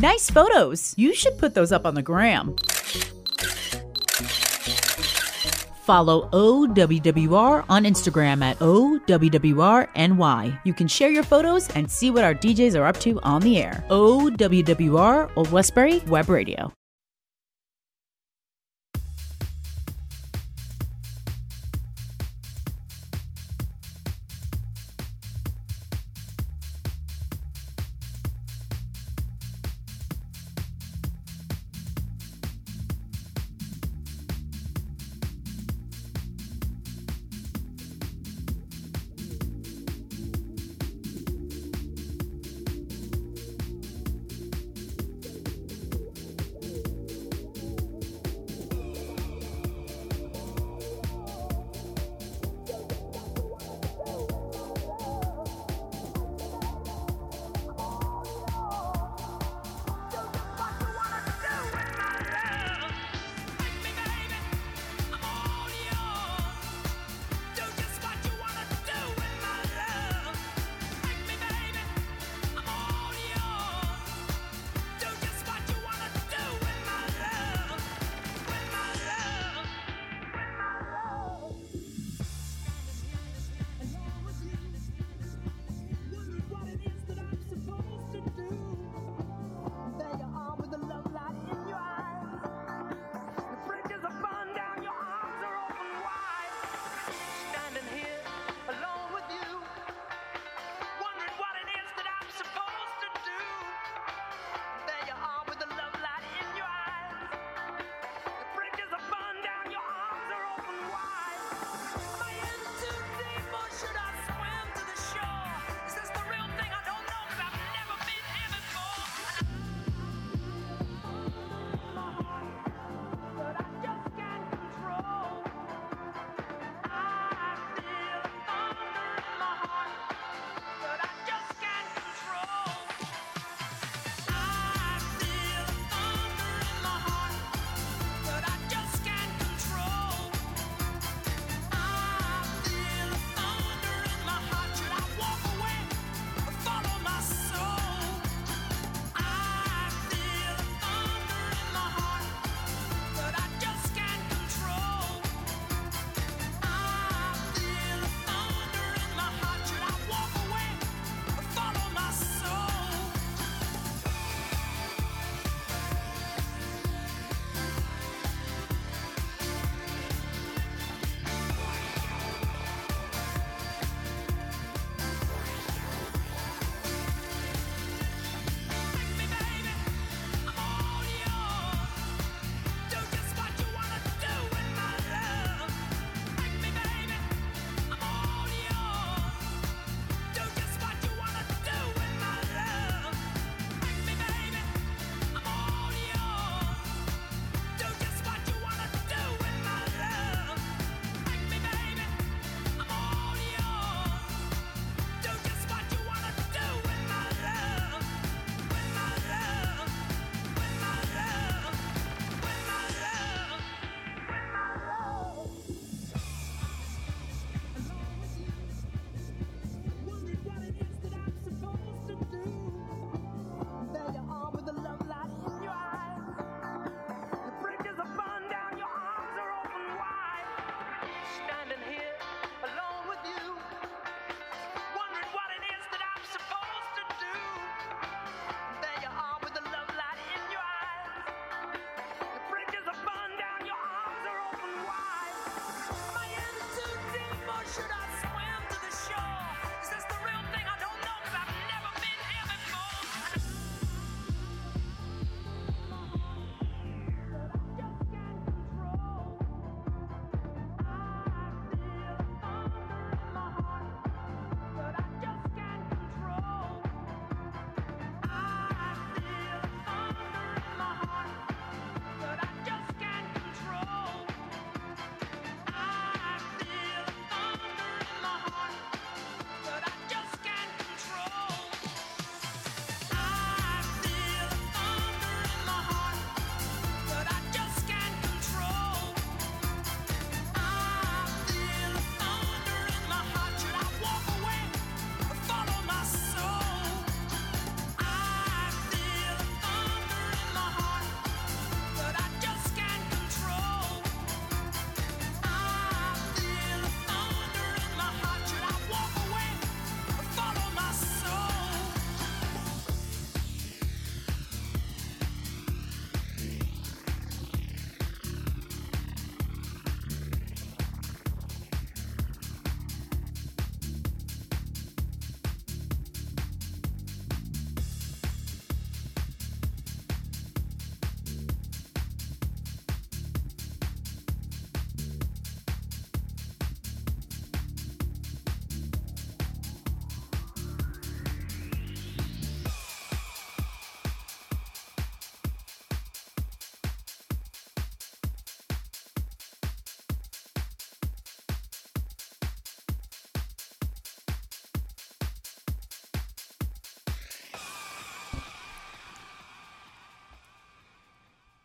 Nice 0.00 0.30
photos. 0.30 0.94
You 0.96 1.12
should 1.12 1.36
put 1.38 1.54
those 1.54 1.72
up 1.72 1.84
on 1.84 1.94
the 1.94 2.02
gram. 2.02 2.54
Follow 5.82 6.28
OWWR 6.30 7.64
on 7.68 7.84
Instagram 7.84 8.42
at 8.42 8.58
OWWRNY. 8.60 10.60
You 10.64 10.74
can 10.74 10.86
share 10.86 11.10
your 11.10 11.24
photos 11.24 11.68
and 11.70 11.90
see 11.90 12.10
what 12.10 12.22
our 12.22 12.34
DJs 12.34 12.78
are 12.78 12.86
up 12.86 13.00
to 13.00 13.18
on 13.22 13.42
the 13.42 13.58
air. 13.58 13.84
OWWR 13.88 15.30
Old 15.34 15.50
Westbury 15.50 15.98
Web 16.06 16.28
Radio. 16.28 16.72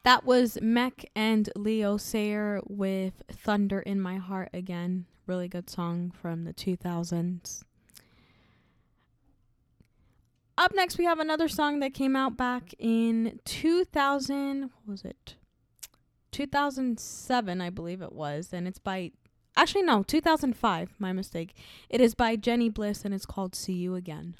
That 0.03 0.25
was 0.25 0.57
Meck 0.61 1.09
and 1.15 1.49
Leo 1.55 1.95
Sayer 1.95 2.59
with 2.67 3.23
Thunder 3.31 3.79
in 3.79 4.01
My 4.01 4.17
Heart 4.17 4.49
again. 4.53 5.05
Really 5.27 5.47
good 5.47 5.69
song 5.69 6.11
from 6.11 6.43
the 6.43 6.53
2000s. 6.53 7.63
Up 10.57 10.75
next, 10.75 10.97
we 10.97 11.05
have 11.05 11.19
another 11.19 11.47
song 11.47 11.79
that 11.79 11.93
came 11.93 12.17
out 12.17 12.35
back 12.35 12.73
in 12.77 13.39
2000. 13.45 14.63
What 14.63 14.71
was 14.85 15.05
it? 15.05 15.35
2007, 16.31 17.61
I 17.61 17.69
believe 17.69 18.01
it 18.01 18.11
was. 18.11 18.49
And 18.51 18.67
it's 18.67 18.79
by. 18.79 19.11
Actually, 19.55 19.83
no, 19.83 20.03
2005. 20.03 20.95
My 20.99 21.13
mistake. 21.13 21.55
It 21.89 22.01
is 22.01 22.13
by 22.13 22.35
Jenny 22.35 22.67
Bliss 22.67 23.05
and 23.05 23.13
it's 23.13 23.25
called 23.25 23.55
See 23.55 23.73
You 23.73 23.95
Again. 23.95 24.35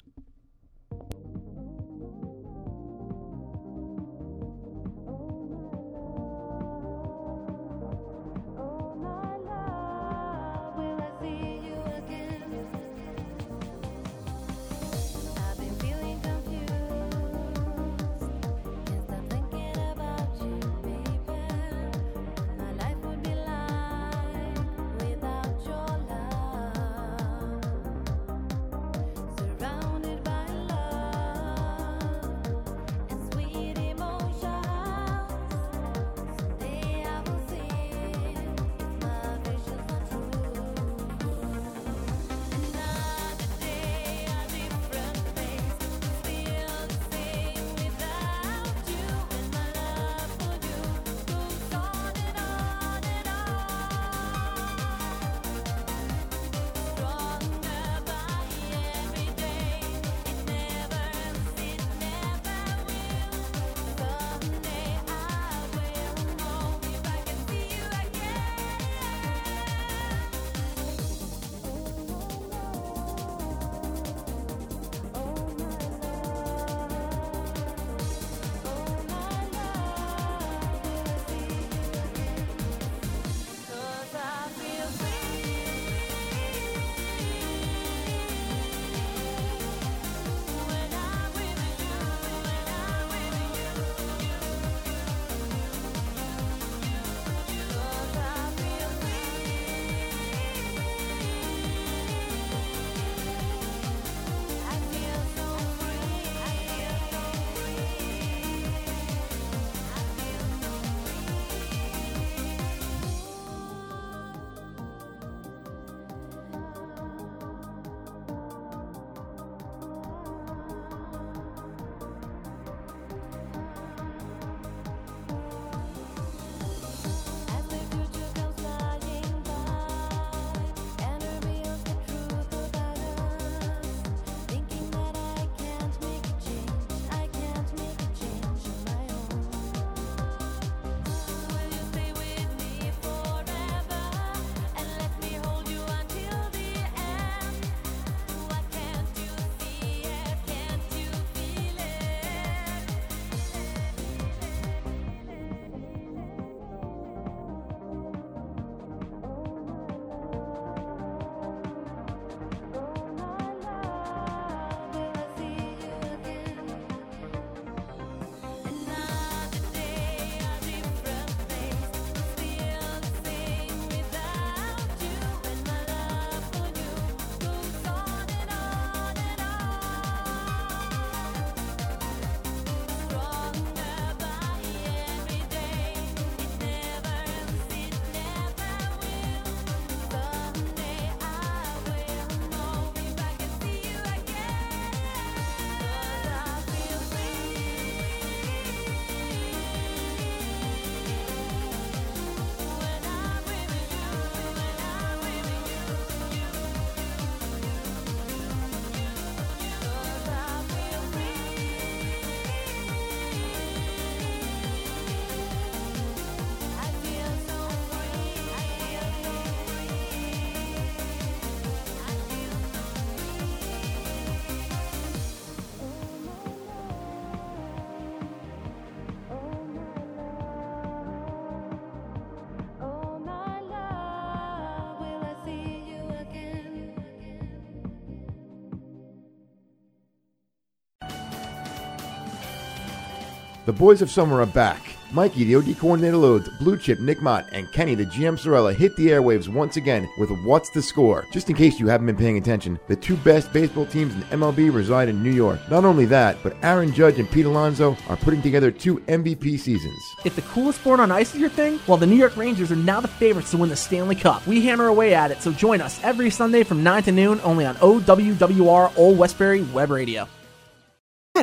The 243.66 243.72
boys 243.72 244.02
of 244.02 244.10
summer 244.10 244.42
are 244.42 244.46
back. 244.46 244.82
Mikey, 245.10 245.44
the 245.44 245.56
OD 245.56 245.78
coordinator 245.78 246.18
loads, 246.18 246.50
Blue 246.58 246.76
Chip, 246.76 247.00
Nick 247.00 247.22
Mott, 247.22 247.46
and 247.52 247.72
Kenny, 247.72 247.94
the 247.94 248.04
GM 248.04 248.38
Sorella, 248.38 248.74
hit 248.74 248.94
the 248.96 249.06
airwaves 249.06 249.48
once 249.48 249.78
again 249.78 250.06
with 250.18 250.28
What's 250.44 250.68
the 250.68 250.82
Score? 250.82 251.24
Just 251.32 251.48
in 251.48 251.56
case 251.56 251.80
you 251.80 251.86
haven't 251.86 252.06
been 252.06 252.16
paying 252.16 252.36
attention, 252.36 252.78
the 252.88 252.96
two 252.96 253.16
best 253.16 253.50
baseball 253.54 253.86
teams 253.86 254.14
in 254.14 254.20
MLB 254.24 254.70
reside 254.74 255.08
in 255.08 255.22
New 255.22 255.32
York. 255.32 255.60
Not 255.70 255.86
only 255.86 256.04
that, 256.06 256.36
but 256.42 256.56
Aaron 256.62 256.92
Judge 256.92 257.18
and 257.18 257.30
Pete 257.30 257.46
Alonso 257.46 257.96
are 258.10 258.18
putting 258.18 258.42
together 258.42 258.70
two 258.70 258.98
MVP 259.06 259.58
seasons. 259.58 260.02
If 260.26 260.36
the 260.36 260.42
coolest 260.42 260.80
sport 260.80 261.00
on 261.00 261.10
ice 261.10 261.34
is 261.34 261.40
your 261.40 261.48
thing, 261.48 261.80
well, 261.86 261.96
the 261.96 262.06
New 262.06 262.16
York 262.16 262.36
Rangers 262.36 262.70
are 262.70 262.76
now 262.76 263.00
the 263.00 263.08
favorites 263.08 263.52
to 263.52 263.56
win 263.56 263.70
the 263.70 263.76
Stanley 263.76 264.16
Cup. 264.16 264.46
We 264.46 264.60
hammer 264.60 264.88
away 264.88 265.14
at 265.14 265.30
it, 265.30 265.40
so 265.40 265.52
join 265.52 265.80
us 265.80 265.98
every 266.04 266.28
Sunday 266.28 266.64
from 266.64 266.82
9 266.82 267.04
to 267.04 267.12
noon 267.12 267.40
only 267.42 267.64
on 267.64 267.76
OWWR 267.76 268.98
Old 268.98 269.16
Westbury 269.16 269.62
Web 269.62 269.88
Radio. 269.88 270.28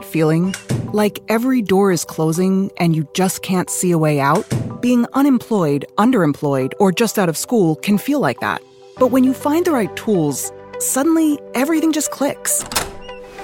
That 0.01 0.07
feeling, 0.07 0.55
like 0.93 1.19
every 1.29 1.61
door 1.61 1.91
is 1.91 2.05
closing 2.05 2.71
and 2.77 2.95
you 2.95 3.07
just 3.13 3.43
can't 3.43 3.69
see 3.69 3.91
a 3.91 3.99
way 3.99 4.19
out? 4.19 4.47
Being 4.81 5.05
unemployed, 5.13 5.85
underemployed, 5.99 6.73
or 6.79 6.91
just 6.91 7.19
out 7.19 7.29
of 7.29 7.37
school 7.37 7.75
can 7.75 7.99
feel 7.99 8.19
like 8.19 8.39
that. 8.39 8.63
But 8.97 9.11
when 9.11 9.23
you 9.23 9.31
find 9.31 9.63
the 9.63 9.71
right 9.71 9.95
tools, 9.95 10.51
suddenly 10.79 11.39
everything 11.53 11.91
just 11.91 12.09
clicks. 12.09 12.63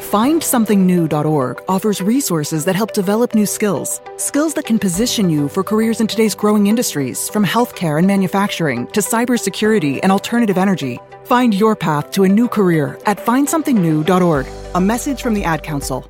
FindSomethingNew.org 0.10 1.62
offers 1.68 2.02
resources 2.02 2.66
that 2.66 2.76
help 2.76 2.92
develop 2.92 3.36
new 3.36 3.46
skills. 3.46 4.02
Skills 4.18 4.56
that 4.56 4.66
can 4.66 4.80
position 4.80 5.30
you 5.30 5.50
for 5.50 5.64
careers 5.64 6.02
in 6.02 6.08
today's 6.08 6.34
growing 6.34 6.66
industries, 6.66 7.30
from 7.30 7.46
healthcare 7.46 8.00
and 8.00 8.08
manufacturing 8.08 8.88
to 8.94 9.02
cybersecurity 9.02 10.00
and 10.02 10.12
alternative 10.12 10.58
energy. 10.58 10.98
Find 11.26 11.54
your 11.54 11.76
path 11.76 12.10
to 12.14 12.24
a 12.24 12.30
new 12.30 12.48
career 12.48 12.98
at 13.06 13.20
FindSomethingNew.org. 13.20 14.48
A 14.74 14.82
message 14.82 15.22
from 15.22 15.36
the 15.36 15.44
Ad 15.44 15.62
Council. 15.62 16.10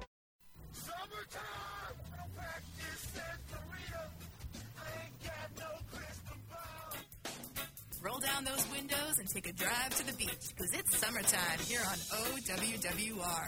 On 12.49 12.57
OWWR. 12.57 13.47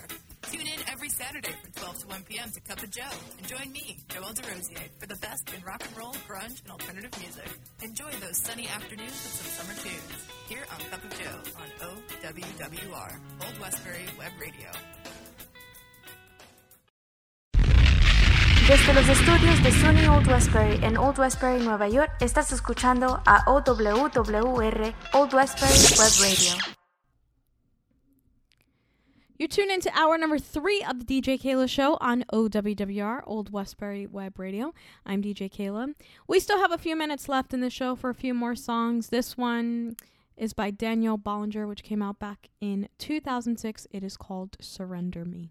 Tune 0.52 0.68
in 0.68 0.80
every 0.92 1.10
Saturday 1.10 1.54
from 1.62 1.72
12 1.72 2.00
to 2.00 2.08
1 2.08 2.24
p.m. 2.24 2.50
to 2.52 2.60
Cup 2.62 2.82
of 2.82 2.90
Joe 2.90 3.16
and 3.38 3.48
join 3.48 3.72
me, 3.72 3.98
Joel 4.10 4.34
DeRosier, 4.34 4.90
for 5.00 5.08
the 5.08 5.16
best 5.18 5.50
in 5.56 5.64
rock 5.64 5.82
and 5.86 5.98
roll, 5.98 6.14
grunge, 6.28 6.62
and 6.64 6.72
alternative 6.72 7.12
music. 7.20 7.48
Enjoy 7.82 8.12
those 8.20 8.38
sunny 8.38 8.68
afternoons 8.68 9.12
with 9.12 9.36
some 9.40 9.66
summer 9.66 9.78
tunes 9.80 10.28
here 10.48 10.66
on 10.72 10.80
Cup 10.90 11.04
of 11.04 11.12
Joe 11.20 11.40
on 11.62 11.70
OWWR, 11.80 13.12
Old 13.46 13.60
Westbury 13.62 14.06
Web 14.18 14.32
Radio. 14.40 14.70
Desde 18.68 18.94
los 18.94 19.10
estudios 19.10 19.64
de 19.64 19.72
SUNY 19.72 20.08
Old 20.08 20.28
Westbury 20.28 20.80
en 20.84 20.98
Old 20.98 21.18
Westbury, 21.18 21.60
Nueva 21.64 21.90
York, 21.90 22.12
estás 22.20 22.52
escuchando 22.52 23.22
a 23.26 23.44
OWWR 23.46 24.94
Old 25.14 25.34
Westbury 25.34 25.74
Web 25.98 26.12
Radio. 26.22 26.79
You 29.40 29.48
tune 29.48 29.72
into 29.72 29.90
hour 29.98 30.18
number 30.18 30.38
three 30.38 30.84
of 30.84 31.00
the 31.00 31.22
DJ 31.22 31.42
Keila 31.42 31.70
Show 31.70 31.98
on 32.02 32.26
OWWR, 32.34 33.22
Old 33.26 33.54
Westbury 33.54 34.06
Web 34.06 34.38
Radio. 34.38 34.74
I'm 35.06 35.22
DJ 35.22 35.50
Keila. 35.50 35.96
We 36.28 36.42
still 36.42 36.60
have 36.60 36.74
a 36.74 36.78
few 36.78 36.94
minutes 36.98 37.30
left 37.30 37.54
in 37.54 37.62
the 37.62 37.70
show 37.70 37.96
for 37.96 38.10
a 38.10 38.14
few 38.14 38.34
more 38.34 38.54
songs. 38.54 39.08
This 39.08 39.38
one 39.38 39.96
is 40.36 40.52
by 40.52 40.72
Danielle 40.72 41.18
Bollinger, 41.18 41.70
which 41.70 41.84
came 41.84 42.02
out 42.02 42.20
back 42.20 42.50
in 42.60 42.90
2006. 42.98 43.88
It 43.92 44.04
is 44.04 44.18
called 44.18 44.58
Surrender 44.60 45.24
Me. 45.24 45.50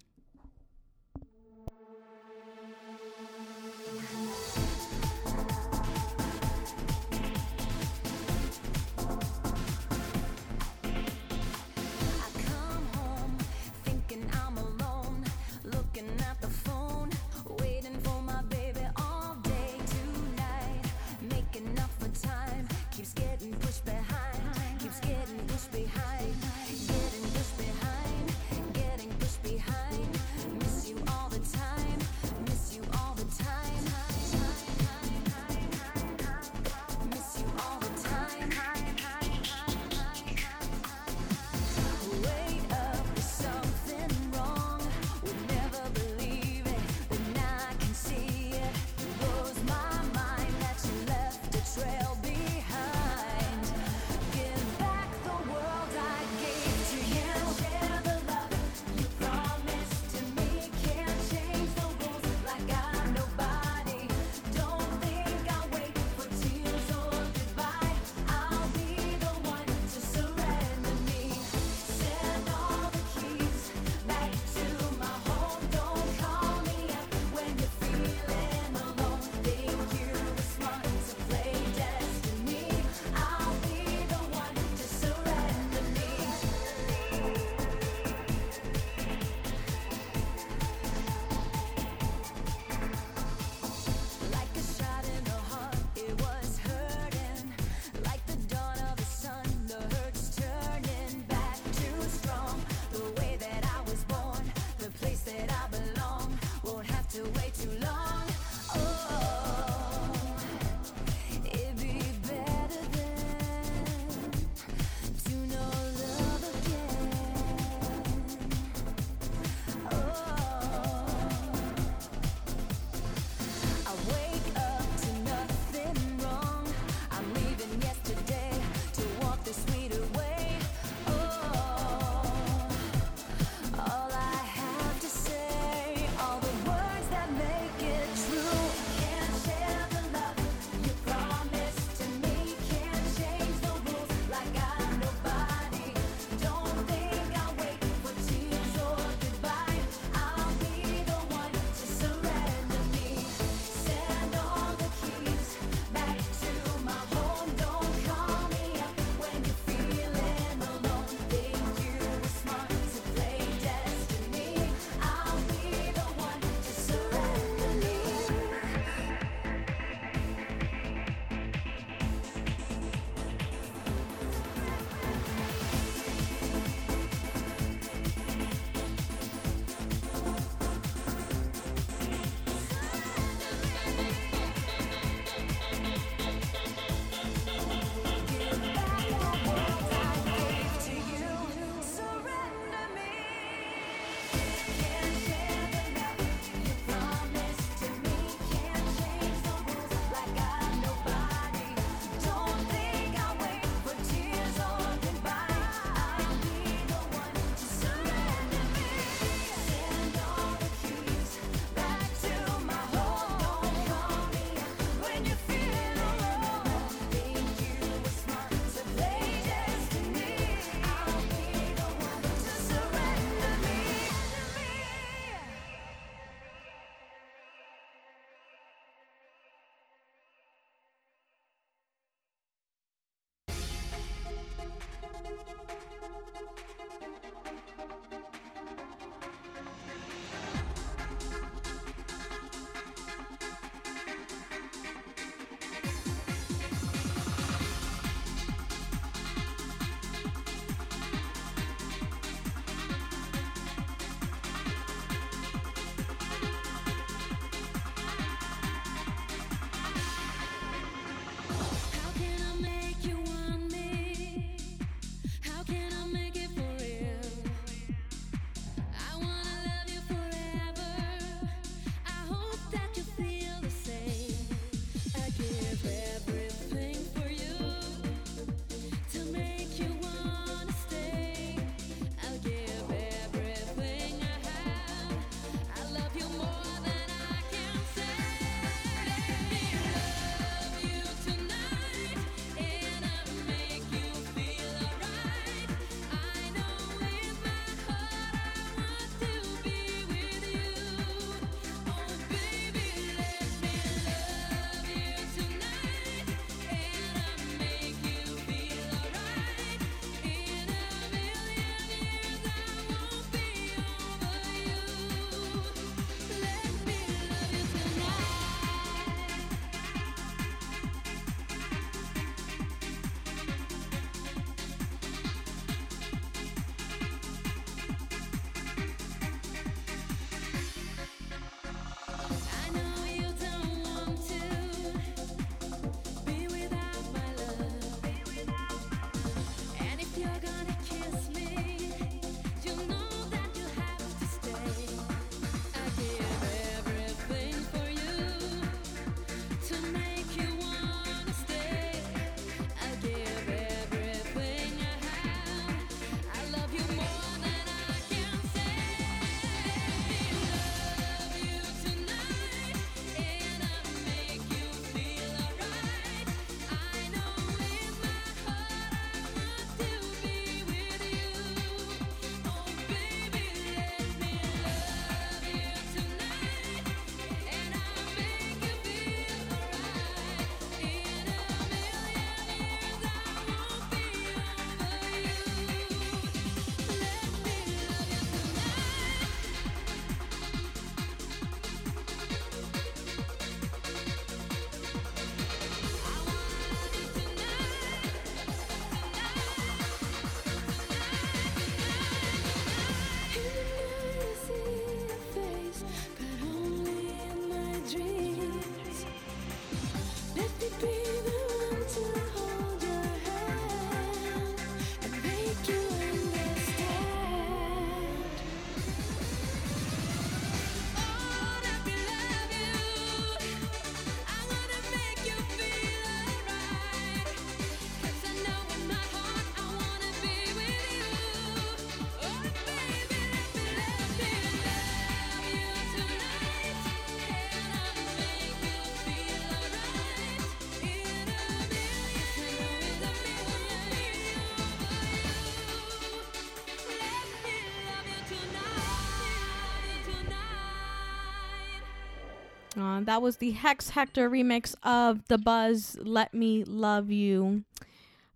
Uh, 452.79 453.01
that 453.01 453.21
was 453.21 453.39
the 453.39 453.51
Hex 453.51 453.91
Hector 453.91 454.31
remix 454.31 454.75
of 454.83 455.27
The 455.29 455.39
Buzz 455.39 455.99
Let 456.01 456.33
Me 456.33 456.63
Love 456.65 457.11
You, 457.11 457.65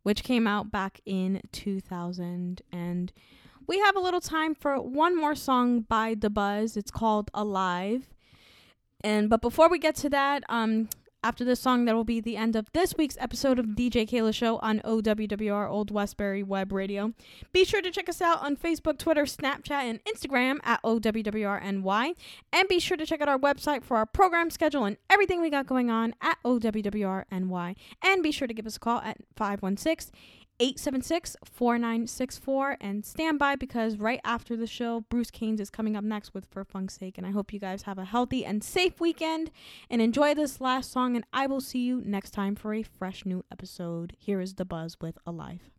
which 0.03 0.25
came 0.25 0.47
out 0.47 0.73
back 0.73 1.01
in 1.07 1.41
2000. 1.53 2.63
And 2.73 3.13
we 3.67 3.79
have 3.79 3.95
a 3.95 4.01
little 4.01 4.21
time 4.21 4.55
for 4.55 4.81
one 4.81 5.17
more 5.17 5.37
song 5.37 5.83
by 5.83 6.15
The 6.15 6.31
Buzz. 6.31 6.77
It's 6.77 6.91
called 6.91 7.31
Alive. 7.33 8.09
And 9.05 9.31
but 9.31 9.41
before 9.41 9.69
we 9.69 9.79
get 9.79 9.95
to 9.97 10.11
that, 10.11 10.43
um, 10.49 10.89
after 11.23 11.45
this 11.45 11.61
song, 11.61 11.85
that 11.85 11.95
will 11.95 12.05
be 12.05 12.21
the 12.21 12.37
end 12.37 12.57
of 12.57 12.71
this 12.73 12.95
week's 12.97 13.17
episode 13.21 13.59
of 13.59 13.67
DJ 13.67 14.09
Keila 14.09 14.35
Show 14.35 14.59
on 14.59 14.81
OWWR 14.81 15.71
Old 15.71 15.91
Westbury 15.91 16.43
Web 16.43 16.73
Radio. 16.73 17.13
Be 17.53 17.65
sure 17.65 17.81
to 17.81 17.91
check 17.91 18.09
us 18.09 18.21
out 18.21 18.43
on 18.43 18.57
Facebook, 18.57 18.99
Twitter, 18.99 19.25
Snapchat, 19.25 19.71
and 19.71 20.01
Instagram 20.05 20.59
at 20.65 20.83
OWWRNY. 20.83 22.15
And 22.53 22.69
be 22.69 22.79
sure 22.81 22.97
to 22.97 23.07
check 23.07 23.21
out 23.21 23.29
our 23.29 23.39
website 23.39 23.85
for 23.85 23.97
our 23.97 24.07
program 24.07 24.51
schedule 24.51 24.85
and 24.85 24.97
everything 25.09 25.41
we 25.41 25.51
got 25.51 25.67
going 25.67 25.91
on 25.91 26.15
at 26.21 26.39
OWWRNY. 26.45 27.77
And 28.03 28.23
be 28.23 28.33
sure 28.33 28.49
to 28.49 28.55
give 28.55 28.67
us 28.67 28.77
a 28.77 28.81
call 28.81 28.99
at 29.01 29.19
516 29.37 30.13
876 30.61 31.37
4964 31.45 32.77
and 32.81 33.05
stand 33.05 33.39
by 33.39 33.57
because 33.57 33.99
right 33.99 34.21
after 34.25 34.57
the 34.57 34.67
show, 34.67 35.05
Bruce 35.09 35.31
Canes 35.31 35.61
is 35.61 35.71
coming 35.71 35.97
up 35.97 36.05
next 36.05 36.35
with 36.35 36.47
For 36.47 36.65
Funk's 36.65 36.95
Sake. 36.95 37.19
And 37.19 37.27
I 37.27 37.31
hope 37.31 37.53
you 37.53 37.59
guys 37.59 37.83
have 37.83 37.99
a 37.99 38.05
healthy 38.05 38.45
and 38.45 38.63
safe 38.63 39.01
weekend 39.01 39.51
and 39.91 40.01
enjoy 40.01 40.35
this 40.35 40.61
last 40.61 40.93
song. 40.93 41.17
And 41.17 41.25
I 41.33 41.47
will 41.47 41.61
see 41.61 41.81
you 41.81 42.03
next 42.05 42.31
time 42.31 42.55
for 42.55 42.75
a 42.75 42.83
fresh 42.83 43.25
new 43.25 43.45
episode. 43.51 44.15
Here 44.19 44.41
is 44.41 44.55
The 44.55 44.65
Buzz 44.65 44.97
with 45.01 45.19
Alive. 45.27 45.71